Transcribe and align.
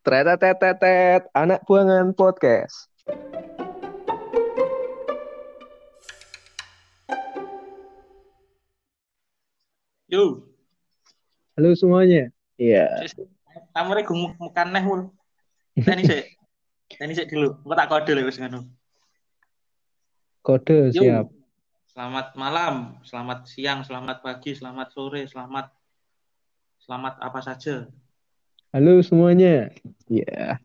Ternyata 0.00 0.38
tetetet 0.38 1.26
anak 1.32 1.64
buangan 1.64 2.12
podcast. 2.14 2.88
Yo, 10.06 10.46
Halo 11.56 11.72
semuanya. 11.72 12.28
Iya. 12.60 13.08
kamare 13.72 14.04
gumuk-mukan 14.04 14.68
neh 14.76 14.84
mul. 14.84 15.00
Teni 15.72 16.04
sik. 16.04 16.36
Teni 17.00 17.16
sik 17.16 17.32
dulu. 17.32 17.64
Engko 17.64 17.72
tak 17.72 17.88
kode 17.88 18.12
lek 18.12 18.28
wis 18.28 18.36
ngono. 18.36 18.68
Kode 20.44 20.92
Yo. 20.92 21.00
siap. 21.00 21.26
Selamat 21.88 22.36
malam, 22.36 23.00
selamat 23.08 23.48
siang, 23.48 23.80
selamat 23.88 24.20
pagi, 24.20 24.52
selamat 24.52 24.92
sore, 24.92 25.24
selamat 25.24 25.72
selamat 26.84 27.14
apa 27.24 27.40
saja. 27.40 27.88
Halo 28.74 29.00
semuanya. 29.00 29.70
Iya. 30.06 30.60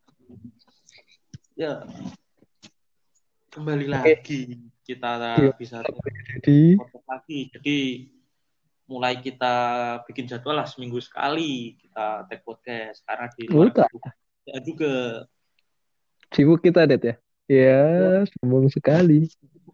Ya. 1.56 1.74
Kembali 3.52 3.86
Oke. 3.88 3.94
lagi 3.94 4.42
kita 4.84 5.12
Iya. 5.38 5.52
bisa 5.56 5.78
Jadi 6.42 6.76
podcast 6.80 7.08
lagi. 7.08 7.40
Jadi 7.54 7.78
mulai 8.92 9.16
kita 9.24 9.54
bikin 10.04 10.28
jadwal 10.28 10.60
lah 10.60 10.68
seminggu 10.68 11.00
sekali 11.00 11.80
kita 11.80 12.28
take 12.28 12.44
podcast 12.44 13.00
karena 13.08 13.32
di 13.32 13.48
luar 13.48 13.72
ya 14.44 14.58
juga 14.60 14.92
sibuk 16.34 16.60
kita 16.60 16.84
Det 16.88 17.00
ya. 17.04 17.16
Iya, 17.52 17.84
sombong 18.36 18.68
sekali. 18.68 19.28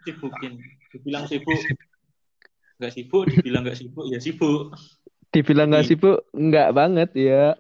sibukin. 0.06 0.58
Dibilang 0.94 1.26
sibuk 1.26 1.58
nggak 2.78 2.94
sibuk, 2.94 3.26
dibilang 3.26 3.66
nggak 3.66 3.78
sibuk 3.78 4.06
ya 4.06 4.22
sibuk. 4.22 4.70
Dibilang 5.34 5.74
nggak 5.74 5.82
Iya. 5.86 5.90
sibuk, 5.90 6.18
nggak 6.30 6.70
banget 6.78 7.10
ya. 7.18 7.58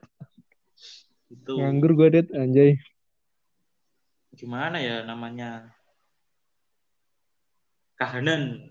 Itu 1.27 1.59
Nganggur 1.59 1.91
gue 1.97 2.07
Det, 2.13 2.25
anjay. 2.31 2.79
gimana 4.37 4.77
ya 4.77 5.01
namanya 5.01 5.73
kahanan 7.97 8.61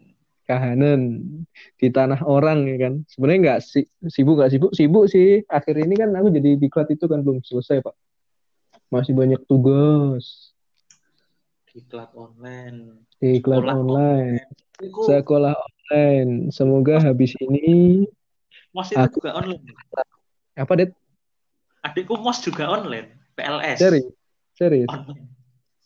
Kahanan 0.46 1.26
di 1.74 1.90
tanah 1.90 2.22
orang 2.22 2.70
ya 2.70 2.86
kan. 2.86 3.02
Sebenarnya 3.10 3.40
nggak 3.42 3.60
si- 3.66 3.90
sibuk 4.06 4.38
nggak 4.38 4.54
sibuk, 4.54 4.70
sibuk 4.78 5.10
sih. 5.10 5.42
Akhir 5.50 5.74
ini 5.74 5.98
kan 5.98 6.14
aku 6.14 6.30
jadi 6.30 6.54
diklat 6.54 6.86
itu 6.94 7.10
kan 7.10 7.26
belum 7.26 7.42
selesai 7.42 7.82
Pak. 7.82 7.94
Masih 8.94 9.12
banyak 9.18 9.42
tugas. 9.50 10.54
diklat 11.74 12.14
online. 12.14 13.04
Iklan 13.20 13.58
Sekolah 13.60 13.74
online. 13.74 14.36
Iku, 14.80 15.00
Sekolah 15.02 15.54
online. 15.58 16.32
Semoga 16.54 17.02
habis 17.02 17.34
ini 17.42 18.06
mos 18.70 18.88
itu 18.88 19.02
aku- 19.02 19.18
juga 19.20 19.34
online. 19.36 19.74
apa 20.54 20.72
Det? 20.78 20.94
Adikku 21.86 22.18
mos 22.18 22.42
juga 22.42 22.66
online. 22.66 23.14
PLS. 23.38 23.78
Serius? 23.78 24.10
Serius? 24.58 24.90
Online. 24.90 25.30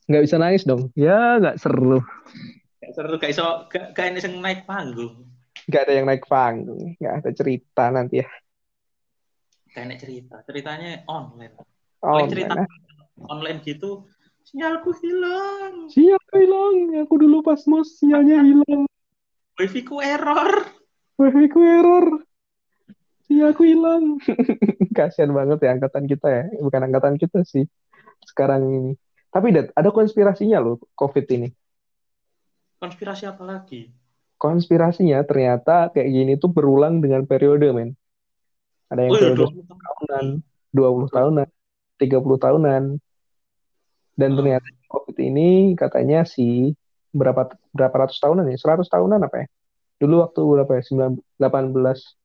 Nggak 0.08 0.22
bisa 0.24 0.36
nangis 0.40 0.64
dong? 0.64 0.88
Ya 0.96 1.36
nggak 1.36 1.60
seru. 1.60 2.00
Gak 2.80 2.92
seru, 2.96 3.14
gak 3.20 3.30
iso, 3.30 3.68
gak, 3.68 3.92
gak 3.92 4.10
ini 4.10 4.18
yang 4.24 4.34
naik 4.40 4.64
panggung. 4.64 5.28
Nggak 5.68 5.82
ada 5.86 5.92
yang 5.92 6.06
naik 6.08 6.24
panggung. 6.26 6.96
Nggak 6.96 7.14
ada 7.22 7.30
cerita 7.36 7.84
nanti 7.92 8.24
ya. 8.24 8.28
Enak 9.76 10.02
cerita. 10.02 10.42
Ceritanya 10.42 11.04
online. 11.06 11.54
Oh, 12.02 12.16
Paling 12.16 12.32
cerita 12.32 12.56
nah. 12.56 12.66
online 13.28 13.60
gitu, 13.62 14.08
sinyalku 14.48 14.90
hilang. 15.04 15.92
Siap 15.92 16.24
hilang. 16.34 17.04
Aku 17.04 17.14
dulu 17.20 17.44
pas 17.44 17.60
mos 17.68 18.00
sinyalnya 18.00 18.40
hilang. 18.42 18.88
Wifi 19.60 19.84
ku 19.84 20.00
error. 20.00 20.64
Wifi 21.20 21.46
ku 21.52 21.60
error. 21.60 22.24
Sinyalku 23.30 23.62
hilang. 23.62 24.18
Kasian 24.98 25.30
banget 25.30 25.62
ya 25.62 25.70
angkatan 25.70 26.10
kita 26.10 26.26
ya. 26.26 26.44
Bukan 26.58 26.82
angkatan 26.82 27.14
kita 27.14 27.46
sih. 27.46 27.62
Sekarang 28.26 28.66
ini. 28.66 28.92
Tapi 29.30 29.54
Det, 29.54 29.70
ada 29.70 29.94
konspirasinya 29.94 30.58
loh 30.58 30.82
COVID 30.98 31.26
ini. 31.38 31.48
Konspirasi 32.82 33.30
apa 33.30 33.46
lagi? 33.46 33.86
Konspirasinya 34.34 35.22
ternyata 35.22 35.94
kayak 35.94 36.10
gini 36.10 36.32
tuh 36.34 36.50
berulang 36.50 36.98
dengan 36.98 37.22
periode 37.22 37.70
men. 37.70 37.94
Ada 38.90 39.06
yang 39.06 39.14
Oh 39.14 39.18
iya, 39.20 39.30
periode 39.30 39.46
20 39.46 39.62
tahun. 39.62 39.80
tahunan, 39.86 40.26
20 40.74 41.08
tahunan, 41.14 41.48
30 42.02 42.38
tahunan. 42.42 42.82
Dan 44.18 44.30
Hmm. 44.34 44.38
ternyata 44.42 44.66
COVID 44.90 45.16
ini 45.22 45.78
katanya 45.78 46.26
sih 46.26 46.74
berapa 47.14 47.46
berapa 47.70 47.94
ratus 47.94 48.18
tahunan 48.18 48.50
ya? 48.50 48.58
100 48.58 48.90
tahunan 48.90 49.22
apa 49.22 49.36
ya? 49.44 49.46
Dulu 50.02 50.14
waktu 50.26 50.40
berapa 50.42 50.72
ya? 50.74 50.82
19 50.82 51.22
18 51.38 52.18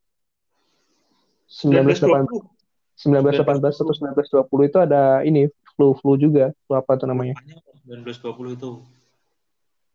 1918 1.45 2.56
1918 2.95 3.75
atau 3.75 3.94
1920 4.47 4.72
itu 4.72 4.78
ada 4.79 5.19
ini 5.28 5.51
flu-flu 5.75 6.16
juga. 6.16 6.56
Flu 6.66 6.79
apa 6.79 6.95
tuh 6.95 7.11
namanya? 7.11 7.35
1920 7.83 8.56
itu. 8.56 8.72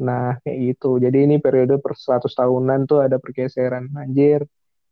Nah, 0.00 0.36
kayak 0.44 0.58
gitu. 0.76 1.00
Jadi 1.00 1.18
ini 1.28 1.36
periode 1.40 1.80
per 1.80 1.96
100 1.96 2.28
tahunan 2.28 2.88
tuh 2.88 3.04
ada 3.04 3.16
pergeseran 3.16 3.88
anjir. 3.96 4.44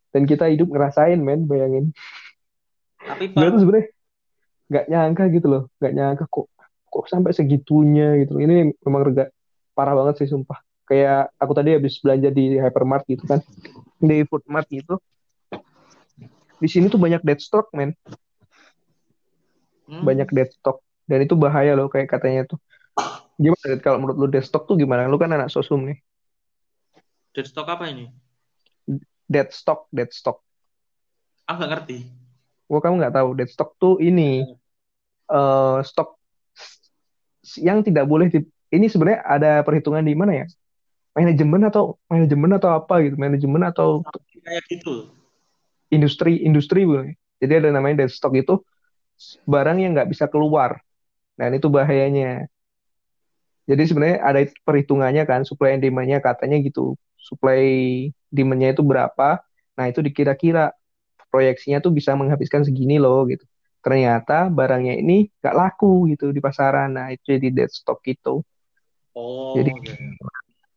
Dan 0.09 0.25
kita 0.25 0.49
hidup 0.49 0.73
ngerasain 0.73 1.21
men, 1.21 1.45
bayangin. 1.45 1.93
Tapi 3.05 3.33
Gue 3.33 3.49
tuh 3.53 3.61
sebenarnya 3.61 3.89
nggak 4.69 4.87
nyangka 4.93 5.25
gitu 5.33 5.47
loh, 5.49 5.63
nggak 5.81 5.95
nyangka 5.97 6.25
kok 6.29 6.49
kok 6.89 7.05
sampai 7.09 7.33
segitunya 7.37 8.17
gitu. 8.25 8.41
Ini 8.41 8.73
memang 8.85 9.03
rega 9.05 9.29
parah 9.73 9.97
banget 9.97 10.25
sih 10.25 10.29
sumpah. 10.33 10.61
Kayak 10.89 11.33
aku 11.37 11.53
tadi 11.53 11.77
habis 11.77 12.01
belanja 12.01 12.33
di 12.33 12.57
hypermart 12.57 13.05
gitu 13.05 13.25
kan, 13.29 13.41
di 14.01 14.25
foodmart 14.25 14.69
gitu. 14.73 14.97
Di 16.59 16.69
sini 16.69 16.91
tuh 16.91 16.99
banyak 16.99 17.23
dead 17.23 17.39
stock 17.39 17.71
men, 17.71 17.95
hmm, 19.87 20.03
banyak 20.03 20.29
dead 20.35 20.51
stock. 20.51 20.83
Dan 21.09 21.25
itu 21.25 21.39
bahaya 21.39 21.73
loh 21.79 21.89
kayak 21.89 22.11
katanya 22.11 22.45
tuh. 22.45 22.59
Gimana 23.39 23.79
kalau 23.79 23.99
menurut 24.03 24.17
lu 24.19 24.27
dead 24.27 24.43
stock 24.43 24.67
tuh 24.67 24.75
gimana? 24.75 25.07
Lu 25.07 25.17
kan 25.17 25.31
anak 25.31 25.49
sosum 25.49 25.87
nih. 25.87 25.99
dead 27.33 27.47
stock 27.47 27.71
apa 27.71 27.87
ini? 27.87 28.11
Dead 29.31 29.49
stock, 29.55 29.87
dead 29.95 30.11
stock. 30.11 30.43
Aku 31.47 31.63
nggak 31.63 31.71
ngerti. 31.71 31.99
Wah 32.67 32.81
kamu 32.83 32.99
nggak 32.99 33.15
tahu 33.15 33.29
dead 33.39 33.49
stock 33.49 33.79
tuh 33.79 33.97
ini 34.03 34.45
eh 35.29 35.79
stok 35.87 36.19
yang 37.63 37.81
tidak 37.81 38.05
boleh 38.05 38.29
di 38.29 38.45
ini 38.69 38.91
sebenarnya 38.91 39.25
ada 39.25 39.53
perhitungan 39.65 40.05
di 40.05 40.13
mana 40.19 40.45
ya? 40.45 40.47
Manajemen 41.17 41.63
atau 41.71 41.97
manajemen 42.11 42.51
atau 42.59 42.71
apa 42.75 42.95
gitu? 43.07 43.17
Manajemen 43.17 43.63
atau 43.65 44.03
Kayak 44.45 44.65
gitu. 44.69 45.18
Industri 45.93 46.45
industri 46.45 46.85
boleh. 46.85 47.17
Jadi 47.39 47.53
ada 47.65 47.69
namanya 47.71 48.05
dead 48.05 48.13
stock 48.13 48.35
itu 48.35 48.61
barang 49.47 49.79
yang 49.83 49.95
nggak 49.95 50.11
bisa 50.11 50.27
keluar. 50.31 50.83
Nah 51.39 51.51
itu 51.51 51.71
bahayanya. 51.71 52.47
Jadi 53.69 53.83
sebenarnya 53.85 54.19
ada 54.25 54.41
perhitungannya 54.65 55.23
kan 55.29 55.45
supply 55.45 55.77
and 55.77 55.85
demand-nya 55.85 56.19
katanya 56.25 56.57
gitu. 56.65 56.97
Supply 57.21 57.63
demand-nya 58.33 58.73
itu 58.73 58.83
berapa? 58.83 59.39
Nah 59.77 59.85
itu 59.87 60.01
dikira-kira 60.01 60.73
proyeksinya 61.29 61.79
tuh 61.85 61.93
bisa 61.93 62.17
menghabiskan 62.17 62.65
segini 62.65 62.97
loh 62.97 63.29
gitu. 63.29 63.45
Ternyata 63.85 64.49
barangnya 64.49 64.97
ini 64.99 65.29
nggak 65.39 65.55
laku 65.55 66.09
gitu 66.11 66.33
di 66.33 66.41
pasaran. 66.41 66.97
Nah 66.97 67.13
itu 67.13 67.37
jadi 67.37 67.49
dead 67.53 67.71
stock 67.71 68.01
gitu. 68.03 68.43
Oh, 69.19 69.55
Jadi 69.59 69.71
iya. 69.75 69.95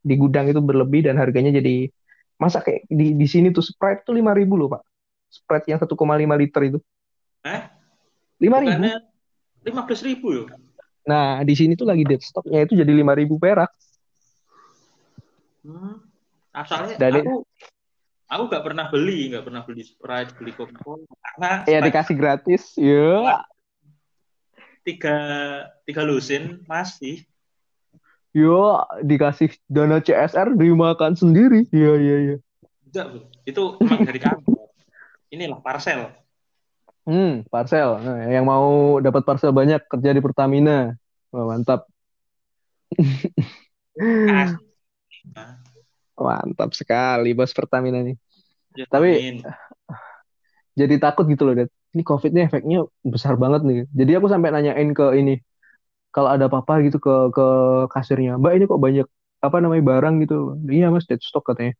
di 0.02 0.16
gudang 0.18 0.50
itu 0.50 0.58
berlebih 0.60 1.06
dan 1.06 1.22
harganya 1.22 1.62
jadi 1.62 1.94
masa 2.42 2.66
kayak 2.66 2.90
di 2.90 3.14
di 3.14 3.28
sini 3.30 3.54
tuh 3.54 3.62
Sprite 3.62 4.02
tuh 4.02 4.18
5000 4.18 4.58
loh 4.58 4.68
Pak. 4.74 4.82
Sprite 5.32 5.72
yang 5.72 5.80
1,5 5.80 5.96
liter 6.36 6.62
itu. 6.68 6.80
Eh? 7.48 7.62
5000. 8.44 8.52
Bukannya 8.52 8.96
15 9.64 10.08
ribu 10.12 10.28
ya? 10.36 10.44
Nah, 11.08 11.42
di 11.42 11.54
sini 11.58 11.74
tuh 11.74 11.88
lagi 11.90 12.06
dead 12.06 12.22
stocknya 12.22 12.68
itu 12.68 12.78
jadi 12.78 12.92
5000 12.92 13.40
perak. 13.40 13.72
Hmm. 15.66 16.04
Asalnya 16.52 17.00
Dan 17.00 17.24
aku 17.24 17.48
aku 18.28 18.44
nggak 18.52 18.64
pernah 18.66 18.86
beli, 18.92 19.32
nggak 19.32 19.46
pernah 19.48 19.62
beli 19.64 19.84
Sprite, 19.88 20.36
beli 20.36 20.52
Coca-Cola 20.52 21.08
karena 21.08 21.52
ya 21.64 21.80
Sprite 21.80 21.88
dikasih 21.88 22.16
gratis. 22.20 22.64
Ya. 22.76 23.46
tiga 24.82 25.18
tiga 25.86 26.02
lusin 26.02 26.66
masih 26.66 27.22
Yo, 28.32 28.80
dikasih 29.04 29.52
dana 29.68 30.00
CSR 30.00 30.56
dimakan 30.56 31.20
sendiri. 31.20 31.68
Iya, 31.68 31.94
iya, 32.00 32.18
iya. 32.24 32.38
enggak 32.88 33.28
itu 33.44 33.64
emang 33.84 34.08
dari 34.08 34.20
kantor. 34.24 34.61
Inilah 35.32 35.64
parcel. 35.64 36.12
Hmm, 37.08 37.48
parcel. 37.50 37.98
Nah, 38.04 38.30
yang 38.30 38.46
mau 38.46 39.00
dapat 39.02 39.24
parcel 39.26 39.56
banyak 39.56 39.82
kerja 39.88 40.12
di 40.14 40.22
Pertamina. 40.22 40.94
Wah, 41.32 41.46
mantap. 41.48 41.88
Mantap 46.22 46.70
sekali 46.78 47.34
bos 47.34 47.56
Pertamina 47.56 48.04
nih. 48.06 48.16
ya, 48.78 48.86
Tapi- 48.92 49.18
amin. 49.18 49.36
Jadi 50.78 50.96
takut 51.04 51.28
gitu 51.28 51.44
loh, 51.48 51.56
Det. 51.58 51.68
Ini 51.92 52.04
COVID 52.08 52.32
nih 52.32 52.44
efeknya 52.48 52.88
besar 53.04 53.36
banget 53.36 53.68
nih. 53.68 53.80
Jadi 53.92 54.12
aku 54.16 54.32
sampai 54.32 54.56
nanyain 54.56 54.96
ke 54.96 55.06
ini, 55.20 55.36
kalau 56.16 56.32
ada 56.32 56.48
apa-apa 56.48 56.80
gitu 56.88 57.04
ke 57.04 57.12
ke 57.36 57.46
kasirnya, 57.92 58.40
Mbak 58.40 58.54
ini 58.56 58.64
kok 58.72 58.80
banyak 58.80 59.08
apa 59.44 59.58
namanya 59.60 59.84
barang 59.84 60.16
gitu. 60.24 60.56
Iya 60.72 60.88
mas, 60.88 61.04
dead 61.10 61.20
stock 61.20 61.44
katanya. 61.44 61.76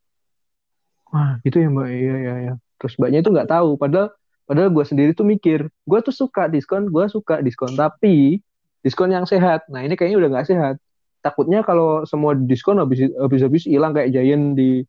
Wah 1.12 1.36
gitu 1.44 1.60
ya 1.60 1.68
Mbak, 1.68 1.88
iya 1.92 2.14
iya 2.16 2.34
iya. 2.48 2.54
Terus 2.80 2.96
Mbaknya 2.96 3.20
itu 3.20 3.30
nggak 3.30 3.50
tahu, 3.52 3.76
padahal 3.76 4.08
padahal 4.48 4.68
gue 4.72 4.84
sendiri 4.84 5.10
tuh 5.12 5.28
mikir 5.28 5.68
gue 5.68 5.98
tuh 6.02 6.10
suka 6.10 6.48
diskon 6.48 6.88
gue 6.88 7.04
suka 7.12 7.44
diskon. 7.44 7.76
Tapi 7.76 8.40
diskon 8.80 9.12
yang 9.12 9.28
sehat. 9.28 9.68
Nah 9.68 9.84
ini 9.84 9.94
kayaknya 9.94 10.24
udah 10.24 10.30
nggak 10.32 10.48
sehat. 10.48 10.76
Takutnya 11.22 11.62
kalau 11.62 12.02
semua 12.08 12.34
diskon 12.34 12.80
habis 12.80 13.12
habis 13.44 13.62
hilang 13.68 13.92
kayak 13.92 14.10
Giant 14.10 14.56
di 14.56 14.82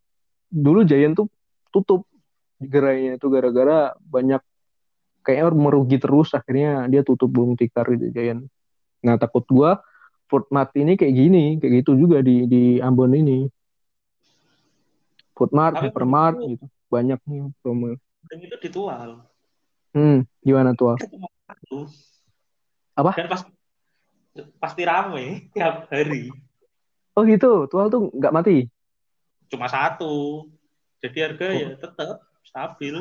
dulu 0.50 0.88
Giant 0.88 1.14
tuh 1.20 1.28
tutup 1.70 2.08
gerainya 2.64 3.20
itu 3.20 3.28
gara-gara 3.28 3.92
banyak 4.00 4.40
kayaknya 5.28 5.52
merugi 5.54 6.00
terus. 6.00 6.32
Akhirnya 6.32 6.88
dia 6.88 7.04
tutup 7.04 7.30
burung 7.30 7.60
tikar 7.60 7.86
gitu 7.92 8.10
Giant. 8.16 8.48
Nah 9.04 9.20
takut 9.20 9.44
Food 10.32 10.50
Mart 10.50 10.74
ini 10.74 10.98
kayak 10.98 11.14
gini 11.14 11.46
kayak 11.62 11.84
gitu 11.84 12.00
juga 12.00 12.24
di 12.26 12.48
di 12.50 12.82
Ambon 12.82 13.14
ini 13.14 13.46
Food 15.34 15.52
Mart, 15.52 15.78
Hypermart 15.82 16.38
gitu 16.42 16.66
banyak 16.90 17.20
nih 17.26 17.50
promo 17.66 17.98
dan 18.30 18.38
itu 18.38 18.58
ditual 18.62 19.26
hmm 19.98 20.26
gimana 20.46 20.78
tual 20.78 20.98
apa 22.94 23.12
dan 23.18 23.28
pas 23.30 23.42
pasti 24.58 24.82
rame 24.82 25.50
tiap 25.54 25.86
hari. 25.94 26.34
Oh 27.14 27.22
gitu, 27.22 27.70
tual 27.70 27.94
tuh 27.94 28.10
nggak 28.10 28.34
mati? 28.34 28.66
Cuma 29.50 29.70
satu. 29.70 30.46
Jadi 31.04 31.18
harga 31.22 31.46
oh. 31.46 31.54
ya 31.54 31.70
tetap 31.78 32.18
stabil. 32.42 32.96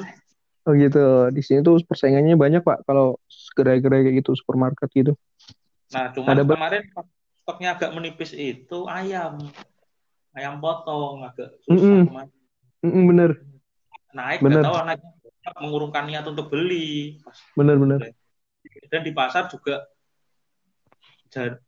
Oh 0.62 0.72
gitu, 0.76 1.32
di 1.32 1.42
sini 1.42 1.64
tuh 1.64 1.80
persaingannya 1.82 2.38
banyak 2.38 2.62
pak 2.62 2.86
kalau 2.86 3.18
gerai-gerai 3.56 4.06
kayak 4.06 4.22
gitu 4.22 4.36
supermarket 4.38 4.88
gitu. 4.92 5.12
Nah 5.90 6.12
cuma 6.14 6.36
Ada 6.36 6.44
kemarin 6.46 6.82
stoknya 7.42 7.68
agak 7.74 7.90
menipis 7.96 8.30
itu 8.36 8.86
ayam, 8.86 9.42
ayam 10.36 10.60
potong 10.60 11.24
agak 11.26 11.52
susah. 11.64 11.76
Mm 11.76 12.04
-mm. 12.06 12.26
Mm 12.82 12.90
-mm, 12.90 13.04
bener. 13.08 13.30
Naik, 14.12 14.38
bener. 14.44 14.62
tahu 14.64 14.76
anak 14.76 14.98
mengurungkan 15.58 16.04
niat 16.08 16.24
untuk 16.28 16.52
beli. 16.52 17.20
Bener 17.56 17.76
bener. 17.80 18.12
Dan 18.92 19.00
di 19.02 19.12
pasar 19.16 19.48
juga 19.48 19.88
jar, 21.32 21.58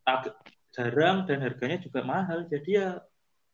jarang 0.74 1.24
dan 1.24 1.40
harganya 1.40 1.78
juga 1.80 2.04
mahal 2.04 2.44
jadi 2.50 2.70
ya 2.70 2.88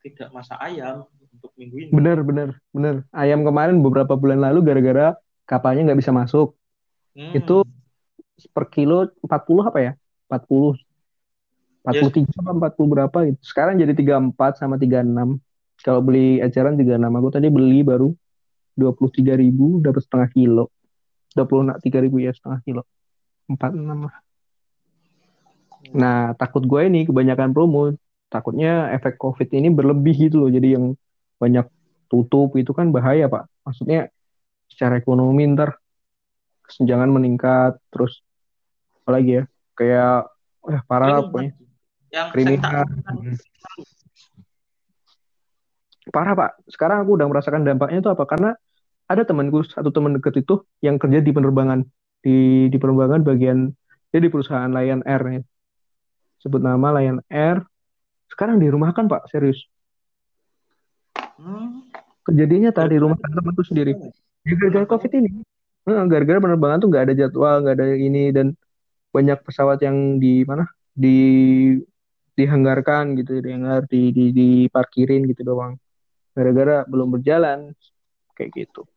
tidak 0.00 0.28
masak 0.32 0.58
ayam 0.58 1.06
untuk 1.30 1.52
minggu 1.54 1.76
ini 1.76 1.90
bener 1.92 2.18
bener 2.24 2.48
bener 2.74 2.94
ayam 3.12 3.46
kemarin 3.46 3.78
beberapa 3.78 4.16
bulan 4.18 4.40
lalu 4.42 4.64
gara-gara 4.64 5.14
kapalnya 5.46 5.92
nggak 5.92 6.00
bisa 6.00 6.10
masuk 6.10 6.56
hmm. 7.14 7.36
itu 7.36 7.62
per 8.56 8.66
kilo 8.72 9.12
40 9.22 9.68
apa 9.68 9.78
ya 9.78 9.92
40 10.32 10.80
43 11.86 12.28
yes. 12.28 12.36
apa 12.40 12.50
40 12.76 12.92
berapa 12.92 13.18
itu 13.28 13.40
sekarang 13.44 13.80
jadi 13.80 13.92
34 13.96 14.60
sama 14.60 14.76
36 14.76 15.40
kalau 15.80 16.00
beli 16.04 16.40
eceran 16.44 16.76
36 16.76 17.00
aku 17.00 17.28
tadi 17.32 17.48
beli 17.48 17.80
baru 17.80 18.12
23 18.76 19.40
ribu 19.40 19.80
dapat 19.80 20.04
setengah 20.04 20.28
kilo 20.32 20.64
23 21.32 22.04
ribu 22.04 22.20
ya 22.20 22.32
setengah 22.36 22.60
kilo 22.64 22.84
46 23.48 24.08
lah 24.08 24.14
Nah, 25.96 26.36
takut 26.36 26.62
gue 26.68 26.82
ini 26.86 27.08
kebanyakan 27.08 27.56
promo, 27.56 27.96
takutnya 28.28 28.92
efek 28.92 29.16
COVID 29.16 29.48
ini 29.56 29.72
berlebih 29.72 30.28
gitu 30.28 30.44
loh. 30.44 30.50
Jadi 30.52 30.76
yang 30.76 30.92
banyak 31.40 31.66
tutup 32.12 32.52
itu 32.60 32.70
kan 32.76 32.92
bahaya, 32.92 33.26
Pak. 33.32 33.48
Maksudnya 33.64 34.12
secara 34.68 35.00
ekonomi 35.00 35.48
ntar 35.56 35.80
kesenjangan 36.68 37.10
meningkat, 37.10 37.80
terus 37.88 38.20
apa 39.02 39.10
lagi 39.18 39.30
ya? 39.40 39.44
Kayak 39.74 40.30
eh 40.68 40.82
parah 40.84 41.08
lah 41.08 41.20
pokoknya. 41.26 41.52
Yang 42.10 42.28
kriminal. 42.34 42.84
Hmm. 42.84 43.36
Parah, 46.10 46.34
Pak. 46.34 46.50
Sekarang 46.66 47.06
aku 47.06 47.14
udah 47.16 47.26
merasakan 47.30 47.62
dampaknya 47.62 48.02
itu 48.02 48.10
apa? 48.10 48.26
Karena 48.26 48.50
ada 49.10 49.22
temanku, 49.22 49.62
satu 49.66 49.94
teman 49.94 50.18
deket 50.18 50.42
itu 50.42 50.62
yang 50.82 50.98
kerja 50.98 51.22
di 51.22 51.30
penerbangan 51.30 51.86
di 52.20 52.68
di 52.68 52.76
penerbangan 52.76 53.24
bagian 53.24 53.72
dia 54.12 54.20
di 54.20 54.28
perusahaan 54.28 54.68
Lion 54.68 55.00
Air 55.08 55.22
ya 55.24 55.42
sebut 56.44 56.60
nama 56.60 57.00
Lion 57.00 57.24
Air 57.32 57.64
sekarang 58.28 58.60
di 58.60 58.68
rumah 58.68 58.92
kan 58.92 59.08
Pak 59.08 59.32
serius 59.32 59.64
hmm. 61.16 61.88
kejadiannya 62.28 62.72
tadi 62.76 63.00
rumah 63.00 63.16
temanku 63.16 63.64
sendiri 63.64 63.96
ya, 64.44 64.52
gara-gara 64.56 64.86
covid 64.86 65.10
ini 65.16 65.30
gara-gara 65.84 66.38
penerbangan 66.38 66.78
tuh 66.84 66.88
nggak 66.92 67.04
ada 67.08 67.14
jadwal 67.16 67.56
nggak 67.64 67.74
ada 67.80 67.86
ini 67.96 68.30
dan 68.36 68.52
banyak 69.10 69.40
pesawat 69.42 69.80
yang 69.80 70.20
di 70.20 70.44
mana 70.44 70.68
di 70.92 71.16
dihanggarkan 72.40 73.14
gitu 73.20 73.44
dihanggar 73.44 73.84
di 73.86 74.10
di 74.10 74.32
diparkirin 74.32 75.28
gitu 75.28 75.44
doang 75.44 75.76
gara-gara 76.32 76.88
belum 76.88 77.20
berjalan 77.20 77.76
kayak 78.34 78.50
gitu 78.56 78.88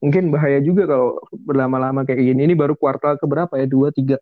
mungkin 0.00 0.32
bahaya 0.32 0.58
juga 0.64 0.88
kalau 0.88 1.20
berlama-lama 1.30 2.02
kayak 2.02 2.34
gini 2.34 2.50
ini 2.50 2.54
baru 2.56 2.74
kuartal 2.74 3.20
keberapa 3.20 3.54
ya 3.54 3.66
dua 3.68 3.94
tiga 3.94 4.18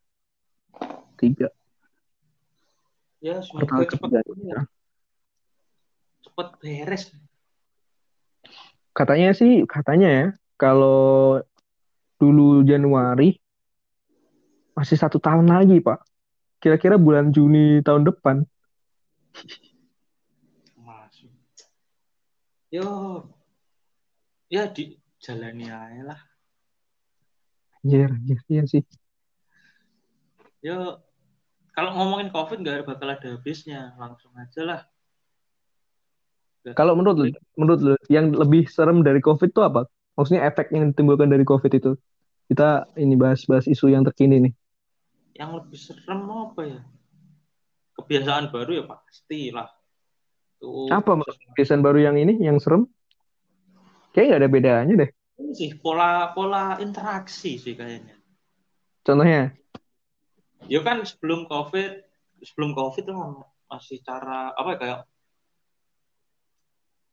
tiga 1.17 1.49
Ya, 3.19 3.43
semoga 3.43 3.83
cepat 3.83 4.23
ya. 4.23 4.23
cepat 6.23 6.49
beres. 6.63 7.11
Katanya 8.95 9.35
sih, 9.35 9.67
katanya 9.67 10.09
ya, 10.11 10.27
kalau 10.55 11.43
dulu 12.19 12.63
Januari 12.63 13.43
masih 14.75 14.95
satu 14.95 15.19
tahun 15.19 15.51
lagi, 15.51 15.83
Pak. 15.83 15.99
Kira-kira 16.63 16.95
bulan 16.95 17.35
Juni 17.35 17.83
tahun 17.83 18.07
depan. 18.07 18.47
Masuk. 20.79 21.33
Yo, 22.69 22.85
ya 24.53 24.69
di 24.69 25.01
jalani 25.23 25.67
aja 25.73 26.03
lah. 26.15 26.21
Iya, 27.87 28.11
iya, 28.27 28.37
iya 28.51 28.63
sih. 28.67 28.83
Yo, 30.61 31.01
kalau 31.73 31.95
ngomongin 31.95 32.35
covid 32.35 32.61
nggak 32.61 32.85
bakal 32.85 33.09
ada 33.09 33.29
habisnya 33.39 33.95
langsung 33.97 34.35
aja 34.35 34.63
lah. 34.67 34.81
Kalau 36.77 36.99
menurut 36.99 37.17
lu, 37.17 37.27
menurut 37.57 37.81
lu 37.81 37.95
yang 38.13 38.35
lebih 38.35 38.69
serem 38.69 39.01
dari 39.01 39.23
covid 39.25 39.49
itu 39.49 39.63
apa? 39.65 39.89
Maksudnya 40.19 40.45
efek 40.45 40.75
yang 40.75 40.91
ditimbulkan 40.93 41.31
dari 41.31 41.47
covid 41.47 41.73
itu? 41.73 41.95
Kita 42.51 42.91
ini 42.99 43.15
bahas-bahas 43.15 43.71
isu 43.71 43.89
yang 43.95 44.03
terkini 44.05 44.51
nih. 44.51 44.55
Yang 45.39 45.51
lebih 45.63 45.79
serem 45.79 46.21
apa 46.29 46.63
ya 46.67 46.81
kebiasaan 48.09 48.49
baru 48.49 48.81
ya 48.81 48.85
pasti 48.89 49.53
lah 49.53 49.69
Tuh, 50.59 50.91
apa 50.91 51.23
kebiasaan 51.55 51.87
baru 51.87 52.03
yang 52.03 52.17
ini 52.19 52.35
yang 52.43 52.59
serem? 52.59 52.91
Kayak 54.11 54.27
nggak 54.27 54.41
ada 54.43 54.51
bedanya 54.51 54.95
deh. 55.07 55.11
Ini 55.39 55.53
sih 55.55 55.71
pola 55.79 56.35
pola 56.35 56.83
interaksi 56.83 57.55
sih 57.63 57.79
kayaknya. 57.79 58.19
Contohnya? 59.07 59.55
Ya 60.67 60.83
kan 60.83 61.07
sebelum 61.07 61.47
covid 61.47 62.03
sebelum 62.43 62.75
covid 62.75 63.07
tuh 63.07 63.47
masih 63.71 64.03
cara 64.03 64.51
apa 64.59 64.69
ya 64.75 64.79
kayak 64.83 65.01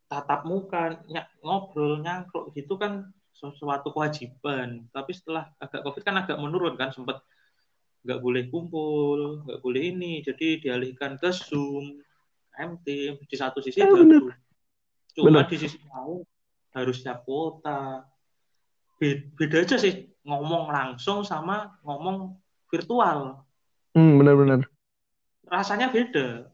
tatap 0.09 0.41
muka 0.49 0.97
ny 1.05 1.21
ngobrol 1.45 2.01
nyangkruk 2.01 2.49
gitu 2.57 2.81
kan 2.81 3.13
sesuatu 3.29 3.93
kewajiban. 3.93 4.89
Tapi 4.89 5.11
setelah 5.13 5.53
agak 5.61 5.85
covid 5.85 6.01
kan 6.01 6.17
agak 6.17 6.41
menurun 6.41 6.73
kan 6.73 6.89
sempat 6.89 7.21
nggak 8.05 8.21
boleh 8.21 8.43
kumpul 8.53 9.43
nggak 9.49 9.59
boleh 9.65 9.81
ini. 9.91 10.21
Jadi 10.21 10.61
dialihkan 10.61 11.17
ke 11.17 11.33
zoom 11.33 11.99
MT 12.55 12.87
di 13.25 13.35
satu 13.35 13.59
sisi 13.59 13.81
ya, 13.81 13.89
baru 13.89 14.31
cuma 15.15 15.41
bener. 15.41 15.47
di 15.47 15.57
sisi 15.57 15.79
lain 15.81 16.21
harus 16.77 17.01
siap 17.01 17.25
kuota. 17.25 18.05
Beda 19.35 19.65
aja 19.65 19.75
sih 19.75 20.07
ngomong 20.23 20.71
langsung 20.71 21.25
sama 21.25 21.75
ngomong 21.83 22.37
virtual. 22.71 23.43
Hmm, 23.95 24.21
benar-benar. 24.21 24.63
Rasanya 25.49 25.91
beda. 25.91 26.47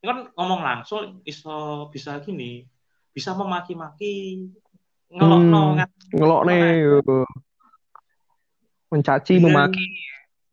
Ini 0.00 0.06
kan 0.06 0.18
ngomong 0.36 0.60
langsung 0.60 1.24
iso 1.24 1.88
bisa 1.88 2.20
gini, 2.20 2.66
bisa 3.10 3.32
memaki-maki, 3.32 4.46
ngelok 5.08 5.40
hmm, 5.42 5.80
ngelok 6.12 6.42
nih, 6.44 6.62
mencaci, 8.92 9.34
Dan, 9.40 9.44
memaki, 9.48 9.86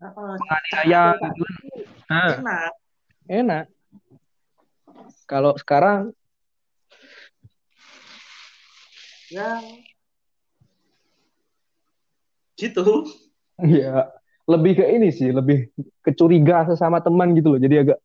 menganiaya, 0.01 1.03
gitu. 1.15 1.43
Nah, 2.09 2.41
enak. 2.41 2.71
Enak. 3.29 3.65
Kalau 5.29 5.55
sekarang 5.55 6.11
ya 9.31 9.63
gitu. 12.59 13.07
Iya 13.61 14.11
lebih 14.49 14.83
ke 14.83 14.85
ini 14.91 15.13
sih, 15.15 15.31
lebih 15.31 15.71
kecuriga 16.03 16.67
sesama 16.67 16.99
teman 16.99 17.31
gitu 17.37 17.55
loh. 17.55 17.59
Jadi 17.61 17.75
agak 17.87 17.97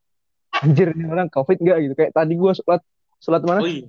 anjir 0.63 0.95
ini 0.95 1.03
orang 1.09 1.27
covid 1.27 1.59
nggak 1.59 1.77
gitu. 1.83 1.93
Kayak 1.99 2.11
tadi 2.15 2.33
gue 2.39 2.51
sholat 2.55 2.81
sholat 3.19 3.41
mana? 3.43 3.59
Oh, 3.59 3.67
iya. 3.67 3.83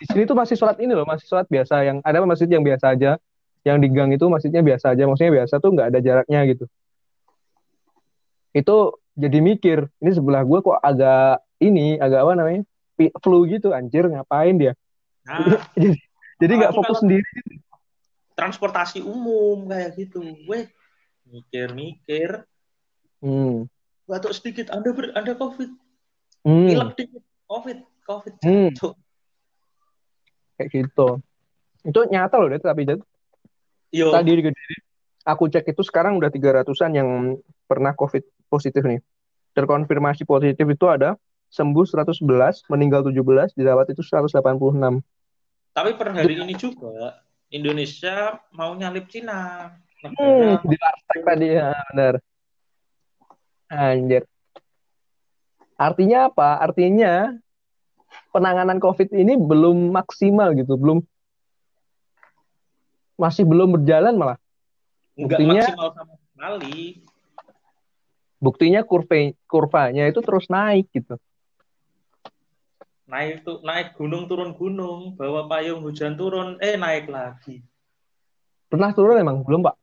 Di 0.00 0.06
sini 0.08 0.24
tuh 0.24 0.32
masih 0.32 0.56
sholat 0.56 0.80
ini 0.80 0.96
loh, 0.96 1.04
masih 1.04 1.28
sholat 1.28 1.44
biasa. 1.50 1.84
Yang 1.84 1.96
ada 2.06 2.24
masjid 2.24 2.48
yang 2.48 2.64
biasa 2.64 2.96
aja. 2.96 3.20
Yang 3.60 3.76
di 3.84 3.88
gang 3.92 4.10
itu 4.16 4.24
masjidnya 4.24 4.64
biasa 4.64 4.96
aja. 4.96 5.04
Maksudnya 5.04 5.44
biasa 5.44 5.54
tuh 5.60 5.70
nggak 5.76 5.86
ada 5.92 5.98
jaraknya 6.00 6.40
gitu. 6.48 6.64
Itu 8.50 8.98
jadi 9.14 9.38
mikir, 9.38 9.86
ini 10.02 10.10
sebelah 10.10 10.42
gue 10.42 10.58
kok 10.62 10.78
agak 10.80 11.44
ini, 11.62 12.00
agak 12.00 12.24
apa 12.24 12.32
namanya? 12.34 12.62
Flu 13.20 13.48
gitu, 13.48 13.72
anjir 13.72 14.08
ngapain 14.08 14.56
dia? 14.56 14.72
Nah, 15.24 15.60
jadi 16.40 16.52
nggak 16.56 16.74
fokus 16.74 17.00
sendiri. 17.04 17.24
Gitu. 17.24 17.60
transportasi 18.40 19.04
umum 19.04 19.68
kayak 19.68 20.00
gitu. 20.00 20.24
Weh, 20.48 20.64
mikir-mikir. 21.28 22.48
Hmm. 23.20 23.68
Batuk 24.08 24.32
sedikit, 24.32 24.72
Anda 24.72 24.96
ber, 24.96 25.12
Anda 25.12 25.36
COVID. 25.36 25.70
Hmm. 26.48 26.68
Pilek 26.72 26.90
dikit, 26.96 27.22
COVID, 27.44 27.78
COVID. 28.08 28.34
Hmm. 28.40 28.72
Kayak 30.56 30.68
gitu. 30.72 31.20
Itu 31.84 32.00
nyata 32.08 32.40
loh, 32.40 32.48
Det, 32.48 32.64
tapi 32.64 32.88
Det. 32.88 32.96
Yo, 33.92 34.08
Tadi 34.08 34.40
aku 35.28 35.52
cek 35.52 35.68
itu 35.68 35.82
sekarang 35.84 36.16
udah 36.16 36.32
300-an 36.32 36.92
yang 36.96 37.36
pernah 37.68 37.92
COVID 37.92 38.24
positif 38.50 38.82
nih. 38.82 38.98
Terkonfirmasi 39.54 40.26
positif 40.26 40.66
itu 40.66 40.86
ada 40.90 41.14
sembuh 41.50 41.86
111, 41.86 42.66
meninggal 42.66 43.06
17, 43.06 43.54
dirawat 43.54 43.90
itu 43.90 44.02
186. 44.02 45.02
tapi 45.70 45.94
per 45.94 46.10
hari 46.10 46.34
ini 46.34 46.58
juga 46.58 47.22
Indonesia 47.46 48.42
mau 48.50 48.74
nyalip 48.74 49.06
Cina. 49.06 49.70
Hmm, 50.02 50.58
Negara 50.58 50.66
di 50.66 50.76
Lartek 50.78 51.20
tadi 51.22 51.46
ya, 51.54 51.70
benar. 51.94 52.14
Anjir. 53.70 54.22
Artinya 55.78 56.26
apa? 56.26 56.58
Artinya 56.58 57.38
penanganan 58.34 58.82
COVID 58.82 59.14
ini 59.14 59.38
belum 59.38 59.94
maksimal 59.94 60.58
gitu, 60.58 60.74
belum 60.74 60.98
masih 63.14 63.44
belum 63.46 63.78
berjalan 63.78 64.16
malah. 64.16 64.38
nggak 65.14 65.36
buktinya- 65.36 65.68
maksimal 65.70 65.88
sama 65.92 66.14
sekali. 66.18 66.78
Buktinya 68.40 68.80
kurva 68.80 69.36
kurvanya 69.44 70.08
itu 70.08 70.24
terus 70.24 70.48
naik 70.48 70.88
gitu. 70.96 71.20
Naik 73.04 73.44
tuh 73.44 73.60
naik 73.60 74.00
gunung 74.00 74.24
turun 74.24 74.56
gunung, 74.56 75.12
bawa 75.12 75.44
payung 75.44 75.84
hujan 75.84 76.16
turun, 76.16 76.56
eh 76.64 76.80
naik 76.80 77.12
lagi. 77.12 77.60
Pernah 78.70 78.96
turun 78.96 79.20
emang 79.20 79.44
belum, 79.44 79.66
Pak? 79.66 79.76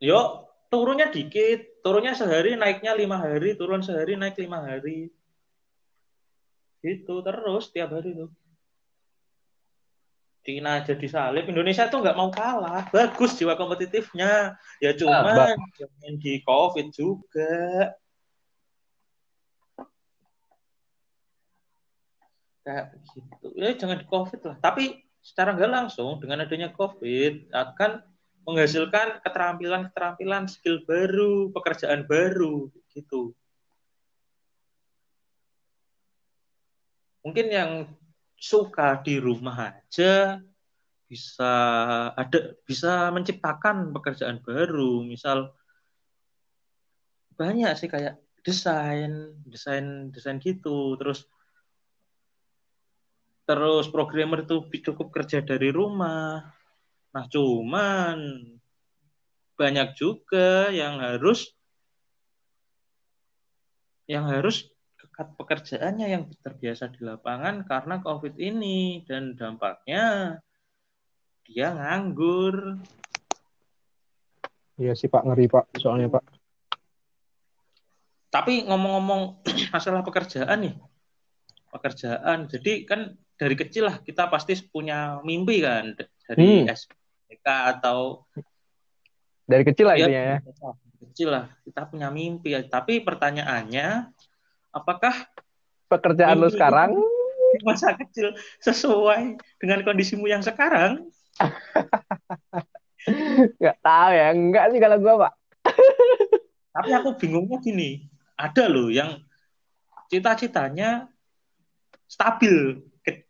Yo, 0.00 0.48
turunnya 0.72 1.12
dikit, 1.12 1.82
turunnya 1.82 2.16
sehari, 2.16 2.56
naiknya 2.56 2.96
lima 2.96 3.20
hari, 3.20 3.58
turun 3.58 3.82
sehari, 3.84 4.16
naik 4.16 4.38
lima 4.40 4.64
hari. 4.64 5.12
Gitu 6.80 7.20
terus 7.20 7.68
tiap 7.74 7.90
hari 7.90 8.14
tuh. 8.14 8.30
Cina 10.46 10.78
aja 10.78 10.94
disalip, 10.94 11.50
Indonesia 11.50 11.90
tuh 11.90 12.06
nggak 12.06 12.14
mau 12.14 12.30
kalah. 12.30 12.86
Bagus 12.94 13.34
jiwa 13.34 13.58
kompetitifnya. 13.58 14.54
Ya 14.78 14.94
cuman 14.94 15.34
bak- 15.34 15.58
jangan 15.74 16.12
di 16.22 16.38
COVID 16.46 16.86
juga. 16.94 17.90
Kayak 22.62 22.94
gitu. 23.10 23.46
Ya 23.58 23.74
jangan 23.74 23.98
di 23.98 24.06
COVID 24.06 24.40
lah. 24.46 24.56
Tapi 24.62 25.02
secara 25.18 25.50
nggak 25.58 25.72
langsung 25.74 26.22
dengan 26.22 26.46
adanya 26.46 26.70
COVID 26.70 27.50
akan 27.50 28.06
menghasilkan 28.46 29.18
keterampilan-keterampilan 29.26 30.46
skill 30.46 30.86
baru, 30.86 31.50
pekerjaan 31.50 32.06
baru 32.06 32.70
gitu. 32.94 33.34
Mungkin 37.26 37.46
yang 37.50 37.70
suka 38.46 39.02
di 39.02 39.18
rumah 39.18 39.74
aja 39.74 40.38
bisa 41.06 41.52
ada 42.14 42.54
bisa 42.66 43.10
menciptakan 43.10 43.94
pekerjaan 43.94 44.42
baru, 44.42 45.02
misal 45.02 45.54
banyak 47.38 47.74
sih 47.78 47.90
kayak 47.90 48.18
desain, 48.46 49.34
desain, 49.46 50.10
desain 50.14 50.38
gitu, 50.38 50.94
terus 50.98 51.26
terus 53.46 53.86
programmer 53.90 54.42
itu 54.42 54.66
cukup 54.82 55.14
kerja 55.14 55.42
dari 55.42 55.70
rumah. 55.70 56.42
Nah, 57.14 57.24
cuman 57.30 58.18
banyak 59.56 59.94
juga 59.94 60.68
yang 60.74 60.98
harus 60.98 61.54
yang 64.06 64.26
harus 64.30 64.70
kekat 65.16 65.32
pekerjaannya 65.40 66.06
yang 66.12 66.28
terbiasa 66.44 66.92
di 66.92 67.00
lapangan 67.00 67.64
karena 67.64 68.04
COVID 68.04 68.36
ini 68.36 69.00
dan 69.08 69.32
dampaknya 69.32 70.36
dia 71.48 71.72
nganggur. 71.72 72.76
Iya 74.76 74.92
sih 74.92 75.08
Pak, 75.08 75.24
ngeri 75.24 75.48
Pak, 75.48 75.80
soalnya 75.80 76.12
Pak. 76.12 76.20
Tapi 78.28 78.68
ngomong-ngomong 78.68 79.40
masalah 79.72 80.04
pekerjaan 80.04 80.68
nih, 80.68 80.76
pekerjaan. 81.72 82.44
Jadi 82.52 82.84
kan 82.84 83.16
dari 83.40 83.56
kecil 83.56 83.88
lah 83.88 84.04
kita 84.04 84.28
pasti 84.28 84.52
punya 84.68 85.24
mimpi 85.24 85.64
kan 85.64 85.96
dari 86.28 86.60
Hmm. 86.60 86.68
SPK 86.68 87.46
atau 87.80 88.28
Dari 89.48 89.64
kecil 89.64 89.88
lah 89.88 89.96
ya, 89.96 90.12
intinya 90.12 90.36
ya. 90.36 90.38
kecil 91.08 91.28
lah 91.32 91.48
kita 91.64 91.88
punya 91.88 92.12
mimpi. 92.12 92.52
Tapi 92.68 93.00
pertanyaannya, 93.00 94.12
apakah 94.76 95.14
Pekerjaan 95.86 96.36
lu 96.36 96.50
Mimpi. 96.50 96.58
sekarang 96.58 96.90
di 97.54 97.58
masa 97.62 97.94
kecil 97.94 98.34
sesuai 98.60 99.38
dengan 99.62 99.80
kondisimu 99.86 100.26
yang 100.28 100.42
sekarang? 100.42 101.08
nggak 103.62 103.78
tahu 103.80 104.10
ya, 104.10 104.34
enggak 104.34 104.64
sih 104.74 104.80
kalau 104.82 104.98
gua 104.98 105.14
Pak. 105.24 105.32
Tapi 106.76 106.90
aku 106.92 107.16
bingungnya 107.16 107.62
gini, 107.62 108.10
ada 108.34 108.66
loh 108.66 108.90
yang 108.90 109.22
cita-citanya 110.10 111.06
stabil 112.10 112.82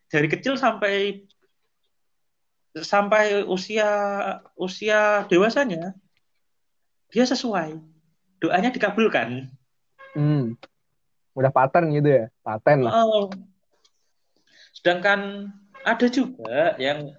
dari 0.09 0.29
kecil 0.33 0.57
sampai 0.57 1.29
sampai 2.77 3.45
usia 3.49 3.89
usia 4.57 5.25
dewasanya 5.29 5.97
dia 7.13 7.25
sesuai 7.25 7.81
doanya 8.41 8.73
dikabulkan. 8.73 9.49
Hmm. 10.13 10.57
Udah 11.37 11.53
paten 11.53 11.93
gitu 11.93 12.09
ya, 12.09 12.25
paten 12.41 12.81
lah. 12.81 13.05
Oh. 13.05 13.29
Sedangkan 14.73 15.53
ada 15.85 16.07
juga 16.09 16.75
yang 16.81 17.13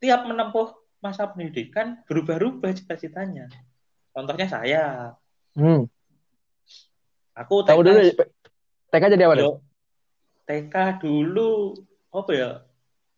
tiap 0.00 0.24
menempuh 0.24 0.72
masa 1.04 1.28
pendidikan 1.28 2.00
berubah-ubah 2.08 2.72
cita-citanya. 2.72 3.52
Contohnya 4.16 4.48
saya, 4.48 4.84
Hmm. 5.52 5.84
aku 7.36 7.66
Tahu 7.66 7.82
TK 7.82 7.86
dulu 7.86 8.00
TK 8.90 9.04
jadi 9.12 9.24
apa? 9.28 9.34
Yo, 9.38 9.52
TK 10.46 10.74
dulu 11.04 11.74
apa 12.10 12.30
ya? 12.32 12.50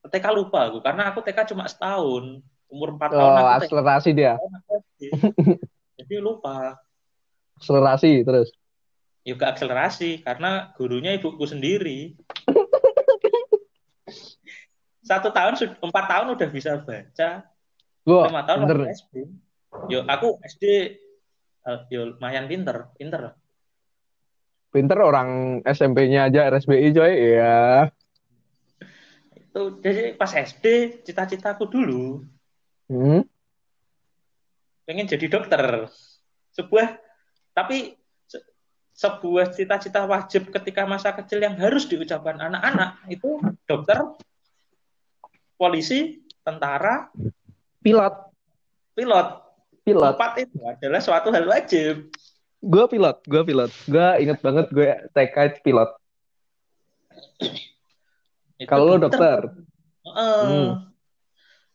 TK 0.02 0.26
lupa 0.34 0.66
aku 0.66 0.82
karena 0.82 1.12
aku 1.14 1.22
TK 1.22 1.54
cuma 1.54 1.70
setahun. 1.70 2.42
Umur 2.72 2.96
4 2.96 3.12
tahun 3.12 3.30
Oh, 3.30 3.36
TK. 3.36 3.52
akselerasi 3.62 4.10
dia. 4.16 4.34
Jadi 6.00 6.16
lupa. 6.18 6.80
Akselerasi 7.60 8.24
terus. 8.24 8.48
Juga 9.22 9.54
akselerasi 9.54 10.26
karena 10.26 10.74
gurunya 10.74 11.14
ibuku 11.14 11.46
sendiri. 11.46 12.18
Satu 15.02 15.30
tahun, 15.30 15.54
empat 15.78 16.04
tahun 16.06 16.26
udah 16.34 16.48
bisa 16.50 16.78
baca. 16.82 17.46
Gua 18.02 18.26
Lima 18.26 18.42
tahun 18.42 18.66
bener. 18.66 18.76
waktu 18.82 18.94
SD. 18.98 19.14
Yo, 19.88 19.98
aku 20.06 20.38
SD 20.42 20.64
eh, 21.62 21.80
yo 21.90 22.14
lumayan 22.14 22.50
pinter, 22.50 22.90
pinter. 22.98 23.38
Pinter 24.72 24.98
orang 24.98 25.60
SMP-nya 25.62 26.26
aja 26.26 26.50
RSBI 26.50 26.88
coy. 26.96 27.12
Iya. 27.12 27.92
Itu 29.36 29.78
jadi 29.78 30.16
pas 30.16 30.32
SD 30.32 30.98
cita-citaku 31.04 31.68
dulu 31.68 32.24
Hmm. 32.90 33.24
pengen 34.84 35.08
jadi 35.08 35.26
dokter. 35.30 35.88
Sebuah 36.52 36.98
tapi 37.52 37.96
sebuah 39.02 39.50
cita-cita 39.50 40.06
wajib 40.06 40.54
ketika 40.54 40.86
masa 40.86 41.10
kecil 41.10 41.42
yang 41.42 41.58
harus 41.58 41.90
diucapkan 41.90 42.38
anak-anak 42.38 43.02
itu 43.10 43.42
dokter, 43.66 43.98
polisi, 45.58 46.22
tentara, 46.46 47.10
Pilot, 47.82 48.14
pilot. 48.94 49.28
pilot. 49.82 50.14
Empat 50.14 50.32
itu 50.38 50.54
adalah 50.62 51.02
suatu 51.02 51.34
hal 51.34 51.50
wajib. 51.50 52.14
Gue 52.62 52.84
pilot, 52.86 53.18
gue 53.26 53.42
pilot. 53.42 53.70
Gue 53.90 54.08
inget 54.22 54.38
banget 54.38 54.66
gue 54.70 54.90
TK 55.10 55.66
pilot. 55.66 55.90
Kalau 58.70 58.86
lo 58.86 59.02
dokter. 59.02 59.50
Heeh. 60.06 60.46
Hmm. 60.46 60.70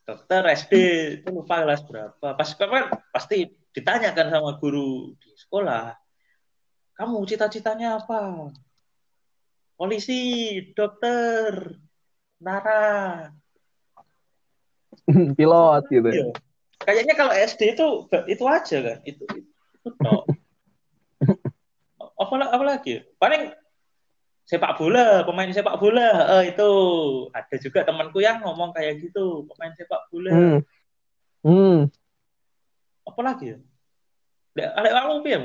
Dokter 0.08 0.40
SD 0.56 0.72
itu 1.20 1.28
lupa 1.28 1.60
kelas 1.60 1.84
berapa. 1.84 2.32
Pas 2.32 2.48
kan 2.56 2.88
pasti 3.12 3.52
ditanyakan 3.76 4.32
sama 4.32 4.56
guru 4.56 5.12
di 5.20 5.28
sekolah. 5.36 5.92
Kamu 6.98 7.22
cita-citanya 7.30 8.02
apa? 8.02 8.50
Polisi, 9.78 10.58
dokter, 10.74 11.78
tentara. 12.42 13.30
pilot 15.38 15.82
gitu. 15.94 16.08
Iya. 16.10 16.26
Kayaknya 16.82 17.14
kalau 17.14 17.30
SD 17.30 17.78
itu 17.78 17.86
itu 18.26 18.44
aja 18.50 18.76
kan, 18.82 18.98
itu 19.06 19.22
itu 19.30 19.88
tok. 19.94 20.26
apa 22.22 22.34
apa 22.50 22.64
lagi? 22.66 23.06
Paling 23.22 23.54
sepak 24.42 24.74
bola, 24.74 25.22
pemain 25.22 25.54
sepak 25.54 25.78
bola. 25.78 26.42
Eh, 26.42 26.50
itu 26.50 26.68
ada 27.30 27.56
juga 27.62 27.86
temanku 27.86 28.18
yang 28.18 28.42
ngomong 28.42 28.74
kayak 28.74 28.98
gitu, 28.98 29.46
pemain 29.54 29.70
sepak 29.78 30.10
bola. 30.10 30.34
Hmm. 30.34 30.58
Hmm. 31.46 31.78
Apa 33.06 33.20
lagi 33.22 33.54
ya? 33.54 33.58
Ada 34.58 34.90
kamu 34.90 35.22
ya, 35.22 35.38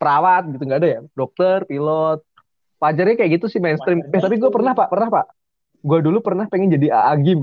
Perawat 0.00 0.48
gitu 0.48 0.64
nggak 0.64 0.80
ada 0.80 0.88
ya? 0.88 1.00
Dokter, 1.12 1.68
pilot. 1.68 2.24
Pajarnya 2.80 3.20
kayak 3.20 3.30
gitu 3.36 3.46
sih 3.52 3.60
mainstream. 3.60 4.00
Eh, 4.08 4.20
tapi 4.20 4.40
gue 4.40 4.48
pernah 4.48 4.72
pak, 4.72 4.88
pernah 4.88 5.12
pak. 5.12 5.26
Gue 5.84 6.00
dulu 6.00 6.24
pernah 6.24 6.48
pengen 6.48 6.72
jadi 6.72 6.88
AA 6.88 7.12
Gim. 7.20 7.40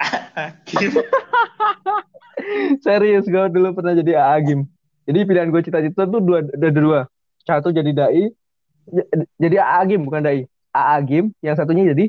Serius, 2.84 3.28
gue 3.28 3.44
dulu 3.52 3.76
pernah 3.76 3.92
jadi 3.92 4.16
AA 4.16 4.36
Gim. 4.48 4.60
Jadi 5.04 5.18
pilihan 5.28 5.52
gue 5.52 5.60
cita-cita 5.60 6.08
tuh 6.08 6.24
dua, 6.24 6.40
ada 6.40 6.68
dua. 6.72 7.00
Satu 7.44 7.68
jadi 7.68 7.92
dai, 7.92 8.32
jadi 9.36 9.56
AA 9.60 9.80
Gim 9.92 10.08
bukan 10.08 10.24
dai. 10.24 10.48
AA 10.72 10.96
Gim, 11.04 11.24
yang 11.44 11.54
satunya 11.54 11.92
jadi 11.92 12.08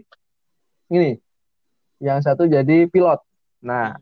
ini. 0.88 1.20
Yang 2.00 2.20
satu 2.24 2.48
jadi 2.48 2.88
pilot. 2.88 3.20
Nah, 3.60 4.00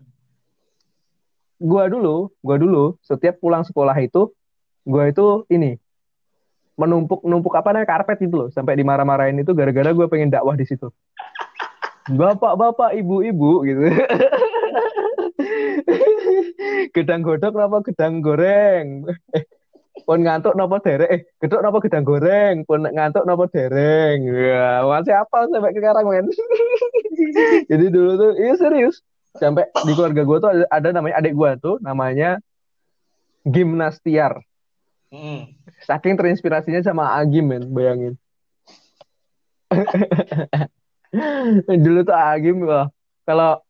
gua 1.58 1.90
dulu, 1.90 2.30
gua 2.46 2.58
dulu 2.62 2.98
setiap 3.02 3.42
pulang 3.42 3.66
sekolah 3.66 3.98
itu, 4.02 4.30
gua 4.86 5.10
itu 5.10 5.46
ini 5.52 5.78
menumpuk 6.82 7.22
numpuk 7.22 7.54
apa 7.54 7.76
namanya 7.76 7.90
karpet 7.90 8.26
itu 8.26 8.34
loh 8.34 8.50
sampai 8.50 8.74
dimarah-marahin 8.80 9.38
itu 9.38 9.54
gara-gara 9.54 9.94
gue 9.94 10.08
pengen 10.10 10.34
dakwah 10.34 10.58
di 10.58 10.66
situ. 10.66 10.90
Bapak-bapak 12.10 12.98
ibu-ibu 12.98 13.62
gitu. 13.70 13.82
Gedang 16.96 17.22
godok 17.22 17.54
apa 17.62 17.78
gedang 17.86 18.26
goreng? 18.26 19.06
Eh, 19.38 19.46
pun 20.02 20.26
ngantuk 20.26 20.58
nopo 20.58 20.82
derek 20.82 21.10
eh 21.14 21.22
gedok 21.38 21.62
nopo 21.62 21.78
gedang 21.78 22.02
goreng? 22.02 22.66
Pun 22.66 22.90
ngantuk 22.90 23.24
nopo 23.30 23.46
dereng? 23.46 24.26
Ya 24.26 24.82
masih 24.82 25.14
apa 25.14 25.46
sampai 25.50 25.74
sekarang 25.78 26.06
men. 26.10 26.28
Jadi 27.70 27.86
dulu 27.94 28.12
tuh 28.18 28.32
iya 28.42 28.54
serius. 28.58 29.06
Sampai 29.38 29.70
di 29.86 29.94
keluarga 29.96 30.26
gue 30.26 30.38
tuh 30.42 30.50
ada, 30.50 30.66
ada 30.74 30.90
namanya 30.92 31.16
adik 31.22 31.34
gue 31.38 31.52
tuh 31.62 31.76
namanya 31.80 32.42
gimnastiar 33.46 34.42
hmm. 35.12 35.42
saking 35.86 36.18
terinspirasinya 36.18 36.82
sama 36.82 37.14
Agim 37.20 37.46
men 37.46 37.64
bayangin 37.70 38.16
dulu 41.86 42.00
tuh 42.04 42.16
Agim 42.16 42.66
wah 42.66 42.90
kalau 43.28 43.62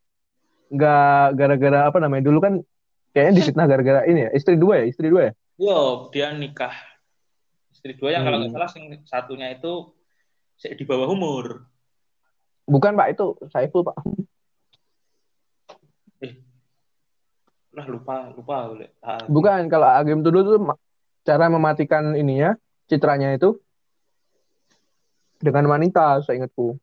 nggak 0.72 1.36
gara-gara 1.36 1.80
apa 1.92 1.98
namanya 2.00 2.32
dulu 2.32 2.40
kan 2.40 2.54
kayaknya 3.12 3.44
difitnah 3.44 3.68
gara-gara 3.68 4.08
ini 4.08 4.26
ya 4.26 4.30
istri 4.32 4.56
dua 4.56 4.82
ya 4.82 4.86
istri 4.88 5.12
dua 5.12 5.30
ya 5.30 5.34
Yo, 5.62 6.10
dia 6.10 6.34
nikah. 6.34 6.74
Istri 7.70 7.94
dua 8.02 8.18
yang 8.18 8.26
hmm. 8.26 8.34
kalau 8.34 8.38
nggak 8.42 8.54
salah 8.58 8.70
satunya 9.06 9.54
itu 9.54 9.94
di 10.58 10.86
bawah 10.90 11.14
umur. 11.14 11.70
Bukan 12.66 12.98
Pak, 12.98 13.08
itu 13.14 13.38
Saiful 13.54 13.86
Pak. 13.86 13.94
Eh, 16.26 16.34
lah 17.78 17.86
lupa, 17.86 18.34
lupa. 18.34 18.74
Ah, 19.06 19.22
Bukan, 19.30 19.70
kalau 19.70 19.86
Agim 19.86 20.26
dulu 20.26 20.40
tuh 20.42 20.58
cara 21.32 21.48
mematikan 21.48 22.12
ininya, 22.20 22.60
citranya 22.92 23.32
itu 23.32 23.56
dengan 25.40 25.72
wanita, 25.72 26.28
saya 26.28 26.44
ingatku. 26.44 26.76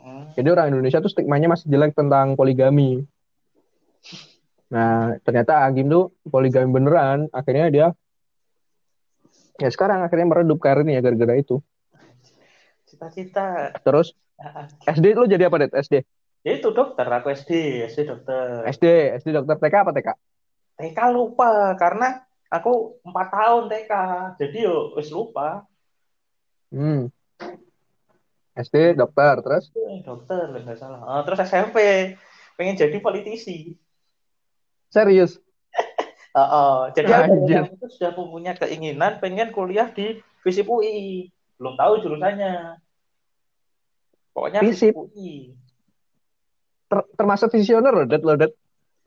Hmm. 0.00 0.32
Jadi 0.32 0.48
orang 0.48 0.72
Indonesia 0.72 1.04
tuh 1.04 1.12
stigmanya 1.12 1.52
masih 1.52 1.68
jelek 1.68 1.92
tentang 1.92 2.32
poligami. 2.32 3.04
Nah, 4.72 5.20
ternyata 5.20 5.68
Agim 5.68 5.92
tuh 5.92 6.16
poligami 6.24 6.72
beneran. 6.72 7.28
Akhirnya 7.28 7.68
dia 7.68 7.86
ya 9.60 9.68
sekarang 9.68 10.00
akhirnya 10.00 10.24
meredup 10.24 10.56
karirnya 10.56 10.98
ya 10.98 11.04
gara-gara 11.04 11.36
itu 11.36 11.60
cita-cita 12.88 13.76
terus 13.84 14.16
SD 14.88 15.12
lu 15.12 15.28
jadi 15.28 15.52
apa 15.52 15.60
deh 15.60 15.68
SD 15.68 15.94
ya 16.48 16.52
itu 16.56 16.72
dokter 16.72 17.04
aku 17.04 17.28
SD 17.28 17.84
SD 17.92 18.08
dokter 18.08 18.64
SD 18.72 18.84
SD 19.20 19.36
dokter 19.36 19.60
TK 19.60 19.74
apa 19.84 19.92
TK 19.92 20.08
TK 20.80 20.98
lupa 21.12 21.76
karena 21.76 22.24
aku 22.50 23.00
empat 23.06 23.26
tahun 23.30 23.62
TK 23.70 23.92
jadi 24.42 24.58
yo 24.66 24.76
wis 24.98 25.08
lupa 25.14 25.64
hmm 26.74 27.08
SD 28.58 28.98
dokter 28.98 29.40
terus 29.40 29.70
dokter 30.02 30.50
nggak 30.52 30.76
salah 30.76 31.00
oh, 31.00 31.22
terus 31.22 31.46
SMP 31.46 31.78
pengen 32.58 32.76
jadi 32.76 32.98
politisi 32.98 33.78
serius 34.90 35.38
Uh, 36.30 36.38
uh, 36.38 36.78
jadi 36.94 37.26
aku 37.26 37.42
itu 37.42 37.86
sudah 37.98 38.14
punya 38.14 38.54
keinginan 38.54 39.18
pengen 39.18 39.50
kuliah 39.50 39.90
di 39.90 40.22
FISIP 40.46 40.70
UI. 40.70 41.26
Belum 41.58 41.74
tahu 41.74 42.06
jurusannya. 42.06 42.78
Pokoknya 44.30 44.62
FISIP 44.62 44.94
UI. 44.94 45.58
Ter 46.86 46.98
termasuk 47.18 47.50
visioner 47.50 47.90
loh, 47.90 48.06
Dad, 48.06 48.22
loh, 48.22 48.38
Dad. 48.38 48.54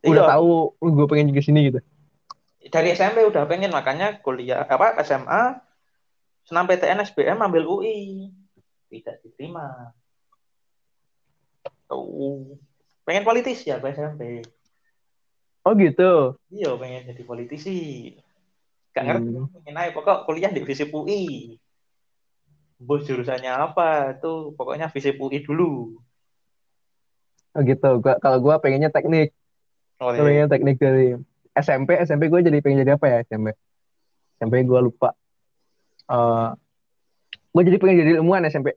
Udah 0.03 0.23
iya. 0.27 0.31
tahu 0.35 0.75
oh, 0.75 0.91
gue 0.91 1.07
pengen 1.07 1.31
juga 1.31 1.41
sini 1.47 1.71
gitu. 1.71 1.79
Dari 2.63 2.95
SMP 2.95 3.27
udah 3.27 3.43
pengen 3.43 3.75
makanya 3.75 4.23
kuliah 4.23 4.63
apa 4.63 4.95
SMA 5.03 5.59
senam 6.47 6.67
PTN 6.67 7.03
SBM 7.03 7.39
ambil 7.39 7.67
UI. 7.67 8.31
Tidak 8.87 9.19
diterima. 9.25 9.91
Tuh. 11.89 12.55
Pengen 13.03 13.27
politis 13.27 13.67
ya 13.67 13.83
SMP. 13.83 14.47
Oh 15.63 15.73
gitu. 15.75 16.35
Iya 16.51 16.75
pengen 16.75 17.07
jadi 17.07 17.23
politisi. 17.23 17.75
Gak 18.93 19.03
ngerti 19.09 19.27
hmm. 19.31 19.51
pengen 19.59 19.73
naik 19.73 19.91
pokok 19.95 20.27
kuliah 20.27 20.51
di 20.51 20.61
FISIP 20.63 20.91
UI. 20.91 21.55
Bos 22.83 23.07
jurusannya 23.07 23.51
apa 23.51 24.19
itu 24.19 24.51
pokoknya 24.59 24.91
FISIP 24.91 25.15
UI 25.19 25.39
dulu. 25.43 25.99
Oh 27.55 27.61
gitu. 27.63 27.89
Gua, 28.03 28.19
kalau 28.19 28.39
gua 28.43 28.59
pengennya 28.59 28.91
teknik. 28.91 29.31
Oh, 30.03 30.11
iya. 30.11 30.19
Pengennya 30.19 30.47
teknik 30.51 30.77
dari 30.77 31.15
SMP. 31.53 31.97
SMP 32.01 32.29
gue 32.29 32.41
jadi 32.41 32.57
pengen 32.59 32.81
jadi 32.85 32.97
apa 32.97 33.05
ya 33.09 33.17
SMP? 33.25 33.53
SMP 34.41 34.65
gue 34.65 34.79
lupa. 34.81 35.13
Uh, 36.09 36.13
eh, 36.13 36.49
gue 37.53 37.61
jadi 37.69 37.77
pengen 37.77 37.97
jadi 38.01 38.11
ilmuwan 38.21 38.45
SMP. 38.49 38.73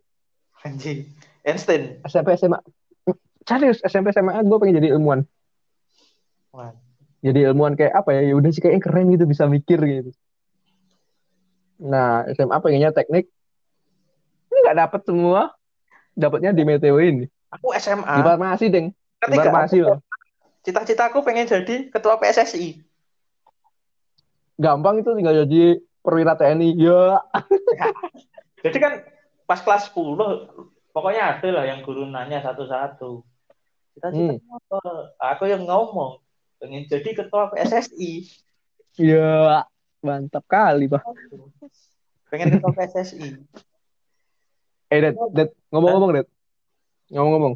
Anjing. 0.64 1.08
Einstein. 1.46 2.00
SMP 2.04 2.36
SMA. 2.36 2.58
Serius 3.46 3.78
SMP 3.86 4.10
SMA 4.10 4.42
gue 4.42 4.56
pengen 4.58 4.76
jadi 4.82 4.94
ilmuwan 4.98 5.24
jadi 7.26 7.50
ilmuwan 7.50 7.74
kayak 7.74 7.94
apa 7.96 8.14
ya 8.14 8.32
ya 8.32 8.34
udah 8.38 8.50
sih 8.54 8.62
kayaknya 8.62 8.82
keren 8.86 9.06
gitu 9.10 9.24
bisa 9.26 9.44
mikir 9.50 9.78
gitu 9.82 10.10
nah 11.76 12.24
SMA 12.32 12.56
pengennya 12.62 12.94
teknik 12.94 13.28
ini 14.48 14.58
nggak 14.64 14.78
dapet 14.86 15.00
semua 15.04 15.52
dapatnya 16.16 16.54
di 16.56 16.62
Meteo 16.64 16.96
ini 17.02 17.26
aku 17.52 17.74
SMA 17.76 18.06
di 18.06 18.22
farmasi 18.22 18.66
deng 18.72 18.86
di 19.26 19.36
farmasi 19.36 19.76
loh 19.82 19.98
cita-cita 20.66 21.06
aku 21.06 21.22
pengen 21.22 21.46
jadi 21.46 21.86
ketua 21.94 22.18
PSSI 22.18 22.82
gampang 24.56 25.04
itu 25.04 25.12
tinggal 25.14 25.46
jadi 25.46 25.80
perwira 26.00 26.38
TNI 26.38 26.70
ya. 26.78 27.20
Jadi 28.64 28.78
kan 28.78 28.92
pas 29.44 29.58
kelas 29.62 29.90
10 29.90 30.94
pokoknya 30.94 31.22
ada 31.36 31.48
lah 31.52 31.64
yang 31.68 31.82
guru 31.82 32.08
nanya 32.08 32.40
satu-satu. 32.42 33.26
Cita-cita 33.94 34.38
hmm. 34.38 34.56
apa? 34.56 34.80
Aku 35.36 35.44
yang 35.50 35.66
ngomong 35.66 36.22
pengen 36.62 36.88
jadi 36.88 37.10
ketua 37.12 37.52
PSSI 37.52 38.26
iya. 39.02 39.66
Mantap 40.00 40.46
kali 40.46 40.86
pak. 40.86 41.02
Pengen 42.30 42.58
ketua 42.58 42.72
PSSI 42.74 43.42
eh 44.86 45.00
Dad, 45.02 45.18
Dad 45.34 45.50
ngomong-ngomong 45.74 46.10
Dad. 46.14 46.28
Ngomong-ngomong. 47.10 47.54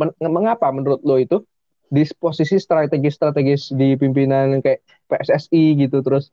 Men 0.00 0.08
mengapa 0.18 0.72
menurut 0.72 1.04
lo 1.04 1.20
itu 1.20 1.44
di 1.92 2.08
posisi 2.16 2.56
strategis-strategis 2.56 3.76
di 3.76 4.00
pimpinan 4.00 4.64
kayak 4.64 4.80
PSSI 5.12 5.76
gitu 5.76 6.00
terus 6.00 6.32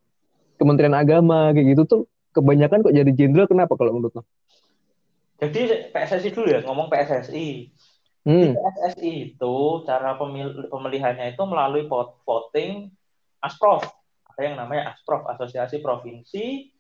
Kementerian 0.56 0.96
Agama 0.96 1.52
kayak 1.52 1.76
gitu 1.76 1.84
tuh 1.84 2.02
kebanyakan 2.32 2.88
kok 2.88 2.96
jadi 2.96 3.12
jenderal 3.12 3.48
kenapa 3.52 3.76
kalau 3.76 3.96
menurut 3.96 4.16
lo? 4.20 4.24
Jadi 5.40 5.92
PSSI 5.92 6.32
dulu 6.32 6.48
ya 6.52 6.60
ngomong 6.64 6.88
PSSI. 6.88 7.48
Hmm. 8.28 8.44
Di 8.44 8.48
PSSI 8.56 9.12
itu 9.36 9.56
cara 9.88 10.20
pemil 10.20 10.68
pemilihannya 10.68 11.36
itu 11.36 11.44
melalui 11.48 11.88
voting 12.28 12.92
Asprof. 13.40 13.88
Ada 14.36 14.42
yang 14.52 14.56
namanya 14.60 14.96
Asprof, 14.96 15.28
Asosiasi 15.28 15.80
Provinsi. 15.80 16.76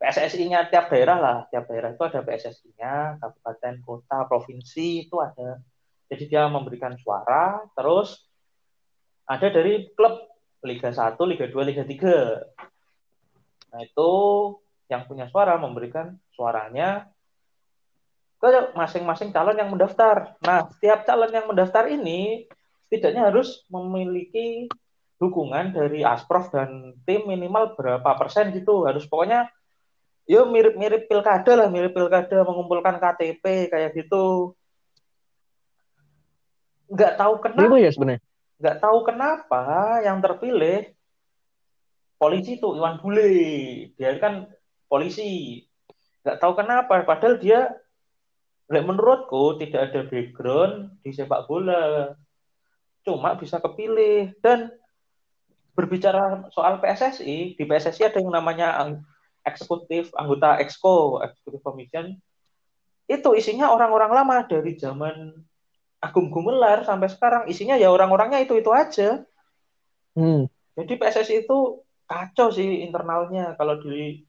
PSSI-nya 0.00 0.72
tiap 0.72 0.88
daerah 0.88 1.18
lah, 1.20 1.38
tiap 1.52 1.68
daerah 1.68 1.92
itu 1.92 2.00
ada 2.00 2.24
PSSI-nya, 2.24 3.20
kabupaten, 3.20 3.74
kota, 3.84 4.24
provinsi 4.24 5.04
itu 5.04 5.20
ada. 5.20 5.60
Jadi 6.10 6.26
dia 6.26 6.50
memberikan 6.50 6.98
suara, 6.98 7.62
terus 7.78 8.18
ada 9.30 9.46
dari 9.46 9.86
klub 9.94 10.26
Liga 10.66 10.90
1, 10.90 11.14
Liga 11.22 11.46
2, 11.46 11.68
Liga 11.70 11.86
3. 11.86 13.70
Nah, 13.70 13.80
itu 13.86 14.10
yang 14.90 15.06
punya 15.06 15.30
suara 15.30 15.54
memberikan 15.54 16.18
suaranya 16.34 17.06
ke 18.42 18.74
masing-masing 18.74 19.30
calon 19.30 19.54
yang 19.54 19.70
mendaftar. 19.70 20.34
Nah, 20.42 20.66
setiap 20.74 21.06
calon 21.06 21.30
yang 21.30 21.46
mendaftar 21.46 21.86
ini 21.86 22.50
setidaknya 22.88 23.30
harus 23.30 23.62
memiliki 23.70 24.66
dukungan 25.20 25.76
dari 25.76 26.02
Asprof 26.02 26.50
dan 26.50 26.96
tim 27.06 27.28
minimal 27.28 27.78
berapa 27.78 28.10
persen 28.18 28.50
gitu. 28.50 28.88
Harus 28.88 29.06
pokoknya 29.06 29.46
ya 30.26 30.42
mirip-mirip 30.48 31.06
pilkada 31.06 31.52
lah, 31.54 31.68
mirip 31.68 31.92
pilkada 31.92 32.42
mengumpulkan 32.42 32.98
KTP 32.98 33.70
kayak 33.70 33.94
gitu. 33.94 34.56
Nggak 36.90 37.14
tahu 37.16 37.34
kenapa. 37.38 37.78
Ya 37.78 37.90
sebenarnya. 37.94 38.22
Nggak 38.60 38.76
tahu 38.82 38.98
kenapa 39.06 39.62
yang 40.04 40.18
terpilih 40.20 40.92
polisi 42.20 42.58
itu 42.58 42.68
Iwan 42.76 42.98
Bule. 43.00 43.32
Dia 43.94 44.18
kan 44.18 44.50
polisi. 44.90 45.62
Nggak 46.20 46.38
tahu 46.42 46.52
kenapa, 46.52 47.00
padahal 47.08 47.40
dia 47.40 47.72
menurutku 48.68 49.56
tidak 49.56 49.90
ada 49.90 50.04
background 50.04 51.00
di 51.00 51.10
sepak 51.16 51.48
bola. 51.48 52.12
Cuma 53.00 53.32
bisa 53.40 53.56
kepilih 53.56 54.36
dan 54.44 54.68
berbicara 55.72 56.44
soal 56.52 56.76
PSSI, 56.78 57.56
di 57.56 57.64
PSSI 57.64 58.12
ada 58.12 58.20
yang 58.20 58.34
namanya 58.36 58.92
eksekutif, 59.48 60.12
anggota 60.12 60.60
exco, 60.60 61.24
eksekutif 61.24 61.64
commission. 61.64 62.20
Itu 63.08 63.32
isinya 63.32 63.72
orang-orang 63.72 64.12
lama 64.12 64.36
dari 64.44 64.76
zaman 64.76 65.32
Agung 66.00 66.32
Gumelar 66.32 66.82
sampai 66.88 67.12
sekarang 67.12 67.44
isinya 67.46 67.76
ya 67.76 67.92
orang-orangnya 67.92 68.40
itu-itu 68.40 68.72
aja. 68.72 69.20
Hmm. 70.16 70.48
Jadi 70.74 70.96
PSSI 70.96 71.44
itu 71.44 71.84
kacau 72.08 72.48
sih 72.50 72.82
internalnya 72.82 73.54
kalau 73.54 73.78
di 73.78 74.24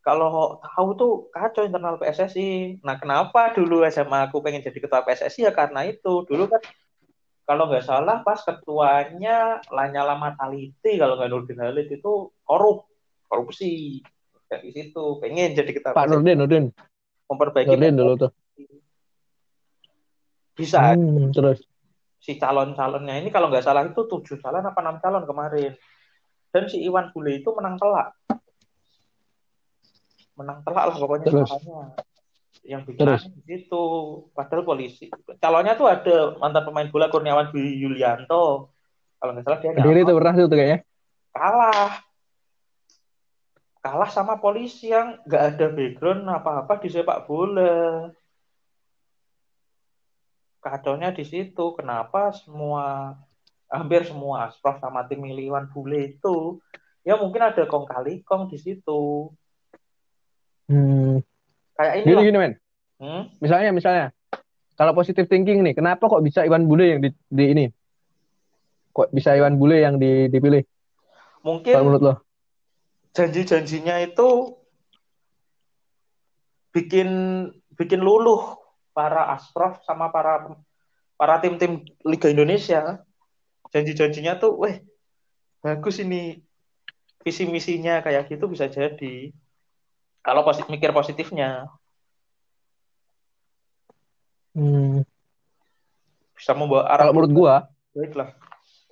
kalau 0.00 0.56
tahu 0.62 0.88
tuh 0.96 1.12
kacau 1.34 1.68
internal 1.68 2.00
PSSI. 2.00 2.80
Nah, 2.80 2.96
kenapa 2.96 3.52
dulu 3.52 3.84
SMA 3.90 4.30
aku 4.30 4.40
pengen 4.40 4.64
jadi 4.64 4.78
ketua 4.80 5.04
PSSI 5.04 5.44
ya 5.44 5.52
karena 5.52 5.84
itu. 5.84 6.24
Dulu 6.24 6.48
kan 6.48 6.62
kalau 7.44 7.68
nggak 7.68 7.84
salah 7.84 8.24
pas 8.24 8.40
ketuanya 8.40 9.60
Lanyala 9.68 10.16
Mataliti 10.16 10.96
kalau 10.96 11.20
nggak 11.20 11.28
Nurdin 11.28 11.60
Halid 11.60 11.88
itu 11.92 12.32
korup, 12.46 12.88
korupsi. 13.28 14.00
Dari 14.48 14.72
situ 14.72 15.20
pengen 15.20 15.52
jadi 15.52 15.70
ketua 15.76 15.92
Pak 15.92 16.08
Nurdin, 16.08 16.40
Nurdin. 16.40 16.64
Memperbaiki 17.28 17.76
Nurdin 17.76 17.94
dulu 18.00 18.12
tuh. 18.16 18.30
Bisa. 20.58 20.98
Hmm, 20.98 21.30
terus 21.30 21.62
si 22.18 22.34
calon-calonnya 22.36 23.14
ini 23.22 23.30
kalau 23.30 23.46
nggak 23.48 23.62
salah 23.62 23.86
itu 23.86 24.04
tujuh 24.04 24.42
calon 24.42 24.66
apa 24.66 24.78
enam 24.82 24.98
calon 24.98 25.24
kemarin. 25.24 25.72
Dan 26.50 26.66
si 26.66 26.82
Iwan 26.82 27.14
Bule 27.14 27.38
itu 27.38 27.48
menang 27.54 27.78
telak. 27.78 28.12
Menang 30.34 30.60
telak 30.66 30.84
lah 30.90 30.96
pokoknya 30.98 31.30
terus. 31.30 31.50
Yang 32.66 32.82
bikin 32.92 33.06
di 33.46 33.64
situ. 33.64 33.84
Padahal 34.34 34.66
polisi. 34.66 35.06
Calonnya 35.38 35.78
tuh 35.78 35.86
ada 35.86 36.34
mantan 36.40 36.64
pemain 36.66 36.88
bola 36.90 37.06
Kurniawan 37.08 37.54
Dwi 37.54 37.78
Yulianto. 37.78 38.74
Kalau 39.18 39.30
nggak 39.34 39.44
salah 39.46 39.58
dia 39.62 39.70
Sendiri 39.78 40.02
itu 40.02 40.14
pernah 40.14 40.32
tuh 40.34 40.48
kayaknya. 40.50 40.78
Kalah. 41.32 41.90
Kalah 43.78 44.10
sama 44.10 44.42
polisi 44.42 44.90
yang 44.90 45.22
nggak 45.22 45.42
ada 45.54 45.66
background 45.70 46.26
apa-apa 46.26 46.82
di 46.82 46.88
sepak 46.90 47.30
bola 47.30 48.10
kacaunya 50.62 51.14
di 51.14 51.24
situ. 51.24 51.74
Kenapa 51.74 52.34
semua 52.34 53.16
hampir 53.68 54.04
semua 54.08 54.48
Asprof 54.48 54.80
sama 54.80 55.04
tim 55.06 55.20
Miliwan 55.22 55.68
Bule 55.68 56.16
itu 56.16 56.58
ya 57.04 57.16
mungkin 57.16 57.40
ada 57.44 57.64
kong 57.64 57.86
kali 57.88 58.24
kong 58.24 58.52
di 58.52 58.58
situ. 58.60 59.32
Hmm. 60.68 61.24
Kayak 61.78 61.94
ini 62.02 62.10
gini, 62.12 62.22
gini 62.28 62.38
men. 62.38 62.54
Hmm? 62.98 63.22
Misalnya 63.38 63.70
misalnya 63.70 64.06
kalau 64.78 64.94
positif 64.94 65.26
thinking 65.26 65.66
nih, 65.66 65.74
kenapa 65.74 66.06
kok 66.06 66.22
bisa 66.22 66.46
Iwan 66.46 66.70
Bule 66.70 66.86
yang 66.86 67.00
di, 67.02 67.10
di 67.26 67.44
ini? 67.50 67.66
Kok 68.94 69.10
bisa 69.10 69.34
Iwan 69.34 69.58
Bule 69.58 69.82
yang 69.82 69.98
di, 69.98 70.30
dipilih? 70.30 70.62
Mungkin 71.42 71.74
kalau 71.74 71.86
menurut 71.90 72.02
lo? 72.02 72.14
Janji-janjinya 73.10 73.98
itu 74.06 74.54
bikin 76.70 77.08
bikin 77.74 77.98
luluh 77.98 78.54
para 78.98 79.30
asprof 79.30 79.78
sama 79.86 80.10
para 80.10 80.58
para 81.14 81.38
tim-tim 81.38 81.86
Liga 82.02 82.26
Indonesia. 82.26 82.98
Janji-janjinya 83.70 84.42
tuh 84.42 84.58
weh 84.58 84.82
bagus 85.62 86.02
ini 86.02 86.42
visi 87.22 87.46
misinya 87.46 88.02
kayak 88.02 88.26
gitu 88.26 88.50
bisa 88.50 88.66
jadi. 88.66 89.30
Kalau 90.26 90.42
posit 90.42 90.66
mikir 90.66 90.90
positifnya. 90.90 91.70
Hmm. 94.58 95.06
bisa 96.34 96.50
membawa 96.54 96.86
arah 96.86 97.06
kalau 97.06 97.14
menurut 97.14 97.34
gua 97.34 97.54
baiklah 97.94 98.30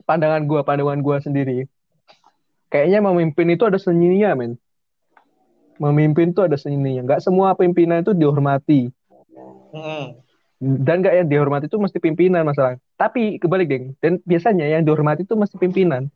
pandangan 0.03 0.43
gua 0.47 0.63
pandangan 0.63 0.99
gua 0.99 1.19
sendiri 1.19 1.67
kayaknya 2.71 3.03
memimpin 3.03 3.55
itu 3.55 3.67
ada 3.67 3.79
seninya 3.79 4.35
men. 4.39 4.55
Memimpin 5.77 6.33
itu 6.33 6.41
ada 6.41 6.57
seninya. 6.57 7.05
Nggak 7.05 7.21
semua 7.21 7.53
pimpinan 7.53 8.01
itu 8.01 8.17
dihormati 8.17 8.96
Hmm. 9.77 10.07
Dan 10.57 11.05
gak 11.05 11.13
yang 11.13 11.29
dihormati 11.29 11.69
itu 11.69 11.77
mesti 11.77 12.01
pimpinan 12.01 12.49
masalah. 12.49 12.81
Tapi 12.97 13.37
kebalik 13.37 13.69
deh. 13.69 13.93
Dan 14.01 14.25
biasanya 14.25 14.65
yang 14.65 14.89
dihormati 14.89 15.29
itu 15.29 15.37
mesti 15.37 15.61
pimpinan. 15.61 16.09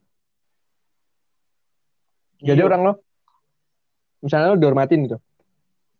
Jadi 2.40 2.57
iya. 2.57 2.68
orang 2.73 2.81
lo, 2.88 2.92
misalnya 4.25 4.57
lo 4.57 4.57
dihormatin 4.57 5.05
gitu, 5.05 5.20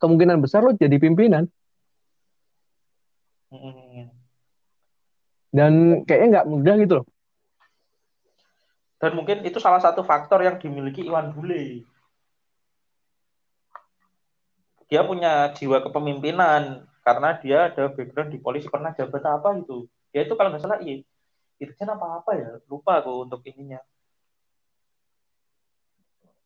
kemungkinan 0.01 0.40
besar 0.40 0.64
lo 0.64 0.73
jadi 0.73 0.96
pimpinan. 0.96 1.44
Hmm. 3.53 4.09
Dan 5.53 5.73
kayaknya 6.09 6.40
nggak 6.40 6.49
mudah 6.49 6.75
gitu 6.81 6.94
loh. 7.05 7.07
Dan 9.01 9.16
mungkin 9.16 9.44
itu 9.44 9.61
salah 9.61 9.85
satu 9.85 10.01
faktor 10.01 10.40
yang 10.40 10.57
dimiliki 10.57 11.05
Iwan 11.05 11.37
Bule. 11.37 11.85
Dia 14.88 15.05
punya 15.05 15.53
jiwa 15.57 15.85
kepemimpinan 15.85 16.89
karena 17.11 17.35
dia 17.42 17.59
ada 17.66 17.90
background 17.90 18.31
di 18.31 18.38
polisi 18.38 18.70
pernah 18.70 18.94
jabat 18.94 19.18
apa 19.27 19.59
gitu. 19.59 19.90
Ya 20.14 20.23
itu 20.23 20.38
kalau 20.38 20.55
nggak 20.55 20.62
salah 20.62 20.79
iya. 20.79 21.03
Kan 21.75 21.90
apa 21.90 22.07
apa 22.23 22.31
ya 22.38 22.51
lupa 22.70 23.03
aku 23.03 23.27
untuk 23.27 23.42
ininya. 23.51 23.83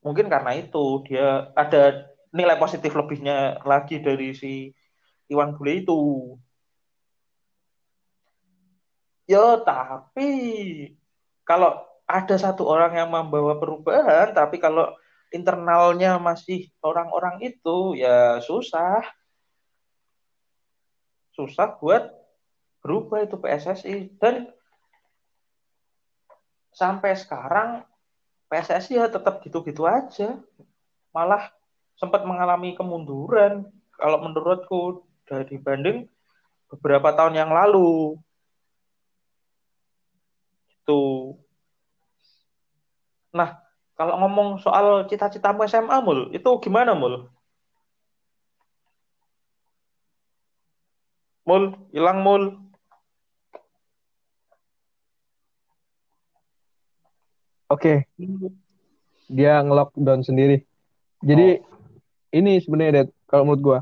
Mungkin 0.00 0.33
karena 0.33 0.57
itu 0.57 1.05
dia 1.05 1.53
ada 1.53 2.09
nilai 2.33 2.57
positif 2.57 2.96
lebihnya 2.96 3.61
lagi 3.68 4.00
dari 4.00 4.33
si 4.33 4.72
Iwan 5.29 5.53
Bule 5.53 5.85
itu. 5.85 6.00
Ya 9.29 9.61
tapi 9.61 10.29
kalau 11.44 11.77
ada 12.09 12.37
satu 12.40 12.64
orang 12.64 12.96
yang 12.96 13.09
membawa 13.12 13.61
perubahan 13.61 14.33
tapi 14.33 14.57
kalau 14.57 14.92
internalnya 15.33 16.16
masih 16.16 16.68
orang-orang 16.81 17.37
itu 17.53 17.96
ya 18.00 18.40
susah 18.40 19.05
susah 21.35 21.77
buat 21.79 22.14
berubah 22.81 23.27
itu 23.27 23.37
PSSI 23.37 24.16
dan 24.23 24.49
sampai 26.75 27.14
sekarang 27.14 27.87
PSSI 28.51 28.99
ya 28.99 29.07
tetap 29.11 29.42
gitu-gitu 29.42 29.87
aja. 29.88 30.38
Malah 31.11 31.51
sempat 31.99 32.23
mengalami 32.27 32.75
kemunduran. 32.79 33.66
Kalau 33.94 34.18
menurutku 34.23 35.07
dari 35.27 35.47
dibanding 35.47 36.07
beberapa 36.70 37.14
tahun 37.14 37.35
yang 37.38 37.51
lalu. 37.51 38.18
Itu. 40.83 41.35
Nah 43.35 43.64
kalau 43.94 44.18
ngomong 44.27 44.59
soal 44.59 45.07
cita-citamu 45.07 45.64
SMA 45.70 46.03
mul 46.03 46.35
itu 46.35 46.51
gimana 46.59 46.99
mul 46.99 47.31
Mul, 51.44 51.76
hilang 51.92 52.24
mul. 52.24 52.42
Oke. 57.68 58.09
Okay. 58.09 58.48
Dia 59.28 59.61
nge-lockdown 59.61 60.24
sendiri. 60.24 60.64
Jadi 61.20 61.61
oh. 61.61 62.37
ini 62.37 62.61
sebenarnya 62.64 63.09
kalau 63.28 63.48
menurut 63.48 63.62
gua 63.64 63.78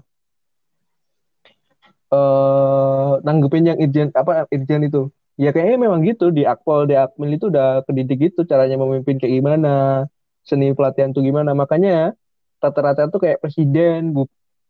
eh 2.12 2.18
uh, 2.18 3.24
nanggepin 3.24 3.72
yang 3.72 3.78
irjen 3.80 4.08
apa 4.12 4.44
irjen 4.52 4.84
itu. 4.84 5.08
Ya 5.40 5.50
kayaknya 5.54 5.88
memang 5.88 6.04
gitu 6.04 6.28
di 6.28 6.44
Akpol, 6.44 6.84
di 6.90 6.94
Akmil 6.98 7.40
itu 7.40 7.48
udah 7.48 7.82
kedidik 7.88 8.30
gitu 8.30 8.44
caranya 8.44 8.76
memimpin 8.76 9.16
kayak 9.16 9.32
gimana, 9.40 10.06
seni 10.44 10.76
pelatihan 10.76 11.10
tuh 11.16 11.24
gimana. 11.24 11.56
Makanya 11.56 12.12
rata-rata 12.60 13.08
tuh 13.08 13.20
kayak 13.22 13.40
presiden, 13.40 14.12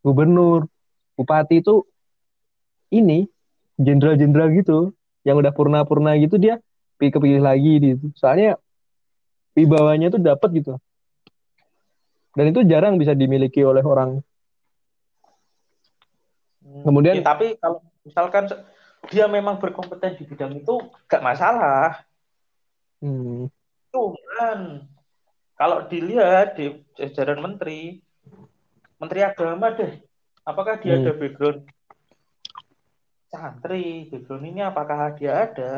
gubernur, 0.06 0.70
bupati 1.18 1.60
itu 1.60 1.82
ini 2.92 3.24
jenderal-jenderal 3.80 4.52
gitu 4.52 4.92
yang 5.24 5.40
udah 5.40 5.50
purna-purna 5.50 6.14
gitu 6.20 6.36
dia 6.36 6.60
kepilih 7.00 7.42
lagi 7.42 7.82
gitu. 7.82 8.14
Soalnya 8.14 8.54
wibawanya 9.58 10.12
tuh 10.12 10.22
dapat 10.22 10.54
gitu. 10.54 10.78
Dan 12.38 12.54
itu 12.54 12.62
jarang 12.62 12.94
bisa 12.94 13.10
dimiliki 13.10 13.58
oleh 13.66 13.82
orang. 13.82 14.22
Hmm, 16.62 16.86
Kemudian 16.86 17.18
ya, 17.18 17.26
tapi 17.26 17.58
kalau 17.58 17.82
misalkan 18.06 18.46
dia 19.10 19.26
memang 19.26 19.58
berkompeten 19.58 20.14
di 20.14 20.24
bidang 20.30 20.62
itu 20.62 20.78
gak 21.10 21.26
masalah. 21.26 22.06
Hmm. 23.02 23.50
Cuman 23.90 24.86
kalau 25.58 25.84
dilihat 25.90 26.54
di 26.54 26.78
jajaran 26.94 27.42
menteri 27.42 27.98
Menteri 29.02 29.26
Agama 29.26 29.74
deh. 29.74 29.98
Apakah 30.46 30.78
dia 30.78 30.98
Hmm. 30.98 31.02
ada 31.06 31.12
background 31.18 31.66
santri? 33.32 34.12
Background 34.12 34.44
ini 34.44 34.60
apakah 34.60 35.16
dia 35.16 35.48
ada? 35.48 35.72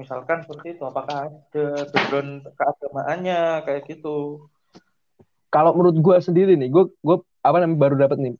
Misalkan 0.00 0.40
seperti 0.48 0.80
itu, 0.80 0.82
apakah 0.88 1.28
ada 1.28 1.66
background 1.92 2.48
keagamaannya 2.56 3.68
kayak 3.68 3.82
gitu? 3.92 4.48
Kalau 5.52 5.76
menurut 5.76 6.00
gue 6.00 6.16
sendiri 6.24 6.56
nih, 6.56 6.72
gue 6.72 6.88
gue 7.04 7.16
apa 7.44 7.60
namanya 7.60 7.76
baru 7.76 7.94
dapat 8.00 8.18
nih 8.24 8.34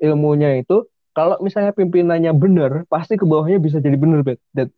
ilmunya 0.00 0.60
itu 0.60 0.88
kalau 1.12 1.36
misalnya 1.40 1.72
pimpinannya 1.72 2.32
benar, 2.36 2.84
pasti 2.88 3.16
ke 3.16 3.24
bawahnya 3.24 3.60
bisa 3.60 3.80
jadi 3.80 3.96
benar, 3.96 4.20
bet. 4.24 4.40
Bet. 4.52 4.68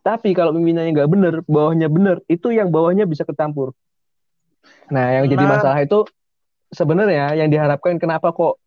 Tapi 0.00 0.32
kalau 0.36 0.52
pimpinannya 0.52 0.92
nggak 0.96 1.10
benar, 1.12 1.34
bawahnya 1.48 1.88
benar, 1.88 2.20
itu 2.28 2.52
yang 2.52 2.68
bawahnya 2.72 3.08
bisa 3.08 3.24
ketampur. 3.24 3.72
Nah, 4.88 5.20
yang 5.20 5.28
jadi 5.28 5.44
Nah. 5.44 5.60
masalah 5.60 5.80
itu 5.80 6.08
sebenarnya 6.72 7.36
yang 7.36 7.48
diharapkan 7.52 8.00
kenapa 8.00 8.32
kok 8.32 8.60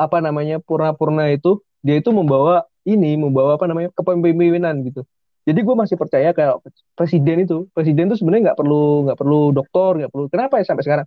apa 0.00 0.24
namanya 0.24 0.56
purna-purna 0.64 1.28
itu 1.28 1.60
dia 1.84 2.00
itu 2.00 2.08
membawa 2.08 2.64
ini, 2.88 3.20
membawa 3.20 3.60
apa 3.60 3.68
namanya 3.68 3.92
kepemimpinan 3.92 4.80
gitu. 4.88 5.04
Jadi 5.44 5.60
gue 5.60 5.76
masih 5.76 5.96
percaya 6.00 6.32
kayak 6.32 6.60
presiden 6.96 7.44
itu, 7.44 7.68
presiden 7.76 8.08
itu 8.08 8.16
sebenarnya 8.20 8.52
nggak 8.52 8.58
perlu 8.60 9.08
nggak 9.08 9.18
perlu 9.20 9.40
doktor, 9.52 10.00
nggak 10.00 10.12
perlu. 10.12 10.24
Kenapa 10.32 10.60
ya 10.60 10.64
sampai 10.64 10.84
sekarang? 10.84 11.06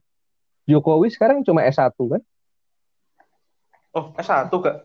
Jokowi 0.69 1.09
sekarang 1.09 1.41
cuma 1.41 1.65
S1 1.65 1.91
kan? 1.91 2.21
Oh, 3.93 4.09
S1 4.17 4.49
gak? 4.49 4.77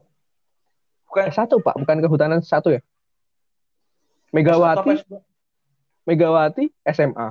Bukan 1.09 1.25
S1 1.33 1.49
Pak, 1.49 1.75
bukan 1.81 1.97
kehutanan 2.05 2.41
S1 2.45 2.65
ya? 2.77 2.81
S1 4.29 4.53
apa 4.53 4.85
Megawati, 4.85 4.91
S2? 5.01 5.13
Megawati 6.05 6.65
SMA. 6.93 7.29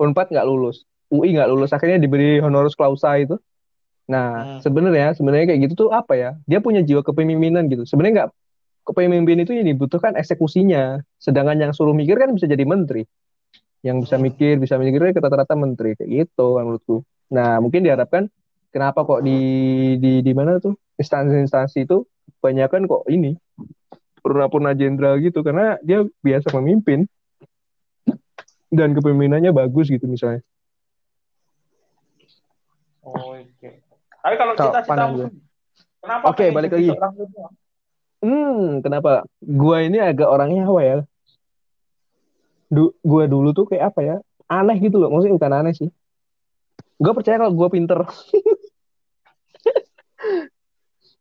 Unpad 0.00 0.32
nggak 0.32 0.46
lulus, 0.48 0.88
UI 1.12 1.36
nggak 1.36 1.50
lulus, 1.52 1.70
akhirnya 1.76 2.00
diberi 2.00 2.40
honoris 2.40 2.72
clausa 2.72 3.14
itu. 3.20 3.36
Nah, 4.04 4.28
Hmm. 4.44 4.60
sebenarnya 4.60 5.16
sebenarnya 5.16 5.46
kayak 5.54 5.60
gitu 5.68 5.74
tuh 5.86 5.90
apa 5.90 6.12
ya? 6.12 6.30
Dia 6.44 6.60
punya 6.60 6.84
jiwa 6.84 7.00
kepemimpinan 7.00 7.68
gitu. 7.72 7.88
Sebenarnya 7.88 8.14
nggak 8.24 8.30
kepemimpinan 8.84 9.48
itu 9.48 9.52
yang 9.56 9.66
dibutuhkan 9.68 10.12
eksekusinya. 10.20 11.00
Sedangkan 11.16 11.56
yang 11.56 11.72
suruh 11.72 11.96
mikir 11.96 12.20
kan 12.20 12.32
bisa 12.36 12.44
jadi 12.44 12.68
menteri. 12.68 13.08
Yang 13.80 14.08
bisa 14.08 14.16
Hmm. 14.16 14.24
mikir, 14.28 14.54
bisa 14.60 14.74
mikirnya 14.76 15.16
rata-rata 15.16 15.56
menteri 15.56 15.96
kayak 15.96 16.28
gitu 16.28 16.60
kan 16.60 16.64
menurutku. 16.68 16.96
Nah, 17.32 17.60
mungkin 17.64 17.84
diharapkan 17.84 18.28
kenapa 18.72 19.04
kok 19.08 19.24
di 19.24 19.38
di 20.00 20.20
di 20.20 20.32
mana 20.36 20.60
tuh 20.60 20.76
instansi-instansi 21.00 21.88
itu 21.88 22.04
kebanyakan 22.40 22.84
kok 22.84 23.08
ini 23.08 23.36
purna-purna 24.20 24.72
jenderal 24.72 25.20
gitu 25.20 25.44
karena 25.44 25.76
dia 25.84 26.04
biasa 26.24 26.48
memimpin 26.56 27.04
dan 28.72 28.96
kepemimpinannya 28.96 29.52
bagus 29.52 29.92
gitu 29.92 30.08
misalnya. 30.08 30.40
Oh, 33.04 33.36
oke. 33.36 33.83
Tapi 34.24 34.40
kalau 34.40 34.56
gue. 35.12 35.28
kenapa 36.00 36.24
Oke, 36.32 36.48
pengen 36.48 36.56
balik 36.56 36.72
lagi. 36.72 36.96
Hmm, 38.24 38.80
kenapa? 38.80 39.28
Gua 39.44 39.84
ini 39.84 40.00
agak 40.00 40.24
orangnya 40.24 40.64
apa 40.64 40.80
ya? 40.80 41.04
Du 42.72 42.96
gua 43.04 43.28
dulu 43.28 43.52
tuh 43.52 43.68
kayak 43.68 43.92
apa 43.92 44.00
ya? 44.00 44.16
Aneh 44.48 44.80
gitu 44.80 44.96
loh. 44.96 45.12
Maksudnya 45.12 45.36
bukan 45.36 45.52
aneh 45.52 45.76
sih. 45.76 45.92
Gua 46.96 47.12
percaya 47.12 47.36
kalau 47.36 47.52
gua 47.52 47.68
pinter. 47.68 48.00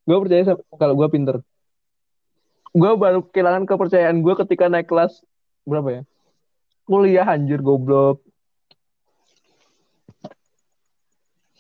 Gua 0.08 0.20
percaya 0.20 0.56
kalau 0.80 0.96
gua 0.96 1.08
pinter. 1.12 1.40
Gua 2.72 2.96
baru 2.96 3.24
kehilangan 3.24 3.68
kepercayaan 3.68 4.24
gua 4.24 4.36
ketika 4.40 4.72
naik 4.72 4.88
kelas 4.88 5.24
berapa 5.68 5.92
ya? 5.92 6.02
Kuliah 6.88 7.28
anjir 7.28 7.60
goblok. 7.60 8.24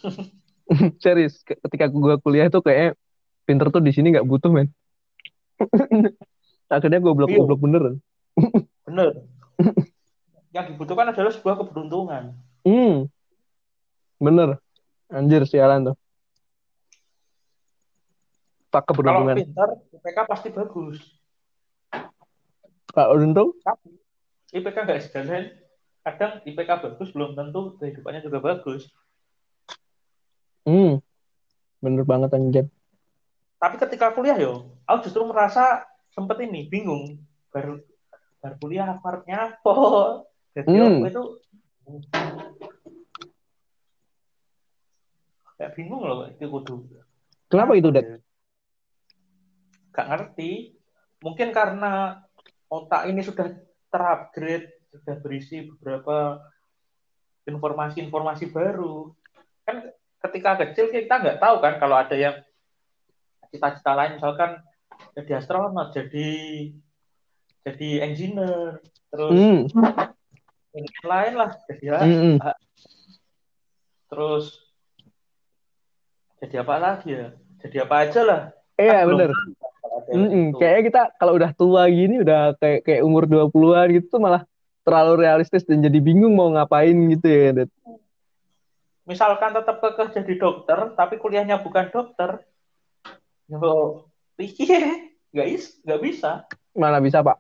Serius, 1.03 1.41
ke- 1.45 1.59
ketika 1.69 1.86
gua 1.91 2.17
kuliah 2.17 2.49
tuh 2.49 2.65
kayak 2.65 2.97
pinter 3.45 3.69
tuh 3.69 3.83
di 3.83 3.91
sini 3.93 4.13
nggak 4.13 4.25
butuh 4.25 4.49
men. 4.49 4.71
Akhirnya 6.73 6.99
goblok-goblok 7.03 7.59
beneran. 7.62 7.95
Bener. 8.89 9.29
Yang 10.53 10.65
dibutuhkan 10.73 11.13
adalah 11.13 11.31
sebuah 11.33 11.55
keberuntungan. 11.62 12.38
Hmm, 12.65 13.09
bener. 14.21 14.62
Anjir 15.09 15.45
sialan 15.49 15.93
tuh. 15.93 15.95
Pak 18.69 18.89
Kalau 18.89 18.93
keberuntungan. 18.93 19.36
pintar, 19.38 19.69
IPK 19.93 20.17
pasti 20.25 20.49
bagus. 20.53 20.97
Kalau 22.93 23.17
untung, 23.17 23.57
Tapi 23.65 23.97
IPK 24.53 24.77
nggak 24.86 25.01
sejalan. 25.09 25.43
Kadang 26.05 26.31
IPK 26.45 26.69
bagus 26.86 27.09
belum 27.13 27.33
tentu 27.33 27.77
kehidupannya 27.81 28.21
juga 28.21 28.38
bagus. 28.41 28.89
Hmm, 30.67 30.99
bener 31.84 32.04
banget 32.04 32.30
anjir. 32.36 32.65
Tapi 33.60 33.76
ketika 33.80 34.12
kuliah 34.12 34.36
yo, 34.36 34.76
aku 34.84 35.08
justru 35.08 35.23
merasa 35.23 35.88
sempet 36.12 36.43
ini 36.43 36.67
bingung. 36.67 37.19
Baru 37.54 37.80
baru 38.43 38.56
kuliah 38.60 38.91
artinya 38.91 39.56
apa? 39.56 39.76
Jadi 40.54 40.67
Hmm. 40.69 40.99
aku 40.99 41.06
itu 41.08 41.23
kayak 45.56 45.80
bingung 45.80 46.04
loh 46.04 46.28
itu 46.28 46.45
kudu. 46.49 46.76
Kenapa 47.47 47.78
itu? 47.78 47.88
Dad? 47.93 48.19
Gak 49.93 50.08
ngerti. 50.10 50.76
Mungkin 51.23 51.56
karena 51.56 52.19
otak 52.67 53.08
ini 53.08 53.23
sudah 53.23 53.47
terupgrade, 53.88 54.76
sudah 54.91 55.15
berisi 55.23 55.69
beberapa 55.69 56.41
informasi-informasi 57.47 58.52
baru. 58.52 59.13
Kan 59.63 59.88
ketika 60.23 60.51
kecil 60.63 60.89
kita 60.89 61.19
nggak 61.19 61.39
tahu 61.43 61.59
kan 61.59 61.77
kalau 61.77 61.99
ada 61.99 62.15
yang 62.15 62.39
cita-cita 63.51 63.91
lain 63.93 64.17
misalkan 64.17 64.63
jadi 65.13 65.43
astronot, 65.43 65.93
jadi 65.93 66.29
jadi 67.63 67.89
engineer, 68.03 68.81
terus 69.13 69.36
Hmm, 69.36 69.59
yang 70.73 71.05
lain 71.05 71.33
lah 71.38 71.51
jadi 71.69 71.86
hmm, 72.01 72.17
hmm. 72.17 72.38
terus 74.09 74.63
jadi 76.43 76.59
apa 76.59 76.75
lagi 76.75 77.09
ya? 77.15 77.27
Jadi 77.63 77.77
apa 77.79 77.95
aja 78.03 78.21
lah. 78.27 78.41
Iya 78.75 79.07
belum 79.07 79.15
bener. 79.15 79.31
hmm. 80.12 80.27
itu. 80.51 80.57
Kayaknya 80.59 80.83
kita 80.91 81.01
kalau 81.15 81.33
udah 81.39 81.51
tua 81.55 81.88
gini, 81.88 82.19
udah 82.19 82.51
kayak 82.59 82.83
kayak 82.83 83.01
umur 83.07 83.23
20-an 83.23 83.88
gitu 83.95 84.19
tuh 84.19 84.21
malah 84.21 84.43
terlalu 84.83 85.23
realistis 85.23 85.63
dan 85.63 85.79
jadi 85.79 85.95
bingung 86.03 86.36
mau 86.36 86.51
ngapain 86.51 86.91
gitu 87.15 87.23
ya, 87.31 87.49
Dad. 87.55 87.69
Misalkan 89.04 89.52
tetap 89.52 89.84
kekeh 89.84 90.16
jadi 90.16 90.34
dokter 90.39 90.96
tapi 90.96 91.20
kuliahnya 91.20 91.60
bukan 91.60 91.92
dokter 91.92 92.39
yo 93.52 94.08
pikir 94.39 94.82
nggak 95.36 95.48
is 95.50 95.78
nggak 95.84 96.02
bisa 96.02 96.48
Mana 96.74 96.98
bisa, 96.98 97.22
Pak? 97.22 97.38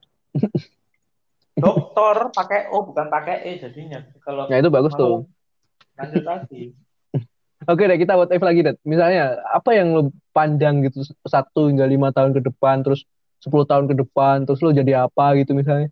dokter 1.57 2.29
pakai 2.37 2.69
o 2.69 2.85
bukan 2.85 3.09
pakai 3.09 3.49
e 3.49 3.51
jadinya 3.57 3.97
kalau 4.21 4.45
Ya 4.45 4.61
itu 4.61 4.69
bagus 4.69 4.93
tuh. 4.93 5.25
lanjut 5.97 6.21
lagi 6.25 6.77
Oke 7.63 7.87
deh, 7.87 7.95
kita 7.95 8.19
what 8.19 8.27
if 8.29 8.43
lagi, 8.43 8.59
Dad. 8.59 8.75
Misalnya, 8.83 9.39
apa 9.47 9.71
yang 9.71 9.95
lo 9.95 10.11
panjang 10.35 10.83
gitu, 10.83 10.99
satu 11.23 11.71
hingga 11.71 11.87
lima 11.87 12.11
tahun 12.11 12.35
ke 12.35 12.43
depan, 12.51 12.83
terus 12.83 13.07
10 13.39 13.63
tahun 13.63 13.87
ke 13.87 13.95
depan, 14.03 14.43
terus 14.43 14.59
lo 14.59 14.75
jadi 14.75 15.07
apa 15.07 15.31
gitu 15.39 15.55
misalnya? 15.55 15.87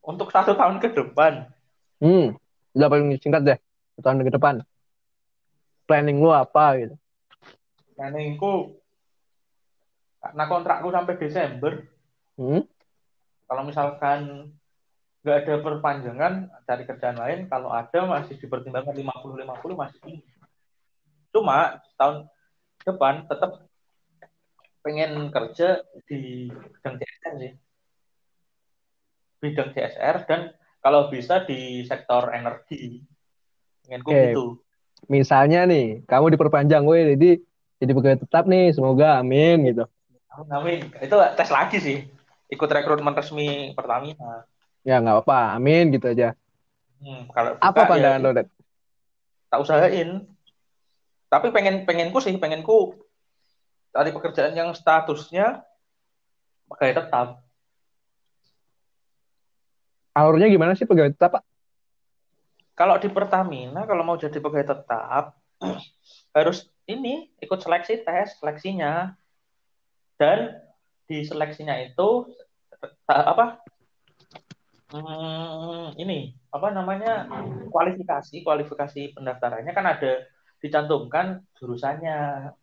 untuk 0.00 0.32
satu 0.32 0.56
tahun 0.56 0.80
ke 0.80 0.88
depan 0.96 1.52
Hmm, 2.00 2.32
udah 2.78 2.88
paling 2.88 3.18
singkat 3.18 3.42
deh, 3.42 3.58
tahun 3.98 4.22
ke 4.22 4.32
depan. 4.38 4.62
Planning 5.90 6.22
lo 6.22 6.30
apa 6.30 6.78
gitu? 6.78 6.94
planningku 7.98 8.78
karena 10.22 10.44
kontrakku 10.46 10.88
sampai 10.94 11.14
Desember 11.18 11.74
Hmm, 12.38 12.62
kalau 13.50 13.66
misalkan 13.66 14.54
nggak 15.26 15.38
ada 15.42 15.54
perpanjangan 15.58 16.46
cari 16.62 16.86
kerjaan 16.86 17.18
lain 17.18 17.50
kalau 17.50 17.74
ada 17.74 18.06
masih 18.06 18.38
dipertimbangkan 18.38 18.94
50-50 18.94 19.74
masih 19.74 19.98
tinggi 20.06 20.30
cuma 21.34 21.82
tahun 21.98 22.30
depan 22.86 23.26
tetap 23.26 23.66
pengen 24.86 25.34
kerja 25.34 25.82
di 26.06 26.46
bidang 26.46 26.94
CSR 27.02 27.34
sih 27.42 27.52
bidang 29.42 29.70
CSR 29.74 30.16
dan 30.30 30.40
kalau 30.88 31.12
bisa 31.12 31.44
di 31.44 31.84
sektor 31.84 32.32
energi 32.32 33.04
pengenku 33.84 34.08
Oke. 34.08 34.24
gitu 34.32 34.44
misalnya 35.04 35.68
nih, 35.68 36.02
kamu 36.08 36.32
diperpanjang, 36.32 36.82
weh, 36.88 37.12
jadi 37.14 37.38
jadi 37.78 37.92
pegawai 37.92 38.18
tetap 38.24 38.48
nih, 38.48 38.72
semoga 38.72 39.20
amin 39.20 39.68
gitu. 39.68 39.84
amin 40.48 40.88
itu 40.96 41.16
tes 41.36 41.50
lagi 41.52 41.76
sih 41.78 41.98
ikut 42.48 42.68
rekrutmen 42.72 43.12
resmi 43.12 43.76
Pertamina 43.76 44.48
Ya 44.80 44.96
nggak 45.04 45.20
apa-apa, 45.20 45.60
amin 45.60 45.92
gitu 45.92 46.08
aja. 46.08 46.32
hmm, 47.04 47.28
kalau 47.36 47.60
Apa 47.60 47.68
buka, 47.68 47.82
ya 47.84 47.88
pandangan 47.92 48.20
lo, 48.24 48.30
Dad? 48.32 48.48
tak 49.52 49.58
usahain 49.60 50.24
tapi 51.28 51.52
pengen 51.52 51.84
pengenku 51.84 52.24
sih 52.24 52.32
pengenku 52.40 52.96
cari 53.92 54.10
pekerjaan 54.16 54.56
yang 54.56 54.72
statusnya 54.72 55.60
pegawai 56.72 56.94
tetap 57.04 57.26
Alurnya 60.18 60.50
gimana 60.50 60.74
sih 60.74 60.82
pegawai 60.82 61.14
tetap, 61.14 61.38
Pak? 61.38 61.42
kalau 62.78 62.94
di 63.02 63.10
Pertamina 63.10 63.82
kalau 63.90 64.06
mau 64.06 64.14
jadi 64.14 64.38
pegawai 64.38 64.70
tetap 64.70 65.34
harus 66.38 66.70
ini 66.86 67.26
ikut 67.42 67.58
seleksi 67.58 68.06
tes 68.06 68.38
seleksinya 68.38 69.18
dan 70.14 70.62
di 71.10 71.26
seleksinya 71.26 71.74
itu 71.82 72.30
apa 73.10 73.58
hmm, 74.94 75.98
ini 75.98 76.38
apa 76.54 76.70
namanya 76.70 77.26
kualifikasi 77.74 78.46
kualifikasi 78.46 79.18
pendaftarannya 79.18 79.74
kan 79.74 79.86
ada 79.98 80.22
dicantumkan 80.62 81.42
jurusannya 81.58 82.54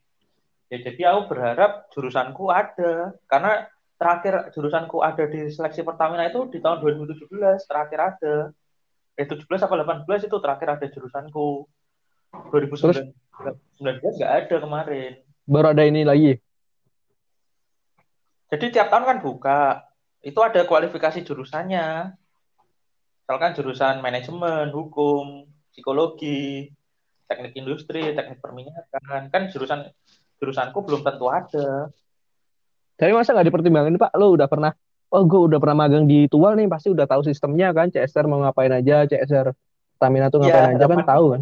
ya 0.72 0.78
jadi 0.80 1.12
aku 1.12 1.36
berharap 1.36 1.91
jurusanku 1.91 2.48
ada 2.48 3.20
karena 3.28 3.68
terakhir 3.96 4.52
jurusanku 4.52 5.00
ada 5.00 5.24
di 5.28 5.48
seleksi 5.48 5.82
Pertamina 5.82 6.28
itu 6.28 6.48
di 6.52 6.60
tahun 6.60 6.84
2017 6.84 7.32
terakhir 7.68 8.00
ada. 8.00 8.36
Eh 9.16 9.24
17 9.24 9.48
apa 9.48 10.04
18 10.04 10.28
itu 10.28 10.38
terakhir 10.44 10.68
ada 10.76 10.86
jurusanku. 10.92 11.48
2019 12.52 13.16
nggak 14.20 14.32
ada 14.44 14.56
kemarin. 14.60 15.12
Baru 15.48 15.72
ada 15.72 15.84
ini 15.88 16.04
lagi? 16.04 16.36
Jadi 18.52 18.66
tiap 18.76 18.92
tahun 18.92 19.08
kan 19.08 19.18
buka. 19.24 19.62
Itu 20.20 20.44
ada 20.44 20.68
kualifikasi 20.68 21.24
jurusannya. 21.24 22.12
Misalkan 23.24 23.56
jurusan 23.56 24.04
manajemen 24.04 24.70
hukum 24.76 25.48
psikologi 25.72 26.70
teknik 27.32 27.56
industri 27.56 28.12
teknik 28.12 28.44
perminyakan. 28.44 29.32
Kan 29.32 29.48
jurusan 29.48 29.88
jurusanku 30.44 30.84
belum 30.84 31.08
tentu 31.08 31.32
ada 31.32 31.88
tapi 32.96 33.12
masa 33.12 33.36
nggak 33.36 33.48
dipertimbangkan 33.52 34.00
Pak? 34.00 34.12
Lo 34.16 34.32
udah 34.32 34.48
pernah 34.48 34.72
oh 35.12 35.24
gue 35.24 35.42
udah 35.52 35.60
pernah 35.60 35.86
magang 35.86 36.08
di 36.08 36.28
Tual 36.32 36.56
nih 36.56 36.68
pasti 36.72 36.92
udah 36.92 37.06
tahu 37.08 37.22
sistemnya 37.28 37.76
kan 37.76 37.92
CSR 37.92 38.26
mau 38.28 38.42
ngapain 38.44 38.72
aja 38.72 39.04
CSR 39.08 39.52
Stamina 39.96 40.32
tuh 40.32 40.44
ngapain 40.44 40.76
ya, 40.76 40.80
aja 40.80 40.86
kan 40.88 41.00
tahu 41.04 41.26
kan? 41.36 41.42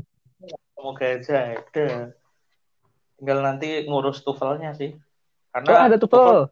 Semoga 0.74 1.06
aja 1.06 1.38
ada 1.58 1.88
tinggal 3.18 3.40
nanti 3.40 3.88
ngurus 3.88 4.22
tuvelnya 4.26 4.76
sih. 4.76 4.98
Karena 5.54 5.70
oh, 5.70 5.82
ada 5.86 5.98
tufel 6.02 6.50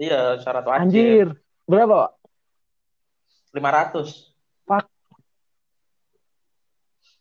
iya 0.00 0.40
syarat 0.40 0.64
wajib. 0.66 0.80
Anjir. 0.88 1.28
Berapa 1.64 2.08
Pak? 2.08 2.12
500 3.54 4.68
pak 4.68 4.84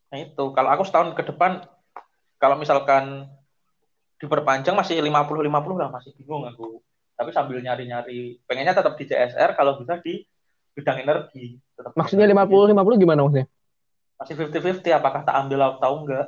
nah 0.09 0.17
itu. 0.19 0.43
Kalau 0.55 0.69
aku 0.71 0.83
setahun 0.87 1.15
ke 1.19 1.23
depan 1.27 1.63
kalau 2.39 2.55
misalkan 2.59 3.27
diperpanjang 4.23 4.75
masih 4.75 5.03
50 5.03 5.47
50 5.51 5.51
lah 5.79 5.91
masih 5.91 6.15
bingung 6.15 6.47
aku 6.47 6.79
tapi 7.13 7.29
sambil 7.29 7.61
nyari-nyari 7.61 8.41
pengennya 8.45 8.73
tetap 8.73 8.97
di 8.97 9.05
CSR 9.05 9.53
kalau 9.53 9.81
bisa 9.81 10.01
di 10.01 10.25
bidang 10.73 11.05
energi. 11.05 11.61
Tetap 11.77 11.93
maksudnya 11.93 12.25
50 12.25 12.73
50 12.73 13.01
gimana 13.01 13.19
maksudnya? 13.25 13.47
Masih 14.17 14.33
50-50 14.39 14.93
apakah 14.93 15.21
tak 15.27 15.35
ambil 15.45 15.59
atau 15.73 15.93
enggak 16.05 16.27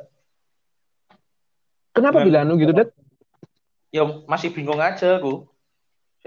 kenapa 1.95 2.27
bilang 2.27 2.51
lu 2.51 2.59
gitu 2.59 2.75
Det 2.75 2.91
ya 3.95 4.03
masih 4.27 4.51
bingung 4.51 4.83
aja 4.83 5.15
gue 5.23 5.47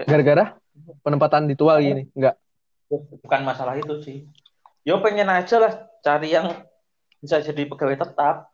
gara-gara 0.01 0.57
penempatan 1.05 1.45
di 1.45 1.53
tual 1.53 1.77
gini 1.77 2.09
enggak 2.17 2.41
bukan 2.89 3.41
masalah 3.45 3.77
itu 3.77 4.01
sih. 4.01 4.25
Yo 4.81 4.97
pengen 5.05 5.29
aja 5.29 5.61
lah 5.61 5.73
cari 6.01 6.33
yang 6.33 6.49
bisa 7.21 7.37
jadi 7.37 7.69
pegawai 7.69 8.01
tetap. 8.01 8.49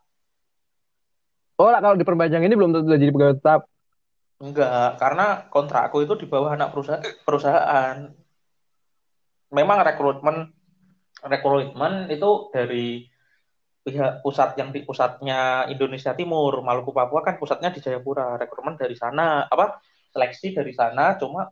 Oh 1.55 1.71
lah 1.71 1.79
kalau 1.79 1.95
diperpanjang 1.95 2.43
ini 2.43 2.51
belum 2.51 2.75
tentu 2.75 2.91
jadi 2.91 3.15
pegawai 3.15 3.39
tetap 3.39 3.71
Enggak, 4.45 5.01
karena 5.01 5.49
kontrakku 5.49 6.05
itu 6.05 6.13
di 6.21 6.29
bawah 6.29 6.53
anak 6.53 6.69
perusahaan. 6.69 7.01
perusahaan. 7.25 7.97
Memang 9.49 9.77
rekrutmen 9.81 10.53
rekrutmen 11.25 12.13
itu 12.13 12.53
dari 12.53 13.09
pihak 13.81 14.21
pusat 14.21 14.53
yang 14.61 14.69
di 14.69 14.85
pusatnya 14.85 15.65
Indonesia 15.65 16.13
Timur, 16.13 16.61
Maluku 16.61 16.93
Papua 16.93 17.25
kan 17.25 17.41
pusatnya 17.41 17.73
di 17.73 17.81
Jayapura. 17.81 18.37
Rekrutmen 18.37 18.77
dari 18.77 18.93
sana, 18.93 19.49
apa 19.49 19.81
seleksi 20.13 20.53
dari 20.53 20.73
sana, 20.77 21.17
cuma 21.17 21.49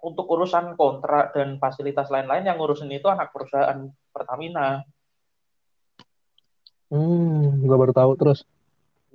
untuk 0.00 0.24
urusan 0.32 0.80
kontrak 0.80 1.36
dan 1.36 1.60
fasilitas 1.60 2.08
lain-lain 2.08 2.48
yang 2.48 2.56
ngurusin 2.56 2.88
itu 2.88 3.08
anak 3.10 3.34
perusahaan 3.36 3.84
Pertamina. 4.08 4.80
Hmm, 6.88 7.68
gua 7.68 7.76
baru 7.76 7.92
tahu 7.92 8.12
terus. 8.16 8.48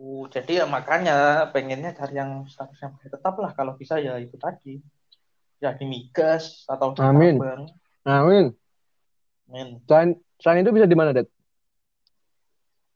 Uh, 0.04 0.28
jadi 0.28 0.60
ya 0.60 0.66
makanya 0.68 1.48
pengennya 1.56 1.96
cari 1.96 2.20
yang 2.20 2.44
statusnya 2.52 2.92
tetap 3.08 3.40
lah 3.40 3.56
kalau 3.56 3.80
bisa 3.80 4.04
ya 4.04 4.20
itu 4.20 4.36
tadi. 4.36 4.84
Ya 5.64 5.72
di 5.72 5.88
migas 5.88 6.68
atau 6.68 6.92
di 6.92 7.00
Amin. 7.00 7.40
Tambang. 7.40 7.64
Amin. 8.04 8.46
Amin. 9.48 9.80
Selain, 9.88 10.20
selain 10.44 10.60
itu 10.60 10.76
bisa 10.76 10.92
di 10.92 10.98
mana, 11.00 11.16
Det? 11.16 11.32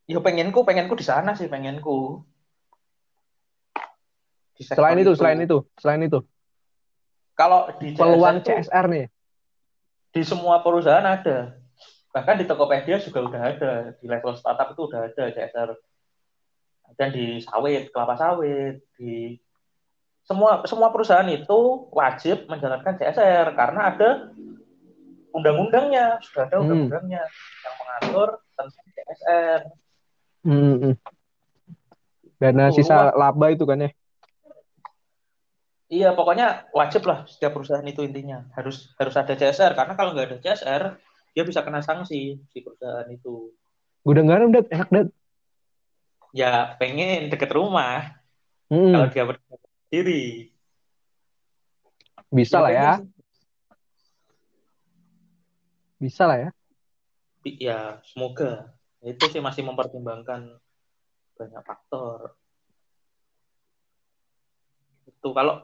Ya 0.04 0.20
pengenku, 0.20 0.68
pengenku 0.68 1.00
di 1.00 1.08
sana 1.08 1.32
sih, 1.32 1.48
pengenku. 1.48 2.28
Di 4.60 4.68
selain 4.68 5.00
itu, 5.00 5.16
itu, 5.16 5.20
selain 5.20 5.40
itu, 5.40 5.58
selain 5.80 6.02
itu. 6.04 6.20
Kalau 7.40 7.72
di 7.80 7.96
peluang 7.96 8.44
CSR, 8.44 8.68
CSR 8.68 8.86
nih. 8.92 9.06
Di 10.12 10.22
semua 10.28 10.60
perusahaan 10.60 11.08
ada. 11.08 11.56
Bahkan 12.12 12.36
di 12.42 12.46
Tokopedia 12.50 13.00
juga 13.00 13.32
udah 13.32 13.42
ada. 13.48 13.72
Di 13.96 14.12
level 14.12 14.36
startup 14.36 14.76
itu 14.76 14.82
udah 14.92 15.08
ada 15.08 15.24
CSR 15.32 15.72
dan 16.96 17.12
di 17.12 17.44
sawit 17.44 17.92
kelapa 17.92 18.16
sawit 18.16 18.80
di 18.96 19.36
semua 20.28 20.64
semua 20.68 20.92
perusahaan 20.92 21.28
itu 21.28 21.88
wajib 21.92 22.48
menjalankan 22.52 23.00
CSR 23.00 23.56
karena 23.56 23.82
ada 23.96 24.10
undang-undangnya 25.32 26.20
sudah 26.24 26.48
ada 26.48 26.56
hmm. 26.60 26.64
undang-undangnya 26.68 27.24
yang 27.64 27.76
mengatur 27.80 28.30
tentang 28.56 28.68
CSR. 28.92 29.60
Hmm. 30.48 30.76
hmm. 30.84 30.96
Dana 32.38 32.70
oh, 32.70 32.74
sisa 32.76 33.12
laba 33.18 33.48
itu 33.50 33.66
kan 33.66 33.82
ya? 33.82 33.92
Iya, 35.88 36.10
pokoknya 36.12 36.68
wajib 36.76 37.08
lah 37.08 37.24
setiap 37.32 37.56
perusahaan 37.56 37.88
itu 37.88 38.04
intinya 38.04 38.44
harus 38.60 38.92
harus 39.00 39.16
ada 39.16 39.34
CSR 39.34 39.72
karena 39.74 39.94
kalau 39.96 40.12
nggak 40.12 40.28
ada 40.28 40.38
CSR 40.44 40.84
dia 41.32 41.44
bisa 41.48 41.64
kena 41.64 41.80
sanksi 41.80 42.44
si 42.52 42.58
perusahaan 42.60 43.08
itu. 43.08 43.56
Gue 44.04 44.14
dengar 44.14 44.44
udah 44.44 44.68
enak 44.68 44.90
deh 44.92 45.08
ya 46.38 46.78
pengen 46.78 47.34
deket 47.34 47.50
rumah. 47.50 48.14
Hmm. 48.68 48.92
kalau 48.92 49.08
dia 49.08 49.24
berdiri 49.24 50.52
bisa 52.28 52.60
ya, 52.60 52.64
lah 52.64 52.72
ya. 52.72 52.92
Bisa 55.98 56.24
lah 56.28 56.38
ya. 56.38 56.50
Ya 57.48 57.80
semoga. 58.04 58.76
Itu 59.00 59.32
sih 59.32 59.40
masih 59.40 59.64
mempertimbangkan 59.64 60.60
banyak 61.40 61.64
faktor. 61.64 62.36
Itu 65.08 65.32
kalau 65.32 65.64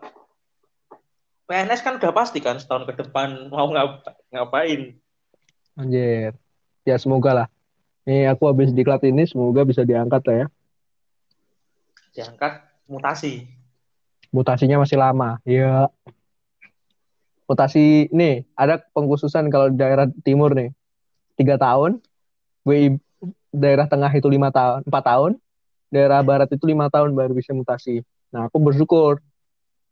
PNS 1.44 1.84
kan 1.84 2.00
udah 2.00 2.16
pasti 2.16 2.40
kan 2.40 2.56
setahun 2.56 2.88
ke 2.88 3.04
depan 3.04 3.52
mau 3.52 3.68
ngap 3.68 4.08
ngapain? 4.32 4.96
Anjir. 5.76 6.40
Ya 6.88 6.96
semoga 6.96 7.44
lah. 7.44 7.48
Nih 8.08 8.32
aku 8.32 8.48
habis 8.48 8.72
diklat 8.72 9.04
ini 9.04 9.28
semoga 9.28 9.68
bisa 9.68 9.84
diangkat 9.84 10.24
lah 10.24 10.36
ya. 10.36 10.48
Diangkat 12.14 12.62
mutasi. 12.86 13.50
Mutasinya 14.30 14.82
masih 14.82 14.98
lama. 14.98 15.42
Iya. 15.46 15.90
Mutasi 17.50 18.08
nih 18.14 18.48
ada 18.56 18.80
pengkhususan 18.96 19.52
kalau 19.52 19.70
di 19.70 19.78
daerah 19.78 20.08
timur 20.24 20.56
nih 20.56 20.72
tiga 21.36 21.60
tahun, 21.60 22.00
gue 22.64 22.98
daerah 23.54 23.86
tengah 23.86 24.10
itu 24.14 24.26
lima 24.32 24.50
tahun, 24.50 24.86
empat 24.88 25.04
tahun, 25.06 25.32
daerah 25.94 26.26
barat 26.26 26.50
itu 26.50 26.66
lima 26.66 26.90
tahun 26.90 27.14
baru 27.14 27.38
bisa 27.38 27.54
mutasi. 27.54 28.02
Nah 28.34 28.50
aku 28.50 28.58
bersyukur 28.58 29.22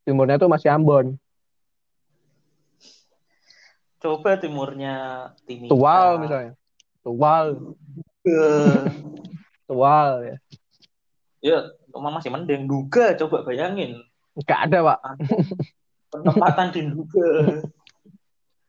timurnya 0.06 0.42
tuh 0.42 0.50
masih 0.50 0.74
Ambon. 0.74 1.18
Coba 4.02 4.34
timurnya 4.42 5.30
Timika. 5.46 5.70
Tual 5.78 6.10
misalnya. 6.26 6.54
Tual. 7.06 7.46
Tual 9.70 10.12
ya. 10.26 10.38
Ya, 11.42 11.60
cuma 11.92 12.10
masih 12.10 12.32
mending 12.32 12.66
duga 12.66 13.14
coba 13.20 13.44
bayangin. 13.44 14.00
Enggak 14.36 14.60
ada, 14.68 14.78
Pak. 14.82 15.00
Penempatan 16.12 16.68
di 16.72 16.82
duga. 16.88 17.28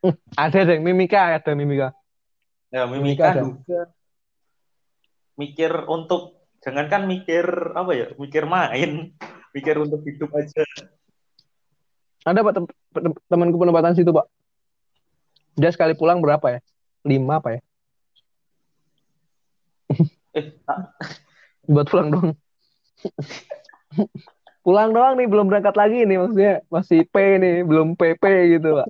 ada 0.42 0.58
deh, 0.66 0.78
mimika 0.82 1.38
ada 1.38 1.52
mimika. 1.54 1.94
Ya, 2.74 2.86
mimika, 2.90 3.32
mimika 3.34 3.42
duga. 3.42 3.80
Mikir 5.38 5.72
untuk 5.88 6.42
jangankan 6.60 7.08
mikir 7.08 7.46
apa 7.74 7.92
ya, 7.94 8.06
mikir 8.18 8.44
main, 8.46 9.14
mikir 9.54 9.78
untuk 9.78 10.02
hidup 10.02 10.30
aja. 10.34 10.62
Ada 12.22 12.42
Pak 12.42 12.52
temanku 13.26 13.56
penempatan 13.58 13.94
situ, 13.98 14.10
Pak. 14.10 14.26
Dia 15.58 15.70
sekali 15.74 15.94
pulang 15.98 16.22
berapa 16.22 16.58
ya? 16.58 16.60
Lima 17.02 17.42
apa 17.42 17.58
ya? 17.58 17.60
eh, 20.36 20.44
buat 21.72 21.86
pulang 21.88 22.08
dong 22.10 22.28
pulang 24.64 24.94
doang 24.94 25.18
nih 25.18 25.26
belum 25.26 25.46
berangkat 25.50 25.74
lagi 25.74 26.06
nih 26.06 26.16
maksudnya 26.22 26.54
masih 26.70 27.02
P 27.08 27.16
nih 27.40 27.66
belum 27.66 27.98
PP 27.98 28.22
gitu 28.58 28.82
pak 28.82 28.88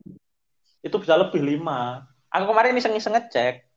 itu 0.83 0.97
bisa 0.99 1.15
lebih 1.17 1.41
lima 1.41 2.05
aku 2.29 2.45
kemarin 2.53 2.77
iseng-iseng 2.77 3.17
ngecek 3.17 3.73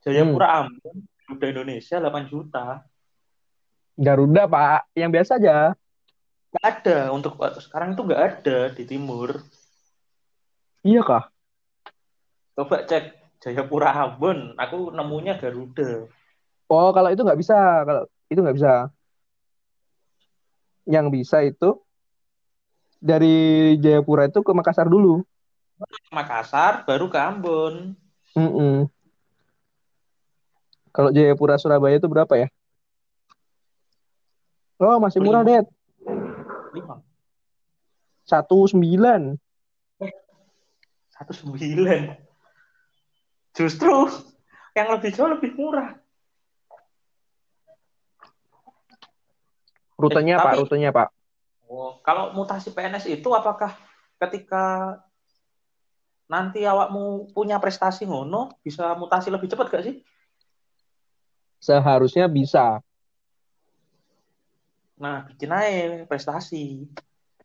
Jayapura 0.00 0.48
hmm. 0.48 0.58
Ambon, 0.64 0.96
Garuda 1.28 1.46
Indonesia 1.52 1.96
8 2.00 2.32
juta. 2.32 2.66
Garuda 4.00 4.42
Pak, 4.48 4.80
yang 4.96 5.12
biasa 5.12 5.36
aja. 5.36 5.76
Gak 6.50 6.64
ada 6.64 7.12
untuk 7.12 7.36
sekarang 7.60 7.92
itu 7.94 8.02
nggak 8.08 8.22
ada 8.24 8.58
di 8.72 8.84
timur. 8.88 9.44
Iya 10.80 11.04
kah? 11.04 11.24
Coba 12.56 12.88
cek 12.88 13.36
Jayapura 13.44 13.92
Ambon, 13.92 14.56
aku 14.56 14.88
nemunya 14.88 15.36
Garuda. 15.36 16.08
Oh, 16.72 16.90
kalau 16.96 17.12
itu 17.12 17.20
nggak 17.20 17.40
bisa, 17.40 17.84
kalau 17.84 18.08
itu 18.32 18.40
nggak 18.40 18.56
bisa. 18.56 18.88
Yang 20.90 21.06
bisa 21.14 21.46
itu 21.46 21.78
dari 22.98 23.78
Jayapura 23.78 24.26
itu 24.26 24.42
ke 24.42 24.52
Makassar 24.52 24.90
dulu. 24.90 25.22
Makassar, 26.12 26.84
baru 26.84 27.06
ke 27.06 27.16
Ambon. 27.16 27.96
Mm 28.36 28.50
-mm. 28.50 28.76
Kalau 30.90 31.14
Jayapura 31.14 31.56
Surabaya 31.56 31.96
itu 31.96 32.10
berapa 32.10 32.34
ya? 32.34 32.50
Oh, 34.80 34.96
masih 34.98 35.20
murah, 35.20 35.44
Ded. 35.44 35.68
Satu 38.24 38.64
sembilan. 38.64 39.36
Eh, 40.00 40.12
satu 41.12 41.32
sembilan. 41.36 42.16
Justru 43.52 44.08
yang 44.72 44.88
lebih 44.96 45.10
jauh 45.12 45.28
lebih 45.28 45.52
murah. 45.52 45.99
Rutenya 50.00 50.36
eh? 50.36 50.40
Tapi, 50.40 50.56
Rutenya 50.64 50.90
Pak? 50.90 51.08
Oh, 51.70 52.00
kalau 52.02 52.32
mutasi 52.34 52.72
PNS 52.74 53.06
itu 53.06 53.28
apakah 53.30 53.76
ketika 54.18 54.96
nanti 56.30 56.62
awakmu 56.62 57.34
punya 57.34 57.58
prestasi 57.58 58.06
ngono 58.06 58.54
bisa 58.62 58.94
mutasi 58.94 59.28
lebih 59.28 59.50
cepat 59.50 59.66
gak 59.70 59.84
sih? 59.84 59.96
Seharusnya 61.60 62.26
bisa. 62.26 62.80
Nah, 65.00 65.24
bikin 65.28 65.50
aja 65.52 66.04
prestasi. 66.04 66.88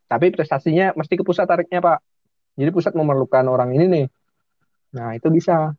Tapi 0.06 0.30
prestasinya 0.30 0.92
mesti 0.94 1.14
ke 1.18 1.24
pusat 1.24 1.48
tariknya, 1.48 1.80
Pak. 1.80 1.98
Jadi 2.56 2.70
pusat 2.72 2.92
memerlukan 2.94 3.44
orang 3.48 3.74
ini 3.74 3.84
nih. 3.88 4.06
Nah, 4.96 5.16
itu 5.16 5.28
bisa. 5.32 5.72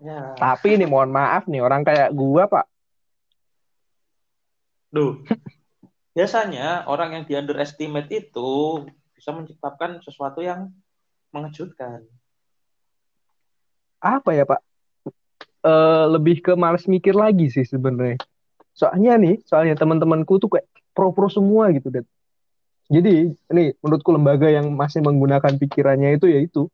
Ya. 0.00 0.36
Tapi 0.36 0.78
nih 0.78 0.88
mohon 0.88 1.10
maaf 1.10 1.48
nih 1.48 1.64
orang 1.64 1.82
kayak 1.82 2.12
gua, 2.12 2.46
Pak. 2.46 2.75
Duh. 4.92 5.22
Biasanya 6.16 6.88
orang 6.88 7.12
yang 7.12 7.24
di 7.28 7.34
underestimate 7.36 8.08
itu 8.08 8.84
bisa 9.12 9.30
menciptakan 9.36 10.00
sesuatu 10.00 10.40
yang 10.40 10.72
mengejutkan. 11.32 12.04
Apa 14.00 14.32
ya, 14.32 14.48
Pak? 14.48 14.60
uh, 15.66 16.04
lebih 16.14 16.40
ke 16.42 16.52
males 16.54 16.86
mikir 16.86 17.12
lagi 17.12 17.50
sih 17.50 17.66
sebenarnya. 17.66 18.22
Soalnya 18.76 19.18
nih, 19.18 19.34
soalnya 19.48 19.74
teman-temanku 19.74 20.38
tuh 20.38 20.52
kayak 20.52 20.68
pro-pro 20.94 21.26
semua 21.32 21.72
gitu, 21.74 21.90
Dad. 21.90 22.06
Jadi, 22.86 23.34
ini 23.34 23.64
menurutku 23.82 24.14
lembaga 24.14 24.46
yang 24.46 24.70
masih 24.78 25.02
menggunakan 25.02 25.58
pikirannya 25.58 26.20
itu 26.20 26.30
ya 26.30 26.38
itu. 26.38 26.70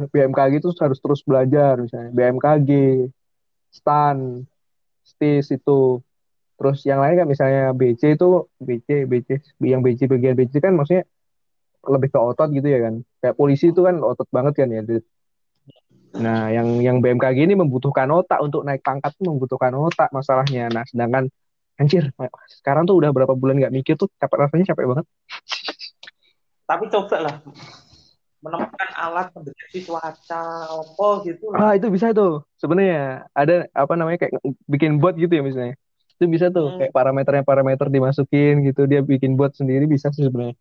BMKG 0.00 0.64
itu 0.64 0.68
harus 0.80 0.98
terus 1.00 1.20
belajar 1.24 1.80
misalnya. 1.80 2.12
BMKG, 2.12 2.70
STAN, 3.72 4.44
STIS 5.04 5.56
itu. 5.56 6.04
Terus 6.60 6.84
yang 6.84 7.00
lain 7.00 7.16
kan 7.16 7.24
misalnya 7.24 7.72
BC 7.72 8.20
itu 8.20 8.44
BC, 8.60 9.08
BC, 9.08 9.28
yang 9.64 9.80
BC 9.80 10.04
bagian 10.12 10.36
BC 10.36 10.60
kan 10.60 10.76
maksudnya 10.76 11.08
lebih 11.88 12.12
ke 12.12 12.20
otot 12.20 12.52
gitu 12.52 12.68
ya 12.68 12.84
kan. 12.84 13.00
Kayak 13.24 13.34
polisi 13.40 13.72
itu 13.72 13.80
kan 13.80 13.96
otot 14.04 14.28
banget 14.28 14.60
kan 14.60 14.68
ya. 14.68 14.84
Nah, 16.20 16.52
yang 16.52 16.84
yang 16.84 17.00
BMKG 17.00 17.48
ini 17.48 17.56
membutuhkan 17.56 18.12
otak 18.12 18.44
untuk 18.44 18.60
naik 18.68 18.84
pangkat 18.84 19.16
tuh 19.16 19.32
membutuhkan 19.32 19.72
otak 19.72 20.12
masalahnya. 20.12 20.68
Nah, 20.68 20.84
sedangkan 20.84 21.32
anjir, 21.80 22.12
sekarang 22.60 22.84
tuh 22.84 23.00
udah 23.00 23.08
berapa 23.08 23.32
bulan 23.32 23.56
nggak 23.56 23.72
mikir 23.72 23.96
tuh 23.96 24.12
capek 24.20 24.44
rasanya 24.44 24.76
capek 24.76 24.84
banget. 24.84 25.06
Tapi 26.68 26.84
coba 26.92 27.16
lah 27.24 27.36
menemukan 28.40 28.90
alat 28.96 29.28
mendeteksi 29.36 29.88
cuaca 29.88 30.44
apa 30.68 31.08
gitu. 31.24 31.44
Ah, 31.56 31.72
itu 31.72 31.88
bisa 31.88 32.12
tuh. 32.12 32.44
Sebenarnya 32.60 33.28
ada 33.32 33.64
apa 33.72 33.96
namanya 33.96 34.28
kayak 34.28 34.36
bikin 34.68 35.00
bot 35.00 35.16
gitu 35.16 35.32
ya 35.32 35.40
misalnya. 35.40 35.76
Itu 36.20 36.28
bisa 36.28 36.52
tuh 36.52 36.68
hmm. 36.68 36.76
kayak 36.84 36.92
parameternya 36.92 37.44
parameter 37.48 37.88
dimasukin 37.88 38.60
gitu, 38.68 38.84
dia 38.84 39.00
bikin 39.00 39.40
bot 39.40 39.56
sendiri 39.56 39.88
bisa 39.88 40.12
sih 40.12 40.28
sebenarnya. 40.28 40.52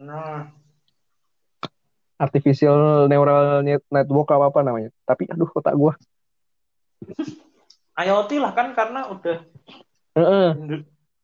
Nah, 0.00 0.48
artificial 2.18 3.06
neural 3.06 3.62
network 3.62 4.28
apa 4.34 4.50
apa 4.50 4.60
namanya 4.66 4.90
tapi 5.06 5.30
aduh 5.30 5.48
otak 5.54 5.78
gua 5.78 5.94
IoT 8.02 8.30
lah 8.42 8.52
kan 8.52 8.74
karena 8.74 9.06
udah 9.06 9.38
uh 10.18 10.20
-uh. 10.20 10.48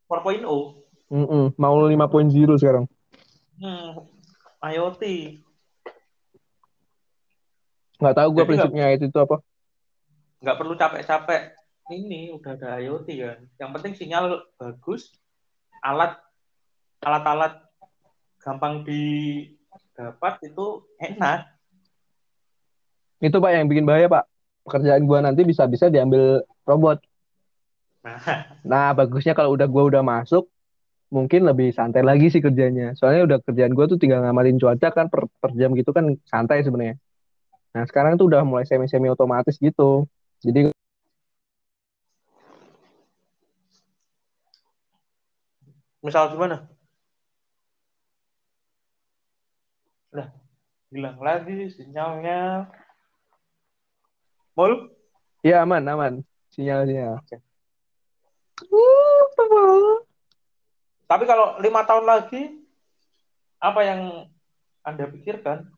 4.0 0.07 0.47
mm 1.11 1.27
-mm. 1.27 1.45
mau 1.59 1.75
5.0 1.75 2.63
sekarang 2.63 2.87
hmm. 3.59 4.07
IoT 4.63 5.03
nggak 7.99 8.15
tahu 8.15 8.29
gua 8.31 8.43
Jadi 8.47 8.51
prinsipnya 8.55 8.87
gak, 8.87 8.95
itu 8.95 9.05
itu 9.11 9.19
apa 9.19 9.37
nggak 10.47 10.57
perlu 10.63 10.75
capek-capek 10.79 11.43
ini 11.93 12.33
udah 12.33 12.57
ada 12.57 12.81
IoT 12.81 13.09
kan 13.21 13.39
yang 13.61 13.71
penting 13.77 13.93
sinyal 13.93 14.41
bagus 14.57 15.13
alat 15.85 16.17
alat-alat 17.05 17.61
gampang 18.45 18.85
di 18.85 19.05
dapat 19.97 20.37
itu 20.45 20.85
enak. 21.01 21.49
Itu 23.25 23.41
Pak 23.41 23.51
yang 23.57 23.67
bikin 23.71 23.89
bahaya 23.89 24.11
Pak. 24.11 24.25
Pekerjaan 24.69 25.05
gua 25.09 25.25
nanti 25.25 25.45
bisa-bisa 25.49 25.89
diambil 25.89 26.45
robot. 26.69 27.01
Nah. 28.05 28.21
nah, 28.65 28.89
bagusnya 28.93 29.33
kalau 29.33 29.57
udah 29.57 29.65
gua 29.65 29.89
udah 29.89 30.05
masuk, 30.05 30.45
mungkin 31.09 31.49
lebih 31.49 31.73
santai 31.73 32.05
lagi 32.05 32.29
sih 32.29 32.45
kerjanya. 32.45 32.93
Soalnya 33.01 33.25
udah 33.25 33.39
kerjaan 33.45 33.73
gua 33.73 33.89
tuh 33.89 33.97
tinggal 33.97 34.21
ngamarin 34.25 34.61
cuaca 34.61 34.93
kan 34.93 35.09
per, 35.09 35.25
per 35.41 35.57
jam 35.57 35.73
gitu 35.73 35.93
kan 35.97 36.17
santai 36.29 36.61
sebenarnya. 36.61 37.01
Nah, 37.73 37.85
sekarang 37.89 38.21
tuh 38.21 38.29
udah 38.29 38.45
mulai 38.45 38.69
semi-semi 38.69 39.09
otomatis 39.09 39.57
gitu. 39.57 40.05
Jadi 40.45 40.69
Misal 46.05 46.37
gimana? 46.37 46.69
Udah 50.13 50.29
hilang 50.93 51.17
lagi 51.17 51.73
sinyalnya. 51.73 52.69
Mul? 54.53 54.93
Ya 55.41 55.65
aman, 55.65 55.81
aman. 55.89 56.13
Sinyalnya. 56.53 57.25
Oke. 57.25 57.41
Tapi 61.09 61.25
kalau 61.25 61.57
lima 61.65 61.89
tahun 61.89 62.05
lagi, 62.05 62.53
apa 63.57 63.81
yang 63.81 64.29
Anda 64.85 65.09
pikirkan? 65.09 65.73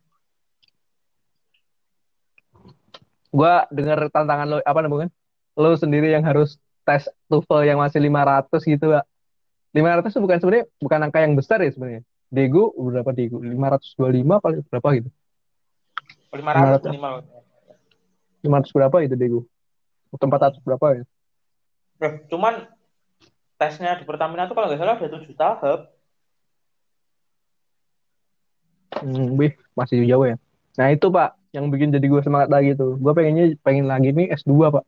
Gua 3.31 3.70
dengar 3.70 4.11
tantangan 4.11 4.47
lo, 4.49 4.59
apa 4.66 4.81
namanya? 4.83 5.09
Lo 5.55 5.79
sendiri 5.79 6.11
yang 6.11 6.27
harus 6.27 6.59
tes 6.83 7.07
TOEFL 7.31 7.62
yang 7.62 7.79
masih 7.79 8.03
500 8.03 8.74
gitu, 8.74 8.91
Pak. 8.91 9.07
500 9.77 10.09
itu 10.09 10.20
bukan 10.24 10.39
sebenarnya 10.41 10.64
bukan 10.81 10.99
angka 11.05 11.20
yang 11.20 11.35
besar 11.37 11.61
ya 11.61 11.68
sebenarnya. 11.68 12.03
Dego 12.33 12.72
berapa 12.72 13.12
Dego? 13.12 13.45
525 13.45 14.41
kali 14.41 14.57
berapa 14.72 14.89
gitu? 14.97 15.11
500 16.33 16.89
minimal. 16.89 17.14
500 18.41 18.72
berapa 18.72 18.97
itu 19.05 19.14
Dego? 19.20 19.41
Atau 20.16 20.27
400 20.33 20.64
berapa 20.64 20.87
ya? 20.97 21.05
Cuman 22.33 22.72
tesnya 23.61 24.01
di 24.01 24.05
Pertamina 24.09 24.49
itu 24.49 24.57
kalau 24.57 24.72
nggak 24.72 24.81
salah 24.81 24.97
ada 24.97 25.09
7 25.12 25.37
tahap. 25.37 25.81
Hmm, 28.97 29.37
wih, 29.37 29.53
masih 29.77 30.09
jauh 30.09 30.24
ya. 30.24 30.41
Nah 30.81 30.89
itu 30.89 31.12
Pak, 31.12 31.37
yang 31.53 31.68
bikin 31.68 31.93
jadi 31.93 32.05
gue 32.09 32.20
semangat 32.24 32.49
lagi 32.49 32.72
tuh. 32.72 32.97
Gue 32.97 33.12
pengennya 33.12 33.53
pengen 33.61 33.85
lagi 33.85 34.12
nih 34.12 34.33
S2 34.33 34.72
Pak. 34.72 34.85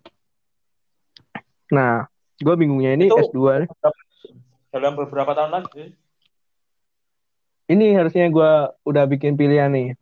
Nah, 1.76 2.09
gue 2.41 2.55
bingungnya 2.57 2.97
ini 2.97 3.12
itu 3.12 3.16
S2 3.16 3.64
nih. 3.64 3.68
Dalam 4.69 4.93
beberapa 4.97 5.33
tahun 5.33 5.53
lagi 5.53 5.97
ini 7.69 7.93
harusnya 7.93 8.33
gue 8.33 8.53
udah 8.89 9.05
bikin 9.05 9.37
pilihan 9.37 9.69
nih. 9.69 9.93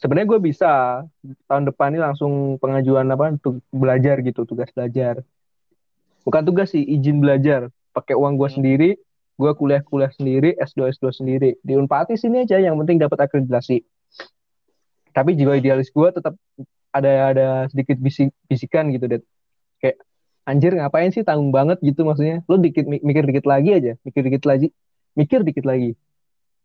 Sebenarnya 0.00 0.28
gue 0.30 0.40
bisa 0.40 1.02
tahun 1.44 1.68
depan 1.68 1.92
ini 1.92 2.00
langsung 2.00 2.56
pengajuan 2.56 3.04
apa 3.12 3.36
untuk 3.36 3.60
belajar 3.68 4.24
gitu, 4.24 4.48
tugas 4.48 4.72
belajar. 4.72 5.20
Bukan 6.24 6.42
tugas 6.48 6.72
sih, 6.72 6.80
izin 6.80 7.20
belajar. 7.20 7.68
Pakai 7.92 8.16
uang 8.16 8.40
gue 8.40 8.48
hmm. 8.48 8.56
sendiri, 8.56 8.90
gue 9.36 9.52
kuliah-kuliah 9.52 10.12
sendiri, 10.14 10.56
S2 10.56 10.96
S2 10.96 11.12
sendiri. 11.12 11.50
Di 11.60 11.76
Unpati 11.76 12.16
sini 12.16 12.46
aja 12.46 12.56
yang 12.56 12.78
penting 12.80 13.02
dapat 13.02 13.26
akreditasi. 13.28 13.84
Tapi 15.12 15.30
jiwa 15.34 15.58
idealis 15.58 15.90
gue 15.90 16.08
tetap 16.14 16.38
ada 16.94 17.34
ada 17.34 17.46
sedikit 17.68 17.98
bisik, 18.00 18.30
bisikan 18.48 18.88
gitu, 18.94 19.10
deh. 19.10 19.22
Anjir 20.48 20.72
ngapain 20.72 21.12
sih 21.12 21.20
tanggung 21.20 21.52
banget 21.52 21.76
gitu 21.84 22.08
maksudnya. 22.08 22.40
Lo 22.48 22.56
dikit 22.56 22.88
mikir 22.88 23.28
dikit 23.28 23.44
lagi 23.44 23.76
aja, 23.76 23.92
mikir 24.00 24.24
dikit 24.24 24.48
lagi, 24.48 24.72
mikir 25.12 25.44
dikit 25.44 25.68
lagi. 25.68 25.92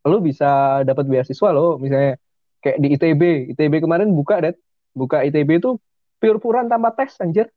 Lo 0.08 0.24
bisa 0.24 0.80
dapat 0.88 1.04
beasiswa 1.12 1.52
lo 1.52 1.76
misalnya 1.76 2.16
kayak 2.64 2.80
di 2.80 2.88
ITB 2.96 3.22
ITB 3.52 3.84
kemarin 3.84 4.16
buka 4.16 4.40
det 4.40 4.56
buka 4.96 5.28
ITB 5.28 5.60
itu 5.60 5.76
pure-puran 6.24 6.72
tanpa 6.72 6.96
tes 6.96 7.12
anjir. 7.20 7.52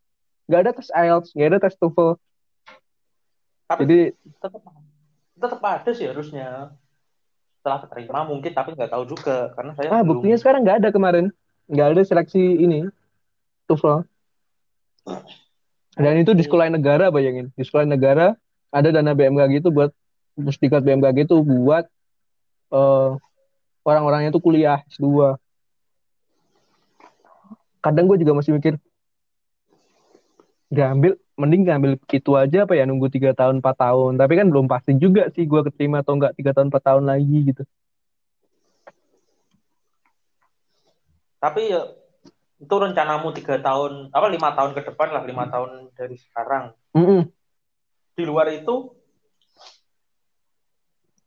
Nggak 0.50 0.60
ada 0.66 0.70
tes 0.74 0.88
IELTS 0.90 1.30
nggak 1.30 1.48
ada 1.54 1.58
tes 1.62 1.74
TOEFL. 1.78 2.10
Tapi 3.70 3.80
jadi 3.86 3.98
tetap 4.42 4.62
tetap 5.38 5.60
ada 5.62 5.90
sih 5.94 6.10
harusnya. 6.10 6.74
Setelah 7.62 7.86
keterima 7.86 8.26
mungkin 8.26 8.50
tapi 8.50 8.74
nggak 8.74 8.90
tahu 8.90 9.04
juga 9.14 9.54
karena 9.54 9.78
saya 9.78 9.94
ah 9.94 10.02
belum 10.02 10.18
buktinya 10.18 10.38
sekarang 10.42 10.66
nggak 10.66 10.78
ada 10.82 10.90
kemarin. 10.90 11.30
Nggak 11.70 11.86
ada 11.94 12.02
seleksi 12.02 12.42
ini 12.42 12.82
TOEFL 13.70 14.02
dan 15.96 16.14
itu 16.20 16.36
di 16.36 16.44
sekolah 16.44 16.68
negara 16.68 17.08
bayangin. 17.08 17.48
Di 17.56 17.64
sekolah 17.64 17.88
negara 17.88 18.36
ada 18.68 18.88
dana 18.92 19.16
BMKG 19.16 19.64
itu 19.64 19.72
buat 19.72 19.90
pusdikat 20.36 20.84
BMKG 20.84 21.24
itu 21.24 21.40
buat 21.40 21.88
eh, 22.70 23.10
orang-orangnya 23.88 24.28
tuh 24.28 24.44
kuliah 24.44 24.84
S2 24.92 25.40
kadang 27.80 28.10
gue 28.10 28.18
juga 28.18 28.34
masih 28.34 28.58
mikir 28.58 28.74
nggak 30.74 30.88
ambil 30.90 31.12
mending 31.38 31.62
ngambil 31.62 31.92
itu 32.10 32.32
aja 32.34 32.66
apa 32.66 32.74
ya 32.74 32.82
nunggu 32.88 33.06
tiga 33.12 33.30
tahun 33.36 33.62
4 33.62 33.76
tahun. 33.76 34.12
Tapi 34.18 34.32
kan 34.34 34.46
belum 34.50 34.66
pasti 34.66 34.98
juga 34.98 35.30
sih 35.30 35.46
gue 35.46 35.60
keterima 35.70 36.02
atau 36.02 36.18
enggak 36.18 36.34
tiga 36.34 36.50
tahun 36.56 36.68
4 36.72 36.82
tahun 36.82 37.04
lagi 37.06 37.38
gitu. 37.54 37.62
Tapi 41.38 41.62
ya 41.70 41.86
itu 42.56 42.72
rencanamu 42.72 43.36
tiga 43.36 43.60
tahun 43.60 44.08
apa 44.16 44.32
lima 44.32 44.56
tahun 44.56 44.72
ke 44.72 44.80
depan 44.92 45.08
lah 45.12 45.22
lima 45.28 45.44
tahun 45.52 45.92
dari 45.92 46.16
sekarang. 46.16 46.72
Mm-mm. 46.96 47.28
di 48.16 48.24
luar 48.24 48.48
itu? 48.48 48.96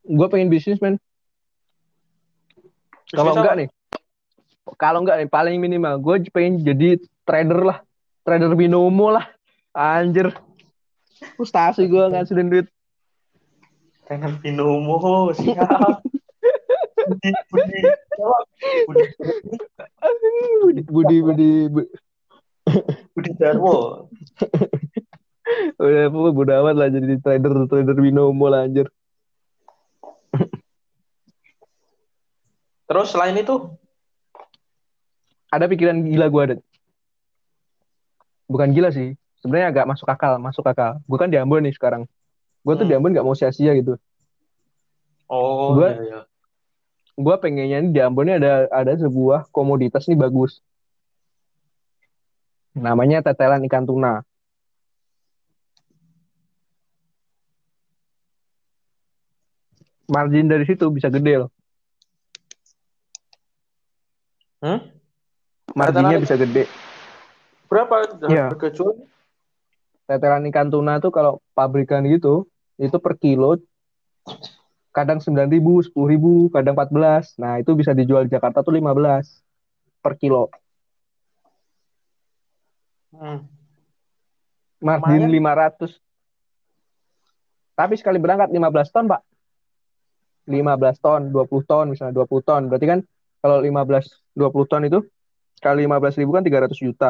Gue 0.09 0.25
pengen 0.25 0.49
bisnis 0.49 0.81
men. 0.81 0.97
Kalau 3.13 3.37
enggak 3.37 3.55
nih 3.61 3.69
kalau 4.77 5.01
enggak 5.01 5.17
nih 5.21 5.29
paling 5.29 5.57
minimal 5.61 6.01
gue 6.01 6.25
pengen 6.33 6.65
jadi 6.65 6.97
trader 7.25 7.61
lah. 7.61 7.77
Trader 8.25 8.53
binomo 8.57 9.13
lah. 9.13 9.29
Anjir. 9.73 10.33
Frustasi 11.37 11.85
gue 11.85 12.09
ngasilin 12.09 12.49
duit. 12.49 12.67
Dengan 14.09 14.33
binomo 14.41 15.29
siap. 15.33 15.61
budi 18.87 19.05
budi. 20.61 20.81
Budi 20.85 21.17
budi, 21.21 21.49
bu- 21.67 21.91
budi 23.15 23.31
darwo 23.35 24.05
udah 25.81 26.13
pokoknya 26.13 26.35
bodo 26.35 26.51
amat 26.61 26.75
lah 26.77 26.87
jadi 26.93 27.17
trader 27.17 27.65
trader 27.65 27.97
binomo 27.97 28.45
lah 28.47 28.69
anjir. 28.69 28.85
Terus 32.85 33.09
selain 33.09 33.33
itu? 33.33 33.73
Ada 35.49 35.65
pikiran 35.65 36.05
gila 36.05 36.29
gue 36.29 36.41
ada 36.43 36.55
bukan 38.45 38.69
gila 38.73 38.89
sih 38.89 39.13
sebenarnya 39.41 39.67
agak 39.73 39.85
masuk 39.89 40.05
akal 40.05 40.37
masuk 40.37 40.65
akal. 40.65 41.01
Gue 41.05 41.17
kan 41.17 41.29
di 41.29 41.37
Ambon 41.37 41.65
nih 41.65 41.73
sekarang. 41.73 42.05
Gue 42.61 42.73
tuh 42.75 42.85
Hmm. 42.85 42.89
di 42.89 42.97
Ambon 42.97 43.13
nggak 43.13 43.25
mau 43.25 43.33
sia-sia 43.33 43.73
gitu. 43.73 43.97
Oh 45.25 45.73
Gua- 45.73 45.93
iya, 45.93 46.01
iya. 46.05 46.19
Gue 47.19 47.35
pengennya 47.35 47.83
nih 47.83 47.91
di 47.91 47.99
Ambon 47.99 48.31
ini 48.31 48.39
ada 48.39 48.71
ada 48.71 48.95
sebuah 48.95 49.51
komoditas 49.51 50.07
nih 50.07 50.15
bagus. 50.15 50.63
Namanya 52.71 53.19
tetelan 53.19 53.67
ikan 53.67 53.83
tuna. 53.83 54.23
Margin 60.09 60.47
dari 60.49 60.63
situ 60.65 60.87
bisa 60.89 61.11
gede 61.11 61.45
loh. 61.45 61.51
Hmm? 64.59 64.79
marginnya 65.77 66.17
Tetelan- 66.17 66.23
bisa 66.25 66.35
gede. 66.35 66.63
Berapa 67.69 67.95
harga 68.25 68.69
jual 68.73 68.95
tetelan 70.09 70.49
ikan 70.49 70.73
tuna 70.73 70.97
tuh 70.97 71.13
kalau 71.13 71.37
pabrikan 71.53 72.01
gitu 72.09 72.49
itu 72.81 72.97
per 72.97 73.13
kilo 73.21 73.61
kadang 74.89 75.21
9.000 75.21 75.49
ribu, 75.53 75.79
10 75.85 75.93
ribu, 76.09 76.33
kadang 76.49 76.73
14 76.73 77.37
nah 77.37 77.61
itu 77.61 77.71
bisa 77.77 77.93
dijual 77.93 78.25
di 78.25 78.33
Jakarta 78.33 78.65
tuh 78.65 78.73
15 78.73 80.01
per 80.01 80.13
kilo. 80.17 80.49
Hmm. 83.09 83.41
margin 84.79 85.27
Lumayan. 85.27 85.75
500 85.81 85.97
tapi 87.79 87.95
sekali 87.95 88.19
berangkat 88.19 88.51
15 88.51 88.91
ton 88.91 89.05
pak. 89.07 89.23
15 90.51 90.99
ton 90.99 91.21
20 91.31 91.63
ton 91.63 91.85
misalnya 91.87 92.13
20 92.19 92.43
ton. 92.43 92.61
Berarti 92.67 92.85
kan 92.91 92.99
kalau 93.39 93.63
15 93.63 94.35
20 94.35 94.71
ton 94.71 94.83
itu 94.83 94.99
kali 95.63 95.87
15 95.87 96.19
ribu 96.19 96.35
kan 96.35 96.43
300 96.43 96.75
juta. 96.75 97.09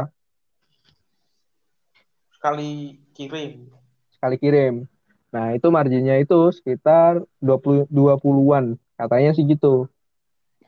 Sekali 2.38 3.02
kirim. 3.18 3.66
Sekali 4.14 4.36
kirim 4.38 4.86
nah 5.30 5.54
itu 5.54 5.68
marginnya 5.70 6.18
itu 6.18 6.50
sekitar 6.50 7.22
20 7.38 7.86
20-an 7.94 8.76
katanya 8.98 9.32
sih 9.38 9.46
gitu. 9.46 9.86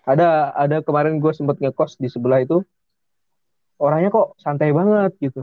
Ada 0.06 0.54
ada 0.54 0.78
kemarin 0.82 1.22
gue 1.22 1.34
sempet 1.34 1.62
ngekos 1.62 1.98
di 2.02 2.10
sebelah 2.10 2.42
itu 2.42 2.62
orangnya 3.82 4.14
kok 4.14 4.38
santai 4.38 4.70
banget 4.70 5.12
gitu. 5.18 5.42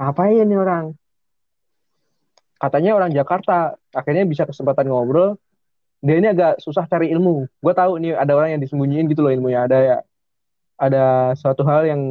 Ngapain 0.00 0.44
nih 0.44 0.58
orang? 0.60 0.84
Katanya 2.56 2.96
orang 2.96 3.12
Jakarta 3.12 3.76
akhirnya 3.92 4.24
bisa 4.24 4.48
kesempatan 4.48 4.88
ngobrol. 4.88 5.36
Dia 6.00 6.16
ini 6.20 6.32
agak 6.32 6.60
susah 6.60 6.88
cari 6.88 7.12
ilmu. 7.12 7.48
Gue 7.60 7.72
tahu 7.76 8.00
ini 8.00 8.16
ada 8.16 8.32
orang 8.32 8.56
yang 8.56 8.60
disembunyiin 8.64 9.08
gitu 9.12 9.24
loh 9.24 9.32
ilmunya. 9.32 9.68
Ada 9.68 9.78
ya 9.80 9.96
ada 10.76 11.04
suatu 11.36 11.64
hal 11.64 11.88
yang 11.88 12.02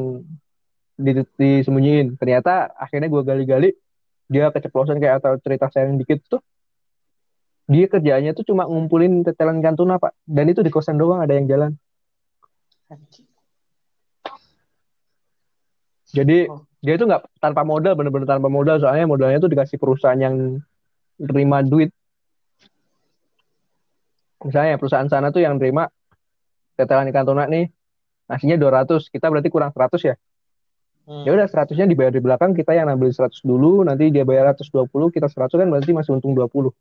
di- 0.98 1.30
disembunyiin. 1.38 2.18
Ternyata 2.18 2.74
akhirnya 2.78 3.10
gue 3.10 3.22
gali-gali 3.26 3.70
dia 4.26 4.50
keceplosan 4.50 4.98
kayak 4.98 5.22
atau 5.22 5.38
cerita 5.38 5.70
sharing 5.70 6.02
dikit 6.02 6.22
tuh 6.26 6.42
dia 7.66 7.90
kerjaannya 7.90 8.38
tuh 8.38 8.46
cuma 8.46 8.70
ngumpulin 8.70 9.26
tetelan 9.26 9.58
ikan 9.62 9.74
tuna 9.74 9.98
pak. 9.98 10.14
Dan 10.22 10.54
itu 10.54 10.62
di 10.62 10.70
kosan 10.70 11.02
doang 11.02 11.18
ada 11.22 11.34
yang 11.34 11.50
jalan. 11.50 11.72
Jadi 16.14 16.46
Oh. 16.46 16.62
dia 16.80 16.94
itu 16.94 17.10
nggak 17.10 17.42
tanpa 17.42 17.66
modal 17.66 17.98
bener-bener 17.98 18.30
tanpa 18.30 18.54
modal. 18.54 18.78
Soalnya 18.78 19.10
modalnya 19.10 19.42
tuh 19.42 19.50
dikasih 19.50 19.82
perusahaan 19.82 20.18
yang 20.18 20.62
terima 21.18 21.66
duit. 21.66 21.90
Misalnya 24.46 24.78
perusahaan 24.78 25.10
sana 25.10 25.34
tuh 25.34 25.42
yang 25.42 25.58
terima 25.58 25.90
tetelan 26.78 27.10
ikan 27.10 27.26
tuna 27.26 27.50
nih 27.50 27.72
nasinya 28.30 28.58
200 28.58 29.10
kita 29.10 29.30
berarti 29.30 29.50
kurang 29.50 29.72
100 29.72 30.02
ya 30.02 30.16
Hmm. 31.06 31.22
ya 31.22 31.38
udah 31.38 31.46
100-nya 31.46 31.86
dibayar 31.86 32.10
di 32.10 32.18
belakang 32.18 32.58
kita 32.58 32.74
yang 32.74 32.90
ngambil 32.90 33.14
100 33.14 33.46
dulu 33.46 33.86
nanti 33.86 34.10
dia 34.10 34.26
bayar 34.26 34.58
120 34.58 34.90
kita 35.14 35.30
100 35.30 35.54
kan 35.54 35.70
berarti 35.70 35.94
masih 35.94 36.18
untung 36.18 36.34
20 36.34 36.74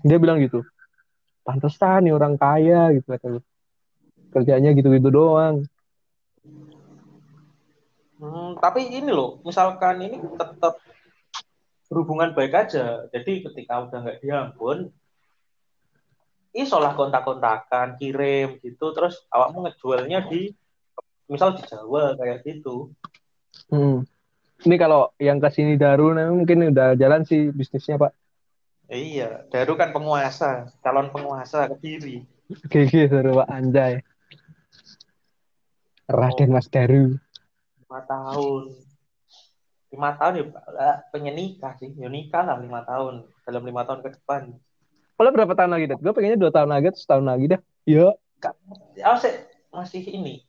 dia 0.00 0.16
bilang 0.16 0.40
gitu 0.40 0.64
pantesan 1.44 2.08
nih 2.08 2.16
orang 2.16 2.40
kaya 2.40 2.96
gitu 2.96 3.04
kata 3.04 3.44
kerjanya 4.32 4.72
gitu-gitu 4.72 5.12
doang 5.12 5.68
Hmm, 8.24 8.56
tapi 8.62 8.88
ini 8.88 9.10
loh, 9.10 9.42
misalkan 9.42 10.00
ini 10.00 10.16
tetap 10.16 10.80
berhubungan 11.92 12.32
baik 12.32 12.56
aja. 12.56 13.04
Jadi 13.12 13.44
ketika 13.44 13.84
udah 13.84 13.98
nggak 14.00 14.18
di 14.24 14.28
Ambon, 14.32 14.78
iso 16.56 16.78
lah 16.80 16.96
kontak-kontakan, 16.96 18.00
kirim 18.00 18.62
gitu, 18.62 18.94
terus 18.96 19.20
awakmu 19.28 19.68
ngejualnya 19.68 20.24
di 20.30 20.54
misal 21.28 21.56
di 21.56 21.62
Jawa 21.64 22.14
kayak 22.20 22.44
gitu. 22.44 22.92
Hmm. 23.70 24.04
ini 24.66 24.76
kalau 24.76 25.14
yang 25.22 25.38
ke 25.38 25.48
sini 25.52 25.78
Daru 25.78 26.12
nah, 26.12 26.26
mungkin 26.28 26.74
udah 26.74 26.98
jalan 26.98 27.22
sih 27.22 27.54
bisnisnya 27.54 27.96
pak 27.96 28.12
Iya, 28.84 29.48
Daru 29.48 29.80
kan 29.80 29.96
penguasa, 29.96 30.68
calon 30.84 31.08
penguasa 31.08 31.72
Kediri. 31.72 32.20
GG 32.68 33.08
seru 33.08 33.40
pak 33.40 33.48
anjay 33.48 34.04
Raden 36.10 36.52
Mas 36.52 36.68
Daru 36.68 37.16
Lima 37.80 38.00
tahun. 38.04 38.62
Lima 39.94 40.10
tahun 40.18 40.32
ya, 40.34 40.44
Pak. 40.50 40.64
pengen 41.14 41.34
nikah 41.38 41.72
sih. 41.78 41.94
Ya 41.94 42.10
nikah 42.10 42.42
lah 42.42 42.58
lima 42.58 42.82
tahun. 42.82 43.22
Dalam 43.46 43.62
lima 43.62 43.86
tahun 43.86 44.02
ke 44.02 44.18
depan. 44.18 44.50
kalau 45.14 45.30
berapa 45.30 45.54
tahun 45.54 45.70
lagi 45.78 45.86
Dad? 45.94 46.02
gue 46.02 46.10
pengennya 46.10 46.34
dua 46.34 46.50
tahun 46.50 46.74
lagi 46.74 46.90
atau 46.90 46.98
setahun 46.98 47.22
lagi 47.22 47.46
dah 47.54 47.60
ya 47.86 48.10
masih, 49.14 49.34
masih 49.70 50.02
ini. 50.10 50.42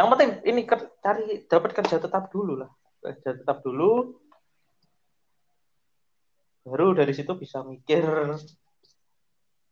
Yang 0.00 0.08
penting 0.16 0.30
ini 0.48 0.64
ker- 0.64 0.96
cari 1.04 1.44
dapat 1.44 1.70
kerja 1.76 2.00
tetap 2.00 2.32
dulu 2.32 2.64
lah. 2.64 2.72
Kerja 3.04 3.36
tetap 3.36 3.60
dulu. 3.60 4.16
Baru 6.64 6.96
dari 6.96 7.12
situ 7.12 7.36
bisa 7.36 7.60
mikir 7.60 8.00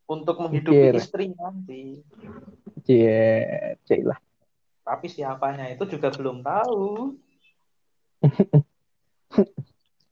untuk 0.05 0.37
menghidupi 0.37 0.93
Mikir. 0.93 1.01
istri 1.01 1.33
nanti. 1.33 2.05
cie 2.85 3.77
cie 3.85 4.05
lah 4.05 4.17
Tapi 4.85 5.09
siapanya 5.09 5.69
itu 5.73 5.89
juga 5.89 6.13
belum 6.13 6.45
tahu. 6.45 7.17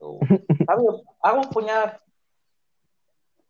Tuh. 0.00 0.20
Tapi 0.64 0.80
aku 1.20 1.40
punya 1.52 1.96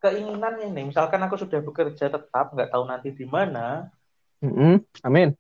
keinginan 0.03 0.67
ini. 0.67 0.91
Misalkan 0.91 1.23
aku 1.23 1.39
sudah 1.39 1.63
bekerja 1.63 2.11
tetap, 2.11 2.47
nggak 2.55 2.71
tahu 2.75 2.85
nanti 2.91 3.15
di 3.15 3.27
mana. 3.27 3.91
Mm-mm. 4.43 4.83
Amin. 5.07 5.35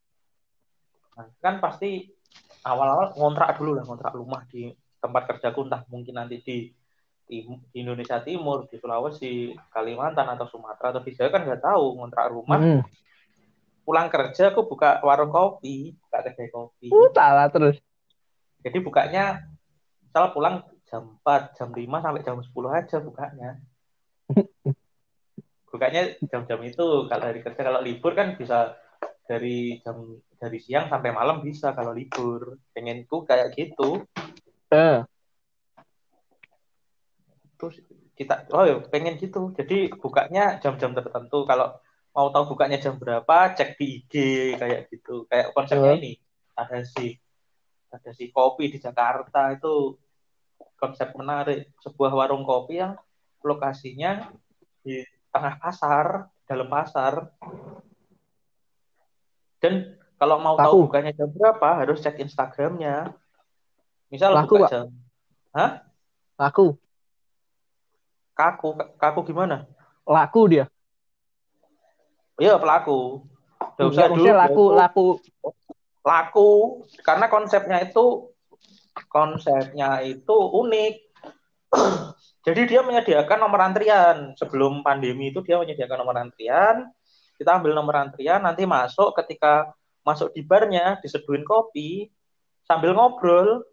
Nah, 1.17 1.27
kan 1.41 1.59
pasti 1.59 2.05
awal-awal 2.63 3.17
ngontrak 3.17 3.57
dulu 3.57 3.81
lah, 3.81 3.85
ngontrak 3.89 4.13
rumah 4.13 4.45
di 4.53 4.69
tempat 5.01 5.23
kerjaku 5.33 5.65
entah 5.65 5.83
mungkin 5.89 6.21
nanti 6.21 6.43
di 6.45 6.69
di, 7.27 7.43
di 7.43 7.83
Indonesia 7.83 8.23
Timur, 8.23 8.71
di 8.71 8.79
Sulawesi, 8.79 9.51
Kalimantan 9.75 10.31
atau 10.31 10.47
Sumatera 10.47 10.95
atau 10.95 11.03
di 11.03 11.11
Jawa 11.11 11.35
kan 11.35 11.43
nggak 11.43 11.63
tahu 11.63 11.85
ngontrak 11.99 12.31
rumah. 12.31 12.59
Mm. 12.63 12.81
Pulang 13.83 14.09
kerja 14.11 14.55
aku 14.55 14.67
buka 14.67 15.03
warung 15.03 15.35
kopi, 15.35 15.95
buka 15.99 16.19
kedai 16.23 16.51
kopi. 16.51 16.87
Uh, 16.91 17.11
salah 17.11 17.51
terus. 17.51 17.79
Jadi 18.63 18.79
bukanya 18.83 19.47
misalnya 20.03 20.31
pulang 20.35 20.57
jam 20.87 21.19
4, 21.23 21.59
jam 21.59 21.69
5 21.71 21.83
sampai 21.83 22.23
jam 22.23 22.39
10 22.39 22.79
aja 22.79 22.97
bukanya. 23.03 23.51
bukanya 25.71 26.03
jam-jam 26.33 26.61
itu 26.65 26.87
kalau 27.05 27.25
hari 27.27 27.45
kerja 27.45 27.61
kalau 27.61 27.85
libur 27.85 28.17
kan 28.17 28.33
bisa 28.41 28.81
dari 29.27 29.83
jam 29.83 30.17
dari 30.39 30.59
siang 30.63 30.87
sampai 30.89 31.11
malam 31.11 31.43
bisa 31.43 31.75
kalau 31.75 31.91
libur. 31.93 32.57
Pengenku 32.73 33.27
kayak 33.27 33.53
gitu. 33.59 34.07
Eh, 34.71 35.03
Terus 37.57 37.81
kita 38.17 38.49
oh 38.53 38.65
ya 38.65 38.77
pengen 38.89 39.19
gitu. 39.21 39.53
Jadi 39.53 39.93
bukanya 39.93 40.57
jam-jam 40.63 40.93
tertentu. 40.97 41.45
Kalau 41.45 41.77
mau 42.17 42.33
tahu 42.33 42.57
bukanya 42.57 42.81
jam 42.81 42.97
berapa, 42.97 43.53
cek 43.53 43.77
di 43.77 44.01
IG 44.01 44.15
kayak 44.57 44.89
gitu. 44.89 45.29
Kayak 45.29 45.53
konsepnya 45.53 45.93
Eh. 45.97 46.01
ini 46.01 46.13
ada 46.57 46.81
si 46.85 47.17
ada 47.93 48.11
si 48.13 48.33
kopi 48.33 48.73
di 48.73 48.79
Jakarta 48.81 49.53
itu 49.53 49.97
konsep 50.77 51.13
menarik. 51.17 51.73
Sebuah 51.81 52.13
warung 52.13 52.45
kopi 52.45 52.81
yang 52.81 52.97
lokasinya 53.45 54.33
di 54.85 55.05
tengah 55.33 55.61
pasar, 55.61 56.29
dalam 56.49 56.69
pasar. 56.69 57.33
Dan 59.61 59.97
kalau 60.17 60.41
mau 60.41 60.57
tahu 60.57 60.85
Laku. 60.85 60.87
bukanya 60.89 61.13
jam 61.13 61.29
berapa, 61.29 61.69
harus 61.85 62.01
cek 62.01 62.21
Instagramnya. 62.21 63.13
Misal 64.09 64.33
Laku, 64.33 64.57
buka 64.57 64.65
Pak. 64.65 64.71
jam 64.73 64.87
Hah? 65.57 65.71
laku. 66.37 66.77
Kaku, 68.37 68.77
kaku 69.01 69.21
gimana? 69.33 69.65
Laku 70.05 70.41
dia. 70.53 70.69
Iya 72.37 72.61
pelaku. 72.61 73.25
Nggak 73.81 73.89
usah 73.89 74.07
dulu. 74.13 74.25
laku, 74.29 74.65
laku. 74.77 75.07
Laku. 76.05 76.51
Karena 77.01 77.33
konsepnya 77.33 77.81
itu 77.81 78.29
konsepnya 79.09 80.05
itu 80.05 80.37
unik. 80.37 80.95
Jadi 82.47 82.61
dia 82.69 82.85
menyediakan 82.85 83.39
nomor 83.41 83.65
antrian. 83.65 84.37
Sebelum 84.37 84.85
pandemi 84.85 85.33
itu 85.33 85.41
dia 85.41 85.57
menyediakan 85.57 86.05
nomor 86.05 86.21
antrian. 86.21 86.93
Kita 87.37 87.61
ambil 87.61 87.77
nomor 87.77 88.01
antrian, 88.01 88.41
nanti 88.41 88.65
masuk 88.65 89.13
ketika 89.21 89.73
masuk 90.01 90.33
di 90.33 90.41
barnya 90.41 90.97
diseduhin 91.05 91.45
kopi 91.45 92.09
sambil 92.65 92.97
ngobrol. 92.97 93.65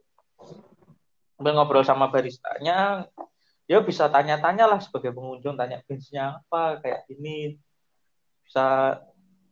Sambil 1.39 1.53
ngobrol 1.57 1.83
sama 1.83 2.07
baristanya, 2.11 3.09
dia 3.65 3.79
bisa 3.79 4.11
tanya-tanya 4.11 4.67
lah 4.67 4.79
sebagai 4.83 5.15
pengunjung, 5.15 5.55
tanya 5.55 5.81
bisnisnya 5.87 6.43
apa, 6.43 6.83
kayak 6.83 7.07
gini. 7.07 7.57
Bisa 8.43 8.99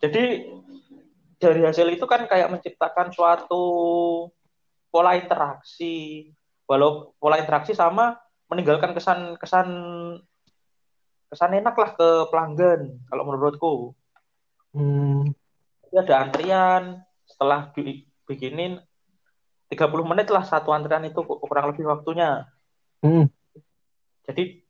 jadi 0.03 0.45
dari 1.41 1.61
hasil 1.65 1.87
itu 1.89 2.05
kan 2.05 2.27
kayak 2.29 2.51
menciptakan 2.51 3.09
suatu 3.15 3.63
pola 4.91 5.15
interaksi. 5.17 6.29
Walau 6.67 7.15
pola 7.17 7.39
interaksi 7.39 7.73
sama 7.73 8.19
meninggalkan 8.51 8.91
kesan 8.91 9.39
kesan 9.39 9.67
kesan 11.31 11.51
enak 11.55 11.75
lah 11.75 11.95
ke 11.95 12.09
pelanggan 12.27 12.99
kalau 13.07 13.23
menurutku. 13.23 13.73
Hmm. 14.71 15.31
Jadi 15.87 15.95
ada 16.07 16.15
antrian 16.23 16.83
setelah 17.27 17.71
dibikinin 17.75 18.79
30 19.71 20.03
menit 20.03 20.27
lah 20.31 20.43
satu 20.43 20.71
antrian 20.71 21.03
itu 21.07 21.19
kurang 21.23 21.71
lebih 21.71 21.87
waktunya. 21.87 22.47
Hmm. 23.03 23.27
Jadi 24.27 24.63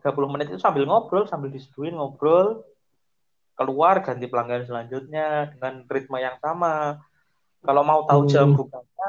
30 0.00 0.32
menit 0.32 0.52
itu 0.52 0.60
sambil 0.60 0.84
ngobrol, 0.84 1.24
sambil 1.24 1.48
diseduhin 1.48 1.96
ngobrol, 1.96 2.64
keluar 3.56 4.04
ganti 4.04 4.28
pelanggan 4.28 4.68
selanjutnya 4.68 5.52
dengan 5.52 5.84
ritme 5.88 6.20
yang 6.20 6.36
sama. 6.40 7.00
Kalau 7.64 7.80
mau 7.80 8.04
tahu 8.04 8.28
jam 8.28 8.52
Hmm. 8.52 8.60
bukanya, 8.60 9.08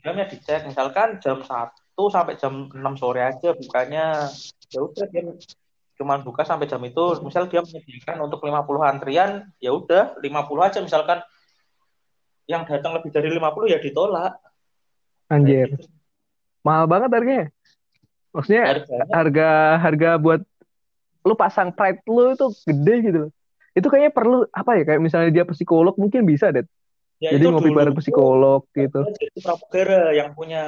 jamnya 0.00 0.24
dicek. 0.24 0.64
Misalkan 0.64 1.20
jam 1.20 1.44
1 1.44 2.08
sampai 2.08 2.40
jam 2.40 2.72
6 2.72 2.96
sore 2.96 3.20
aja 3.20 3.52
bukanya. 3.52 4.32
Ya 4.72 4.80
udah 4.80 5.04
dia 5.12 5.28
cuma 6.00 6.16
buka 6.16 6.48
sampai 6.48 6.64
jam 6.64 6.80
itu. 6.80 7.20
Misal 7.20 7.44
dia 7.52 7.60
menyediakan 7.60 8.24
untuk 8.24 8.40
50 8.40 8.80
antrian, 8.80 9.52
ya 9.60 9.76
udah 9.76 10.16
50 10.16 10.64
aja 10.64 10.80
misalkan 10.80 11.20
yang 12.48 12.64
datang 12.64 12.96
lebih 12.96 13.12
dari 13.12 13.28
50 13.28 13.68
ya 13.68 13.76
ditolak. 13.76 14.40
Anjir. 15.28 15.76
Gitu. 15.76 15.92
Mahal 16.64 16.88
banget 16.88 17.12
harganya. 17.12 17.46
Maksudnya 18.32 18.64
Harganya 18.64 19.04
harga 19.12 19.48
harga 19.84 20.10
buat 20.16 20.40
lu 21.20 21.34
pasang 21.36 21.68
pride 21.68 22.00
lu 22.08 22.32
itu 22.32 22.46
gede 22.64 22.94
gitu 23.04 23.18
loh. 23.28 23.32
Itu 23.76 23.86
kayaknya 23.92 24.12
perlu 24.16 24.48
apa 24.50 24.80
ya 24.80 24.82
kayak 24.88 25.02
misalnya 25.04 25.30
dia 25.30 25.44
psikolog 25.44 25.92
mungkin 26.00 26.24
bisa 26.24 26.48
deh. 26.48 26.64
ya 27.20 27.36
Jadi 27.36 27.44
itu 27.44 27.52
ngopi 27.52 27.70
bareng 27.76 27.92
psikolog 28.00 28.64
gitu. 28.72 29.04
jadi 29.04 29.38
pramugara 29.44 30.02
yang 30.16 30.32
punya 30.32 30.62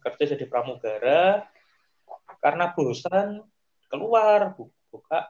kerja 0.00 0.32
jadi 0.32 0.48
pramugara 0.48 1.44
karena 2.40 2.72
bosan 2.72 3.44
keluar 3.92 4.56
buka 4.88 5.28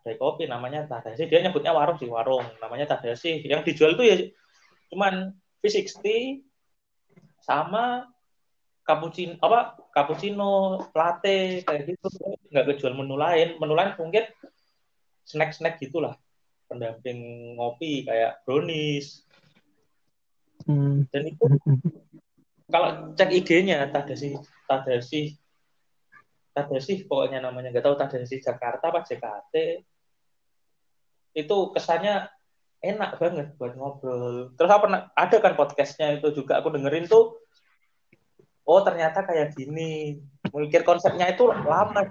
kedai 0.00 0.20
kopi 0.20 0.44
namanya 0.44 0.84
Tadasi 0.84 1.28
dia 1.28 1.40
nyebutnya 1.40 1.72
warung 1.72 1.96
sih 1.96 2.08
warung. 2.08 2.44
Namanya 2.60 2.90
Tadasi 2.90 3.44
yang 3.44 3.64
dijual 3.64 3.96
tuh 3.96 4.04
ya 4.04 4.16
cuman 4.92 5.32
V60 5.64 6.04
sama 7.40 8.08
cappuccino 8.84 9.40
apa 9.40 9.80
cappuccino 9.96 10.80
latte 10.92 11.64
kayak 11.64 11.82
gitu. 11.88 12.08
Nggak 12.52 12.76
kejual 12.76 12.92
menu 12.92 13.16
lain. 13.16 13.56
Menu 13.56 13.72
lain 13.72 13.96
mungkin 13.96 14.24
snack 15.24 15.56
snack 15.56 15.80
gitulah. 15.80 16.20
Pendamping 16.68 17.52
ngopi 17.56 18.04
kayak 18.04 18.44
brownies. 18.44 19.24
Hmm. 20.64 21.04
dan 21.12 21.28
itu 21.28 21.44
kalau 22.72 23.12
cek 23.12 23.28
IG-nya 23.36 23.84
Tadasi 23.92 24.32
Tadasi 24.64 25.36
Tadasi 26.54 27.10
pokoknya 27.10 27.42
namanya 27.42 27.74
nggak 27.74 27.82
tahu 27.82 27.98
Tadasi 27.98 28.38
Jakarta 28.38 28.94
apa 28.94 29.02
JKT 29.02 29.54
itu 31.34 31.56
kesannya 31.74 32.30
enak 32.78 33.18
banget 33.18 33.46
buat 33.58 33.74
ngobrol. 33.74 34.54
Terus 34.54 34.70
apa 34.70 34.82
pernah 34.86 35.00
ada 35.18 35.36
kan 35.42 35.54
podcastnya 35.58 36.14
itu 36.14 36.30
juga 36.30 36.62
aku 36.62 36.70
dengerin 36.70 37.10
tuh 37.10 37.34
oh 38.64 38.80
ternyata 38.86 39.26
kayak 39.26 39.56
gini. 39.58 40.22
Mikir 40.54 40.86
konsepnya 40.86 41.32
itu 41.34 41.50
lama. 41.50 42.06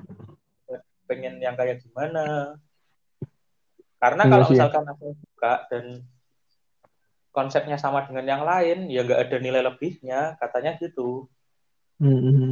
Pengen 1.07 1.39
yang 1.39 1.55
kayak 1.55 1.79
gimana. 1.79 2.57
Karena 4.03 4.27
Iya 4.27 4.31
kalau 4.35 4.45
misalkan 4.51 4.85
aku 4.91 5.05
buka 5.15 5.53
dan 5.71 6.03
konsepnya 7.31 7.79
sama 7.79 8.03
dengan 8.03 8.27
yang 8.27 8.43
lain 8.43 8.91
ya 8.91 9.01
nggak 9.07 9.21
ada 9.29 9.37
nilai 9.39 9.63
lebihnya 9.63 10.35
katanya 10.37 10.75
gitu. 10.77 11.31
Hmm, 12.03 12.19
hmm. 12.19 12.51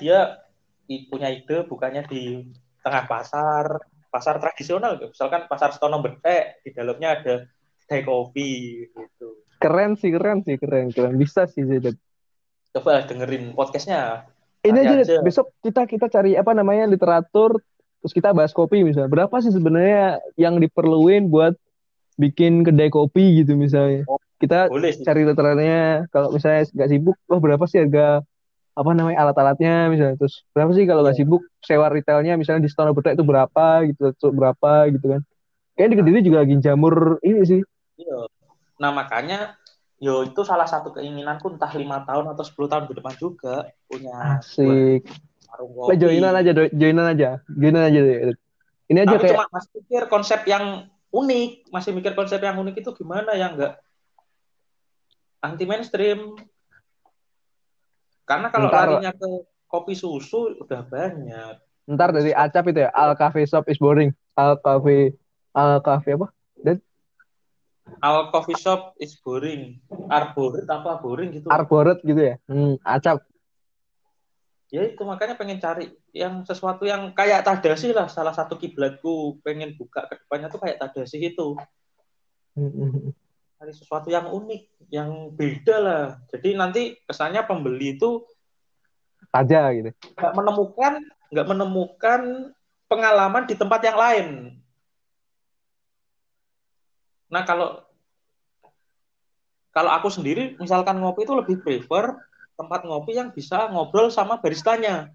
Dia 0.00 0.43
punya 1.08 1.32
ide 1.32 1.64
bukannya 1.64 2.04
di 2.08 2.44
tengah 2.84 3.08
pasar, 3.08 3.80
pasar 4.12 4.38
tradisional, 4.38 5.00
misalkan 5.00 5.48
pasar 5.48 5.72
Stono 5.72 5.98
Betek, 6.04 6.60
di 6.62 6.70
dalamnya 6.70 7.18
ada 7.18 7.34
kedai 7.84 8.02
kopi 8.04 8.84
gitu. 8.92 9.42
Keren 9.58 9.96
sih, 9.96 10.12
keren 10.12 10.44
sih, 10.44 10.60
keren, 10.60 10.92
keren. 10.92 11.16
Bisa 11.16 11.48
sih, 11.48 11.64
Zed. 11.64 11.96
Coba 12.76 13.02
dengerin 13.08 13.56
podcastnya. 13.56 14.28
Ini 14.64 14.80
aja, 14.80 14.96
aja. 15.00 15.16
Besok 15.24 15.52
kita 15.60 15.88
kita 15.88 16.06
cari 16.08 16.36
apa 16.36 16.52
namanya 16.56 16.88
literatur, 16.88 17.60
terus 18.00 18.12
kita 18.12 18.32
bahas 18.36 18.52
kopi 18.52 18.84
misalnya. 18.84 19.12
Berapa 19.12 19.36
sih 19.40 19.52
sebenarnya 19.52 20.20
yang 20.36 20.60
diperluin 20.60 21.28
buat 21.28 21.56
bikin 22.20 22.64
kedai 22.64 22.92
kopi 22.92 23.44
gitu 23.44 23.56
misalnya? 23.56 24.04
Oh, 24.08 24.20
Kita 24.40 24.68
Boleh 24.68 24.92
sih. 24.92 25.04
cari 25.04 25.24
literaturnya. 25.24 26.08
Kalau 26.12 26.28
misalnya 26.32 26.68
nggak 26.68 26.88
sibuk, 26.92 27.16
oh 27.32 27.40
berapa 27.40 27.64
sih 27.64 27.80
harga 27.80 28.20
apa 28.74 28.90
namanya 28.90 29.18
alat-alatnya 29.22 29.88
misalnya? 29.90 30.16
Terus 30.18 30.42
berapa 30.50 30.70
sih 30.74 30.84
kalau 30.84 31.06
nggak 31.06 31.14
Iya. 31.14 31.22
sibuk 31.22 31.42
sewa 31.62 31.86
retailnya 31.86 32.34
misalnya 32.34 32.66
di 32.66 32.70
Stono 32.70 32.90
Betek 32.90 33.14
itu 33.14 33.24
berapa 33.24 33.66
gitu, 33.86 34.10
berapa 34.34 34.90
gitu 34.90 35.06
kan? 35.14 35.20
Kayaknya 35.74 35.90
di 35.90 35.98
Kediri 36.02 36.20
juga 36.26 36.38
lagi 36.42 36.54
jamur 36.58 37.18
ini 37.22 37.40
sih. 37.46 37.60
Iya. 37.98 38.26
Nah 38.82 38.90
makanya 38.90 39.54
yo 40.02 40.26
itu 40.26 40.42
salah 40.42 40.66
satu 40.66 40.90
keinginanku 40.90 41.54
entah 41.54 41.70
lima 41.78 42.02
tahun 42.02 42.34
atau 42.34 42.42
10 42.42 42.66
tahun 42.66 42.84
ke 42.90 42.94
depan 42.98 43.14
juga 43.16 43.70
punya 43.86 44.42
Asik. 44.42 45.06
warung 45.54 45.70
kopi. 45.70 45.94
joinan 46.02 46.34
aja, 46.34 46.50
joinan 46.74 47.06
aja, 47.14 47.30
joinan 47.46 47.82
aja. 47.86 48.00
Ded. 48.02 48.36
Ini 48.90 48.98
aja 49.06 49.16
Aku 49.16 49.22
kayak 49.22 49.34
cuma 49.38 49.46
masih 49.54 49.70
mikir 49.80 50.02
konsep 50.10 50.40
yang 50.50 50.64
unik, 51.14 51.50
masih 51.70 51.90
mikir 51.94 52.12
konsep 52.18 52.42
yang 52.42 52.58
unik 52.58 52.82
itu 52.82 52.90
gimana 52.98 53.38
yang 53.38 53.54
enggak 53.54 53.78
anti 55.38 55.64
mainstream. 55.68 56.34
Karena 58.24 58.48
kalau 58.48 58.72
Ntar- 58.72 58.88
larinya 58.98 59.12
ke 59.12 59.28
kopi 59.68 59.94
susu 59.96 60.56
udah 60.60 60.80
banyak. 60.84 61.54
Ntar 61.84 62.16
dari 62.16 62.32
Acap 62.32 62.64
itu 62.72 62.80
ya, 62.80 62.90
Al 62.92 63.12
Cafe 63.12 63.44
Shop 63.44 63.68
is 63.68 63.76
boring. 63.76 64.10
Al 64.34 64.56
Cafe, 64.58 65.12
Al 65.52 65.84
Cafe 65.84 66.16
apa? 66.16 66.32
Dan 66.56 66.80
Our 68.00 68.32
coffee 68.32 68.56
shop 68.56 68.96
is 69.00 69.16
boring. 69.20 69.80
Arboret 70.08 70.64
apa 70.68 71.00
boring 71.00 71.36
gitu. 71.36 71.48
Arboret 71.52 72.00
gitu 72.00 72.16
ya. 72.16 72.36
Hmm, 72.48 72.80
acap. 72.80 73.24
Ya 74.72 74.88
itu 74.88 75.04
makanya 75.04 75.36
pengen 75.38 75.60
cari 75.60 75.92
yang 76.10 76.42
sesuatu 76.42 76.88
yang 76.88 77.12
kayak 77.12 77.44
Tadasi 77.44 77.92
lah. 77.92 78.08
Salah 78.08 78.32
satu 78.32 78.56
kiblatku 78.56 79.38
pengen 79.44 79.76
buka 79.76 80.08
ke 80.08 80.16
depannya 80.18 80.48
tuh 80.48 80.60
kayak 80.64 80.80
Tadasi 80.80 81.20
itu. 81.32 81.56
Hmm, 82.56 82.72
hmm, 82.72 82.88
hmm. 82.88 83.12
Cari 83.64 83.80
sesuatu 83.80 84.12
yang 84.12 84.28
unik, 84.28 84.92
yang 84.92 85.32
beda 85.32 85.76
lah. 85.80 86.04
Jadi 86.28 86.52
nanti 86.52 87.00
kesannya 87.08 87.48
pembeli 87.48 87.96
itu 87.96 88.20
Aja 89.32 89.72
gitu. 89.72 89.88
nggak 90.20 90.36
menemukan 90.36 91.00
nggak 91.32 91.48
menemukan 91.48 92.20
pengalaman 92.92 93.48
di 93.48 93.56
tempat 93.56 93.80
yang 93.80 93.96
lain. 93.96 94.26
Nah 97.32 97.40
kalau 97.48 97.80
kalau 99.72 99.96
aku 99.96 100.12
sendiri 100.12 100.60
misalkan 100.60 101.00
ngopi 101.00 101.24
itu 101.24 101.32
lebih 101.32 101.64
prefer 101.64 102.20
tempat 102.60 102.84
ngopi 102.84 103.16
yang 103.16 103.32
bisa 103.32 103.72
ngobrol 103.72 104.12
sama 104.12 104.44
baristanya. 104.44 105.08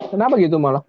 Kenapa 0.00 0.40
gitu 0.40 0.56
malah? 0.56 0.80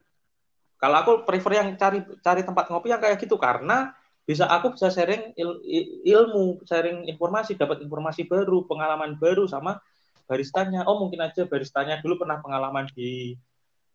Kalau 0.80 0.96
aku 1.04 1.12
prefer 1.28 1.60
yang 1.60 1.76
cari 1.76 2.08
cari 2.24 2.48
tempat 2.48 2.72
ngopi 2.72 2.88
yang 2.88 3.04
kayak 3.04 3.20
gitu 3.20 3.36
karena 3.36 3.92
bisa 4.26 4.50
aku 4.50 4.74
bisa 4.74 4.90
sharing 4.90 5.38
il, 5.38 5.62
ilmu, 6.02 6.66
sharing 6.66 7.06
informasi, 7.06 7.54
dapat 7.54 7.86
informasi 7.86 8.26
baru, 8.26 8.66
pengalaman 8.66 9.22
baru 9.22 9.46
sama 9.46 9.78
baristanya. 10.26 10.82
Oh 10.90 10.98
mungkin 10.98 11.22
aja 11.22 11.46
baristanya 11.46 12.02
dulu 12.02 12.26
pernah 12.26 12.42
pengalaman 12.42 12.90
di 12.98 13.38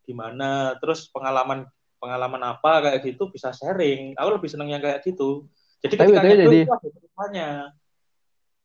di 0.06 0.12
mana, 0.14 0.78
terus 0.78 1.10
pengalaman 1.10 1.66
pengalaman 1.98 2.40
apa 2.56 2.80
kayak 2.86 3.02
gitu 3.04 3.28
bisa 3.28 3.50
sharing. 3.50 4.14
Aku 4.14 4.38
lebih 4.38 4.48
seneng 4.48 4.70
yang 4.70 4.78
kayak 4.80 5.02
gitu. 5.02 5.50
Jadi 5.82 5.94
Tapi 5.98 6.14
ketika 6.14 6.22
betulnya 6.22 6.36
nyedot 6.38 6.52
jadi- 6.54 6.64
itu. 6.64 7.00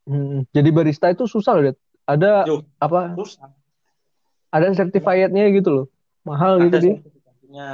Hmm, 0.05 0.45
jadi 0.53 0.69
barista 0.69 1.09
itu 1.09 1.25
susah 1.25 1.57
loh, 1.57 1.63
Det. 1.73 1.75
Ada 2.05 2.45
Yo, 2.45 2.61
apa? 2.77 3.17
terus 3.17 3.41
Ada 4.53 4.71
certified-nya 4.77 5.49
gitu 5.49 5.69
loh. 5.73 5.85
Mahal 6.21 6.61
gitu 6.61 6.77
ada 6.77 6.79
dia. 6.79 6.93
sertifikatnya, 7.01 7.69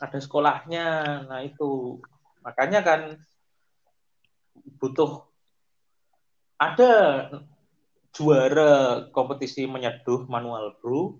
ada 0.00 0.18
sekolahnya. 0.18 0.86
Nah 1.28 1.40
itu 1.44 2.00
makanya 2.44 2.84
kan 2.84 3.00
butuh 4.78 5.24
ada 6.60 6.92
juara 8.14 9.04
kompetisi 9.10 9.66
menyeduh 9.66 10.30
manual 10.30 10.78
brew. 10.78 11.18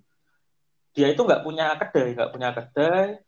Dia 0.94 1.10
itu 1.10 1.26
nggak 1.26 1.42
punya 1.42 1.74
kedai, 1.74 2.14
nggak 2.14 2.30
punya 2.30 2.54
kedai. 2.54 3.18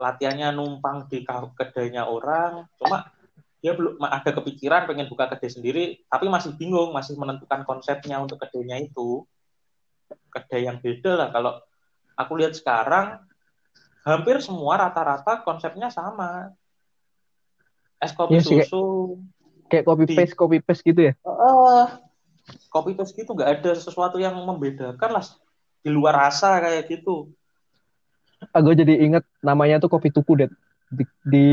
Latihannya 0.00 0.48
numpang 0.56 1.08
di 1.12 1.20
kedainya 1.28 2.08
orang. 2.08 2.64
Cuma 2.80 3.12
dia 3.60 3.76
belum 3.76 4.00
ada 4.00 4.30
kepikiran 4.32 4.88
pengen 4.88 5.08
buka 5.12 5.28
kedai 5.28 5.52
sendiri, 5.52 5.84
tapi 6.08 6.28
masih 6.32 6.56
bingung, 6.56 6.96
masih 6.96 7.20
menentukan 7.20 7.68
konsepnya 7.68 8.16
untuk 8.16 8.40
kedainya 8.40 8.80
itu. 8.80 9.28
Kedai 10.32 10.64
yang 10.64 10.80
beda 10.80 11.12
lah. 11.20 11.28
Kalau 11.32 11.52
aku 12.16 12.32
lihat 12.40 12.56
sekarang, 12.56 13.20
hampir 14.08 14.40
semua 14.40 14.80
rata-rata 14.80 15.44
konsepnya 15.44 15.92
sama. 15.92 16.56
Es 17.96 18.12
kopi 18.12 18.36
Iya 18.36 18.42
sih, 18.44 18.56
kayak- 18.60 18.70
susu, 18.70 18.84
Kayak 19.66 19.84
copy 19.90 20.04
Di- 20.06 20.14
paste, 20.14 20.34
copy 20.38 20.56
paste 20.62 20.82
gitu 20.86 21.00
ya. 21.10 21.12
Eh, 21.18 21.86
kopi 22.70 22.94
paste 22.94 23.18
gitu 23.18 23.34
nggak 23.34 23.50
ada 23.58 23.72
sesuatu 23.74 24.14
yang 24.22 24.38
membedakan 24.46 25.18
lah 25.18 25.24
di 25.82 25.90
luar 25.90 26.14
rasa 26.14 26.62
kayak 26.62 26.86
gitu. 26.86 27.34
Ah, 28.54 28.62
gue 28.62 28.78
jadi 28.78 28.94
inget 29.02 29.26
namanya 29.42 29.82
tuh 29.82 29.90
kopi 29.90 30.14
tuku, 30.14 30.38
Det. 30.38 30.50
Di, 30.86 31.02
di 31.26 31.46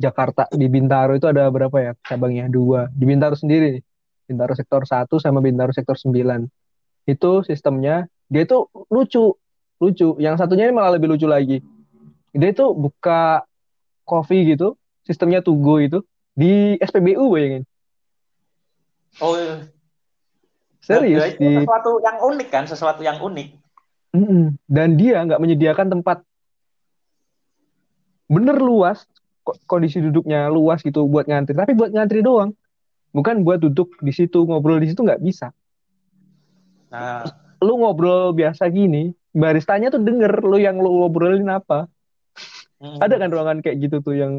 Jakarta, 0.00 0.48
di 0.48 0.64
Bintaro 0.72 1.12
itu 1.12 1.28
ada 1.28 1.44
berapa 1.52 1.76
ya 1.76 1.92
cabangnya? 2.00 2.48
Dua. 2.48 2.88
Di 2.88 3.04
Bintaro 3.04 3.36
sendiri. 3.36 3.84
Bintaro 4.24 4.56
sektor 4.56 4.88
1 4.88 5.20
sama 5.20 5.44
Bintaro 5.44 5.76
sektor 5.76 6.00
9. 6.00 6.48
Itu 7.04 7.44
sistemnya, 7.44 8.08
dia 8.32 8.48
itu 8.48 8.64
lucu. 8.88 9.36
Lucu. 9.76 10.08
Yang 10.16 10.40
satunya 10.40 10.64
ini 10.64 10.72
malah 10.72 10.96
lebih 10.96 11.12
lucu 11.12 11.28
lagi. 11.28 11.60
Dia 12.32 12.56
itu 12.56 12.72
buka 12.72 13.44
kopi 14.08 14.56
gitu, 14.56 14.79
sistemnya 15.10 15.42
Tugo 15.42 15.82
itu, 15.82 16.06
di 16.38 16.78
SPBU 16.78 17.26
bayangin. 17.34 17.66
Oh, 19.18 19.34
iya. 19.34 19.66
Serius. 20.80 21.18
Nah, 21.18 21.34
Di, 21.34 21.50
sesuatu 21.66 21.90
yang 21.98 22.16
unik 22.22 22.48
kan, 22.48 22.64
sesuatu 22.70 23.02
yang 23.02 23.18
unik. 23.18 23.48
Mm-mm. 24.14 24.54
Dan 24.70 24.94
dia 24.94 25.22
nggak 25.26 25.42
menyediakan 25.42 25.90
tempat 25.98 26.22
bener 28.30 28.56
luas, 28.62 29.06
ko- 29.42 29.58
kondisi 29.66 29.98
duduknya 29.98 30.46
luas 30.46 30.82
gitu 30.86 31.06
buat 31.10 31.26
ngantri, 31.26 31.58
tapi 31.58 31.74
buat 31.74 31.90
ngantri 31.90 32.22
doang. 32.22 32.54
Bukan 33.10 33.42
buat 33.42 33.58
duduk 33.58 33.98
di 33.98 34.14
situ, 34.14 34.46
ngobrol 34.46 34.78
di 34.78 34.94
situ 34.94 35.02
nggak 35.02 35.18
bisa. 35.18 35.50
Nah, 36.90 37.26
Lu 37.60 37.76
ngobrol 37.76 38.32
biasa 38.32 38.70
gini, 38.70 39.12
baristanya 39.34 39.92
tuh 39.92 40.00
denger 40.00 40.42
lu 40.46 40.56
yang 40.56 40.78
lu 40.78 41.04
ngobrolin 41.04 41.50
apa. 41.50 41.90
mm, 42.80 42.98
Ada 43.02 43.14
kan 43.20 43.28
ruangan 43.30 43.58
kayak 43.60 43.76
gitu 43.82 43.96
tuh 44.00 44.14
yang 44.16 44.32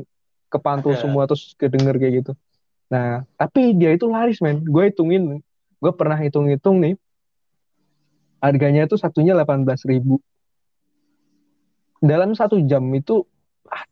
kepantul 0.51 0.93
Ada. 0.93 1.07
semua 1.07 1.23
terus 1.23 1.55
kedenger 1.55 1.95
kayak 1.95 2.13
gitu. 2.21 2.31
Nah, 2.91 3.23
tapi 3.39 3.71
dia 3.71 3.95
itu 3.95 4.03
laris 4.11 4.43
men. 4.43 4.67
Gue 4.67 4.91
hitungin, 4.91 5.39
gue 5.79 5.91
pernah 5.95 6.19
hitung-hitung 6.19 6.83
nih. 6.83 6.99
Harganya 8.43 8.83
tuh 8.91 8.99
satunya 8.99 9.31
18.000 9.31 9.87
ribu. 9.87 10.19
Dalam 12.03 12.35
satu 12.35 12.59
jam 12.67 12.83
itu 12.91 13.23
ah, 13.69 13.85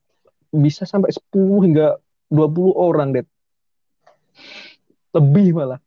bisa 0.52 0.84
sampai 0.84 1.16
10 1.16 1.32
hingga 1.64 1.96
20 2.28 2.76
orang, 2.76 3.16
Det. 3.16 3.26
Lebih 5.16 5.56
malah. 5.56 5.80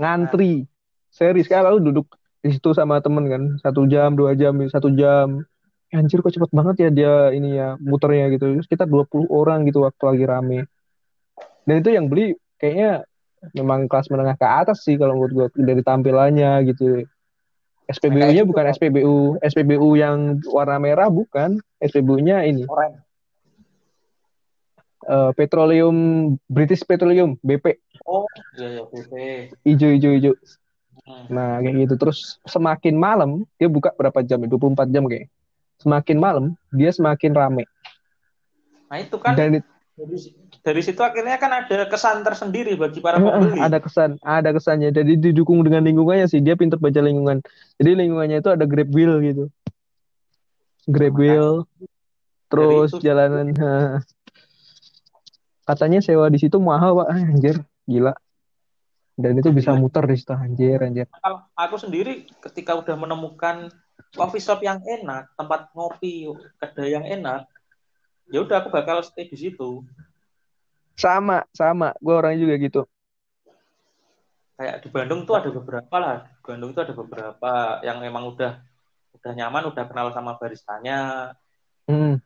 Ngantri. 0.00 0.64
Serius, 1.10 1.50
kayak 1.50 1.68
lu 1.76 1.92
duduk 1.92 2.06
di 2.40 2.54
situ 2.56 2.72
sama 2.72 3.04
temen 3.04 3.28
kan. 3.28 3.42
Satu 3.60 3.84
jam, 3.84 4.16
dua 4.16 4.32
jam, 4.32 4.56
satu 4.72 4.88
jam. 4.94 5.44
Anjir 5.90 6.22
kok 6.22 6.30
cepet 6.30 6.50
banget 6.54 6.76
ya 6.86 6.88
dia 6.94 7.14
ini 7.34 7.58
ya 7.58 7.74
muternya 7.82 8.30
gitu. 8.30 8.62
Sekitar 8.62 8.86
20 8.86 9.26
orang 9.26 9.66
gitu 9.66 9.82
waktu 9.82 10.02
lagi 10.06 10.24
rame. 10.26 10.60
Dan 11.66 11.82
itu 11.82 11.90
yang 11.90 12.06
beli 12.06 12.38
kayaknya 12.62 13.02
memang 13.56 13.90
kelas 13.90 14.06
menengah 14.12 14.36
ke 14.38 14.46
atas 14.46 14.86
sih 14.86 14.94
kalau 14.94 15.18
menurut 15.18 15.32
gue 15.34 15.46
dari 15.58 15.82
tampilannya 15.82 16.62
gitu. 16.70 17.02
SPBU-nya 17.90 18.46
bukan. 18.46 18.70
SPBU 18.70 19.42
SPBU 19.42 19.88
yang 19.98 20.38
warna 20.46 20.78
merah 20.78 21.10
bukan. 21.10 21.58
SPBU-nya 21.82 22.46
ini 22.46 22.62
Oren. 22.70 23.02
eh, 25.10 25.30
Petroleum 25.34 25.96
British 26.46 26.86
Petroleum 26.86 27.34
BP 27.42 27.82
Oh, 28.06 28.26
iya 28.58 28.78
iya, 28.78 28.82
BP. 28.86 29.12
hijau 29.66 29.90
hijau 29.94 30.12
hijau. 30.18 30.34
Hmm. 31.06 31.26
Nah, 31.30 31.58
kayak 31.62 31.86
gitu. 31.86 31.94
Terus 31.98 32.38
semakin 32.46 32.94
malam 32.98 33.30
dia 33.58 33.66
buka 33.70 33.94
berapa 33.94 34.22
jam? 34.22 34.42
ya? 34.42 34.48
24 34.50 34.90
jam 34.90 35.06
kayak. 35.06 35.26
Semakin 35.80 36.16
malam 36.20 36.44
dia 36.70 36.92
semakin 36.92 37.32
rame. 37.32 37.64
Nah, 38.86 38.98
itu 39.00 39.16
kan 39.16 39.32
Dan 39.34 39.58
it- 39.58 39.68
dari, 39.96 40.16
dari 40.60 40.80
situ 40.80 41.00
akhirnya 41.00 41.36
kan 41.36 41.52
ada 41.52 41.84
kesan 41.86 42.20
tersendiri 42.20 42.76
bagi 42.76 43.00
para 43.00 43.16
pembeli. 43.16 43.60
ada 43.60 43.78
kesan, 43.78 44.16
ada 44.20 44.50
kesannya. 44.50 44.90
Jadi 44.90 45.16
didukung 45.16 45.60
dengan 45.60 45.84
lingkungannya 45.84 46.24
sih. 46.24 46.40
Dia 46.40 46.56
pintar 46.56 46.80
baca 46.80 47.00
lingkungan. 47.00 47.40
Jadi 47.76 47.90
lingkungannya 47.96 48.40
itu 48.40 48.48
ada 48.48 48.64
grab 48.64 48.88
wheel 48.92 49.20
gitu. 49.20 49.44
Grab 50.88 51.12
Nah, 51.12 51.20
wheel, 51.20 51.50
terus 52.48 52.90
itu- 52.92 53.04
jalanan. 53.04 53.52
ha. 53.56 54.00
Katanya 55.64 56.02
sewa 56.02 56.26
di 56.32 56.40
situ 56.40 56.58
mahal 56.58 56.98
pak, 56.98 57.06
Ah, 57.08 57.20
anjir, 57.20 57.56
gila. 57.86 58.12
Dan 59.14 59.36
itu 59.36 59.52
bisa 59.52 59.76
muter 59.76 60.02
di 60.08 60.16
situ, 60.16 60.32
anjir, 60.32 60.80
anjir. 60.80 61.06
Kalau 61.12 61.44
aku 61.52 61.76
sendiri 61.76 62.24
ketika 62.40 62.72
udah 62.74 62.96
menemukan 62.96 63.68
coffee 64.14 64.42
shop 64.42 64.60
yang 64.64 64.80
enak, 64.82 65.32
tempat 65.34 65.70
ngopi, 65.72 66.28
kedai 66.56 66.94
yang 66.94 67.06
enak, 67.06 67.46
ya 68.30 68.42
udah 68.42 68.62
aku 68.62 68.68
bakal 68.70 69.02
stay 69.02 69.26
di 69.26 69.36
situ. 69.36 69.82
Sama, 70.94 71.44
sama. 71.56 71.96
Gue 71.98 72.14
orangnya 72.14 72.44
juga 72.44 72.54
gitu. 72.60 72.82
Kayak 74.60 74.76
di 74.84 74.88
Bandung 74.92 75.24
tuh 75.24 75.34
ada 75.40 75.48
beberapa 75.48 75.96
lah. 75.96 76.28
Di 76.28 76.42
Bandung 76.44 76.70
tuh 76.76 76.82
ada 76.84 76.94
beberapa 76.94 77.52
yang 77.80 77.98
memang 78.04 78.28
udah 78.36 78.60
udah 79.20 79.32
nyaman, 79.32 79.72
udah 79.72 79.84
kenal 79.88 80.12
sama 80.12 80.36
baristanya. 80.36 81.32
Hmm. 81.88 82.20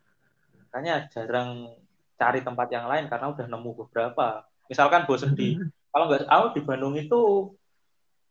Makanya 0.66 1.06
jarang 1.14 1.70
cari 2.18 2.42
tempat 2.42 2.68
yang 2.70 2.86
lain 2.90 3.06
karena 3.06 3.30
udah 3.30 3.46
nemu 3.46 3.70
beberapa. 3.86 4.42
Misalkan 4.66 5.06
bosen 5.06 5.38
di 5.38 5.54
kalau 5.94 6.10
nggak 6.10 6.26
tahu 6.26 6.44
di 6.58 6.60
Bandung 6.66 6.94
itu 6.98 7.54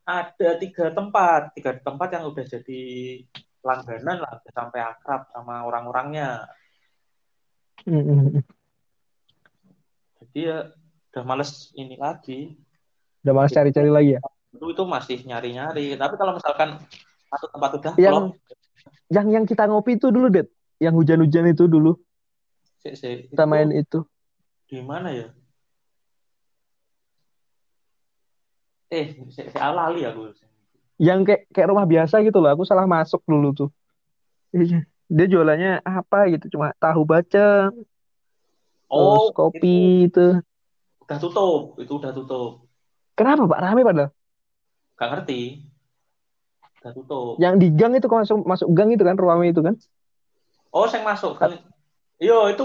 ada 0.04 0.50
tiga 0.60 0.92
tempat, 0.92 1.56
tiga 1.56 1.72
tempat 1.80 2.08
yang 2.12 2.28
udah 2.28 2.44
jadi 2.44 2.82
langganan 3.64 4.20
lah, 4.20 4.32
udah 4.40 4.52
sampai 4.52 4.80
akrab 4.84 5.32
sama 5.32 5.64
orang-orangnya. 5.64 6.44
Jadi 10.20 10.38
ya 10.40 10.68
udah 11.12 11.24
males 11.24 11.72
ini 11.72 11.96
lagi. 11.96 12.56
Udah 13.24 13.32
malas 13.32 13.52
cari-cari 13.52 13.88
lagi 13.88 14.10
ya. 14.16 14.20
Itu 14.52 14.70
itu 14.70 14.82
masih 14.84 15.18
nyari-nyari. 15.24 15.96
Tapi 15.96 16.14
kalau 16.20 16.36
misalkan 16.36 16.80
satu 17.32 17.46
tempat 17.50 17.70
udah 17.80 17.92
Yang- 17.96 18.14
klop, 18.14 18.42
Yang 19.12 19.26
yang 19.32 19.44
kita 19.44 19.64
ngopi 19.68 19.96
itu 20.00 20.08
dulu, 20.12 20.28
Det. 20.32 20.48
Yang 20.80 20.94
hujan-hujan 21.00 21.44
itu 21.52 21.64
dulu. 21.68 21.92
sih, 22.84 22.92
sih, 22.92 23.14
Kita 23.32 23.44
itu 23.44 23.52
main 23.52 23.72
itu. 23.72 24.04
di 24.68 24.80
mana 24.84 25.08
ya? 25.12 25.28
Eh, 28.94 29.06
saya 29.34 29.74
lali 29.74 30.06
aku. 30.06 30.30
Yang 31.02 31.20
kayak 31.26 31.42
kayak 31.50 31.68
rumah 31.74 31.86
biasa 31.90 32.22
gitu 32.22 32.38
loh. 32.38 32.50
Aku 32.54 32.62
salah 32.62 32.86
masuk 32.86 33.20
dulu 33.26 33.50
tuh. 33.50 33.68
Iya. 34.54 34.86
Dia 35.04 35.26
jualannya 35.28 35.84
apa 35.84 36.32
gitu, 36.32 36.56
cuma 36.56 36.72
tahu 36.80 37.04
baca, 37.04 37.68
terus 38.88 39.24
Oh, 39.28 39.28
kopi 39.36 40.08
itu 40.08 40.08
itu. 40.08 40.26
udah 41.04 41.18
tutup, 41.20 41.60
itu 41.76 41.92
udah 42.00 42.12
tutup. 42.16 42.50
Kenapa 43.12 43.44
Pak? 43.44 43.58
Rame 43.60 43.82
padahal. 43.84 44.10
Gak 44.96 45.08
ngerti, 45.12 45.40
udah 46.80 46.92
tutup. 46.96 47.32
Yang 47.36 47.54
di 47.60 47.68
gang 47.76 47.92
itu 48.00 48.08
masuk 48.08 48.38
masuk 48.48 48.68
gang 48.72 48.88
itu 48.96 49.04
kan 49.04 49.16
rame 49.20 49.52
itu 49.52 49.60
kan. 49.60 49.76
Oh, 50.72 50.88
saya 50.88 51.04
masuk 51.04 51.36
kan. 51.36 51.60
Iya, 52.16 52.56
itu 52.56 52.64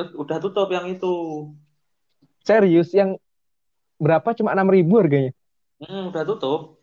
eh, 0.00 0.08
udah 0.16 0.36
tutup 0.40 0.72
yang 0.72 0.88
itu. 0.88 1.12
Serius 2.40 2.96
yang 2.96 3.20
berapa 4.00 4.32
cuma 4.32 4.56
6.000 4.56 4.72
ribu 4.72 4.96
harganya. 4.96 5.35
Hmm, 5.76 6.08
udah 6.08 6.22
tutup. 6.24 6.80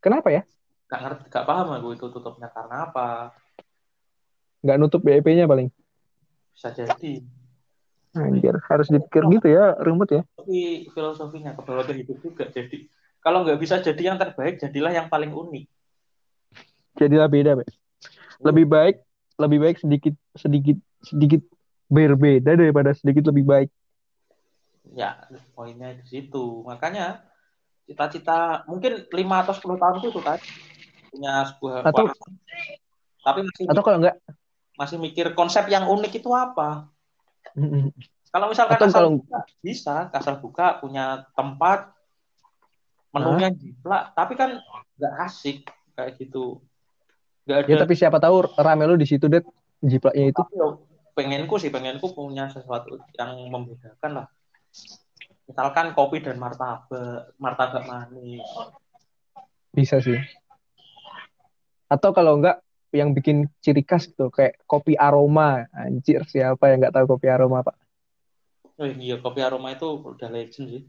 Kenapa 0.00 0.32
ya? 0.32 0.42
Gak 0.86 1.00
ngerti, 1.02 1.22
gak 1.28 1.44
paham 1.44 1.76
aku 1.76 1.98
itu 1.98 2.06
tutupnya 2.08 2.48
karena 2.48 2.88
apa. 2.88 3.34
Nggak 4.64 4.76
nutup 4.80 5.00
BIP-nya 5.04 5.44
paling. 5.44 5.68
Bisa 6.56 6.72
jadi. 6.72 7.22
Anjir, 8.16 8.56
harus 8.64 8.88
dipikir 8.88 9.28
gitu 9.28 9.46
ya, 9.52 9.76
rumput 9.76 10.08
ya. 10.16 10.22
Tapi 10.40 10.88
filosofinya 10.88 11.52
ke 11.52 11.60
bawah 11.60 11.84
ke 11.84 11.92
hidup 11.92 12.16
juga. 12.24 12.48
Jadi 12.48 12.88
kalau 13.20 13.44
nggak 13.44 13.60
bisa 13.60 13.84
jadi 13.84 14.14
yang 14.14 14.16
terbaik, 14.16 14.56
jadilah 14.56 14.94
yang 14.94 15.12
paling 15.12 15.36
unik. 15.36 15.68
Jadilah 16.96 17.28
beda, 17.28 17.60
Pak. 17.60 17.68
Lebih 18.40 18.64
baik, 18.64 18.96
lebih 19.36 19.58
baik 19.60 19.76
sedikit 19.84 20.14
sedikit 20.32 20.80
sedikit 21.04 21.44
berbeda 21.92 22.56
daripada 22.56 22.96
sedikit 22.96 23.28
lebih 23.28 23.44
baik. 23.44 23.68
Ya, 24.96 25.28
poinnya 25.52 25.92
di 25.92 26.04
situ. 26.08 26.64
Makanya 26.64 27.20
cita-cita 27.86 28.66
mungkin 28.66 29.06
5 29.08 29.42
atau 29.46 29.54
10 29.54 29.78
tahun 29.78 29.96
itu 30.02 30.20
kan 30.20 30.38
punya 31.14 31.34
sebuah 31.54 31.86
Atau 31.86 32.04
tapi 33.26 33.40
masih 33.42 33.64
atau 33.66 33.82
kalau 33.82 33.98
enggak 34.02 34.16
masih 34.76 35.00
mikir 35.00 35.32
konsep 35.32 35.66
yang 35.72 35.88
unik 35.88 36.20
itu 36.20 36.30
apa. 36.30 36.92
Kalau 38.28 38.46
misalkan 38.52 38.76
atau 38.76 38.86
asal 38.86 39.00
kalau 39.00 39.10
buka, 39.16 39.38
bisa, 39.64 39.96
asal 40.12 40.36
buka 40.36 40.76
punya 40.76 41.24
tempat 41.32 41.96
menunya 43.16 43.48
jiplak, 43.48 44.12
tapi 44.12 44.36
kan 44.36 44.60
nggak 45.00 45.14
asik 45.24 45.64
kayak 45.96 46.20
gitu. 46.20 46.60
Nggak 47.48 47.56
ada 47.64 47.68
ya 47.72 47.74
tapi 47.80 47.94
siapa 47.96 48.20
tahu 48.20 48.44
rame 48.60 48.84
lu 48.84 49.00
di 49.00 49.08
situ 49.08 49.24
deh 49.32 49.40
jiplaknya 49.80 50.36
itu. 50.36 50.42
Pengenku 51.16 51.56
sih, 51.56 51.72
pengenku 51.72 52.12
punya 52.12 52.52
sesuatu 52.52 53.00
yang 53.16 53.40
membedakan 53.48 54.20
lah. 54.20 54.26
Misalkan 55.46 55.94
kopi 55.94 56.22
dan 56.22 56.42
martabak, 56.42 56.90
martabak 57.38 57.86
manis. 57.86 58.42
Bisa 59.70 60.02
sih. 60.02 60.18
Atau 61.86 62.10
kalau 62.10 62.42
enggak 62.42 62.66
yang 62.90 63.14
bikin 63.14 63.46
ciri 63.62 63.86
khas 63.86 64.10
gitu 64.10 64.30
kayak 64.30 64.58
kopi 64.66 64.98
aroma. 64.98 65.70
Anjir, 65.70 66.26
siapa 66.26 66.70
yang 66.70 66.82
nggak 66.82 66.94
tahu 66.98 67.18
kopi 67.18 67.30
aroma, 67.30 67.62
Pak? 67.62 67.76
Oh 68.76 68.88
iya, 68.90 69.16
kopi 69.22 69.40
aroma 69.40 69.72
itu 69.72 69.86
udah 69.86 70.28
legend 70.28 70.66
sih. 70.68 70.82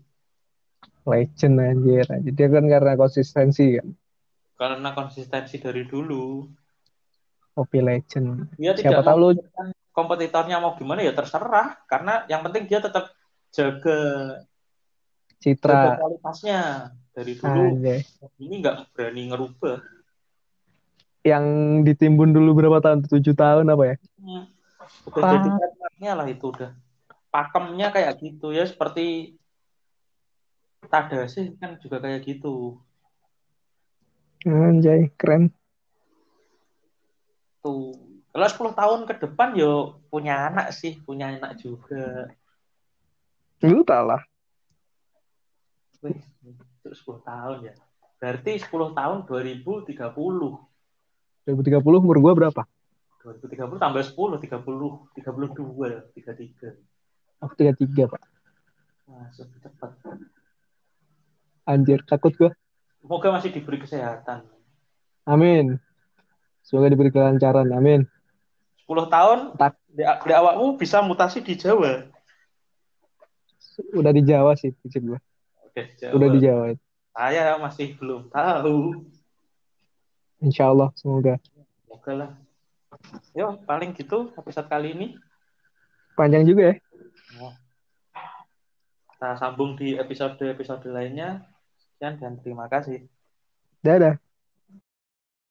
Legend 1.07 1.55
anjir. 1.61 2.05
Dia 2.35 2.47
kan 2.51 2.65
karena 2.67 2.93
konsistensi 2.99 3.79
kan. 3.79 3.87
Karena 4.57 4.89
konsistensi 4.91 5.61
dari 5.61 5.85
dulu. 5.85 6.43
Kopi 7.53 7.79
legend. 7.79 8.57
Dia 8.57 8.73
Siapa 8.73 9.01
tidak 9.01 9.05
tahu 9.05 9.17
lu 9.17 9.29
kompetitornya 9.95 10.61
mau 10.61 10.77
gimana 10.77 11.01
ya 11.01 11.13
terserah. 11.15 11.79
Karena 11.89 12.25
yang 12.29 12.45
penting 12.45 12.69
dia 12.69 12.77
tetap 12.83 13.16
jaga 13.53 13.99
jaga 15.37 15.37
citra 15.37 15.79
kualitasnya 16.01 16.59
dari 17.13 17.33
dulu. 17.37 17.61
anjay. 17.77 18.01
Ini 18.41 18.55
nggak 18.61 18.77
berani 18.93 19.21
ngerubah. 19.33 19.77
Yang 21.25 21.45
ditimbun 21.85 22.31
dulu 22.31 22.57
berapa 22.57 22.79
tahun? 22.79 23.05
Tujuh 23.05 23.35
tahun 23.35 23.67
apa 23.67 23.83
ya? 23.83 23.95
Hmm. 24.21 24.43
Udah 25.09 25.21
Ah. 25.23 25.31
jadi 25.35 25.49
trademarknya 25.51 26.11
lah 26.15 26.27
itu 26.29 26.45
udah. 26.47 26.71
Pakemnya 27.27 27.87
kayak 27.91 28.17
gitu 28.23 28.55
ya 28.55 28.63
seperti 28.63 29.35
Tadase 30.87 31.57
kan 31.59 31.75
juga 31.83 31.99
kayak 31.99 32.23
gitu. 32.23 32.79
Anjay, 34.47 35.11
keren. 35.19 35.51
Tuh. 37.59 37.91
Kalau 38.31 38.47
10 38.47 38.71
tahun 38.77 38.99
ke 39.09 39.13
depan 39.25 39.57
yo 39.57 39.99
punya 40.13 40.47
anak 40.47 40.71
sih, 40.71 41.01
punya 41.01 41.33
anak 41.33 41.57
juga. 41.59 42.31
Lu 43.65 43.81
tau 43.81 44.05
lah. 44.05 44.21
Wih, 46.05 46.21
itu 46.45 46.93
10 46.93 47.25
tahun 47.25 47.57
ya. 47.65 47.73
Berarti 48.21 48.61
10 48.61 48.93
tahun 48.93 49.25
2030. 49.25 49.97
2030 49.97 52.03
umur 52.03 52.17
gua 52.21 52.33
berapa? 52.37 52.61
2030 53.25 53.81
tambah 53.81 54.03
10, 54.05 54.37
30, 54.37 55.09
32, 55.17 56.05
33. 56.13 56.77
Aku 57.41 57.53
33, 57.57 58.05
Pak. 58.05 58.21
Lebih 59.09 59.59
cepat. 59.63 59.91
Anjir, 61.65 62.05
takut 62.05 62.35
gua. 62.37 62.51
Semoga 63.01 63.33
masih 63.33 63.49
diberi 63.55 63.81
kesehatan. 63.81 64.45
Amin. 65.25 65.81
Semoga 66.61 66.93
diberi 66.93 67.09
kelancaran. 67.09 67.73
Amin. 67.73 68.05
10 68.87 69.11
tahun 69.11 69.39
Tak. 69.59 69.75
di, 69.91 70.03
di 70.03 70.33
awakmu 70.35 70.79
bisa 70.79 71.03
mutasi 71.03 71.43
di 71.43 71.59
Jawa. 71.59 72.07
Udah 73.93 74.11
di 74.11 74.21
Jawa 74.25 74.57
sih, 74.57 74.73
prinsip 74.73 75.05
gua. 75.05 75.19
Oke, 75.65 75.93
Jawa. 76.01 76.11
Udah 76.17 76.29
di 76.33 76.39
Jawa. 76.41 76.65
Saya 77.17 77.57
masih 77.61 77.97
belum 77.97 78.29
tahu. 78.29 79.05
Insya 80.41 80.69
Allah, 80.69 80.89
semoga. 80.97 81.37
Semoga 81.85 82.11
lah. 82.13 82.31
Yo, 83.37 83.57
paling 83.65 83.93
gitu 83.93 84.33
episode 84.37 84.69
kali 84.69 84.93
ini. 84.93 85.07
Panjang 86.17 86.45
juga 86.45 86.73
ya. 86.73 86.75
Kita 89.13 89.29
sambung 89.37 89.77
di 89.77 89.97
episode-episode 89.97 90.89
lainnya. 90.89 91.45
Sekian 91.77 92.21
dan 92.21 92.37
terima 92.41 92.69
kasih. 92.69 93.05
Dadah. 93.81 94.17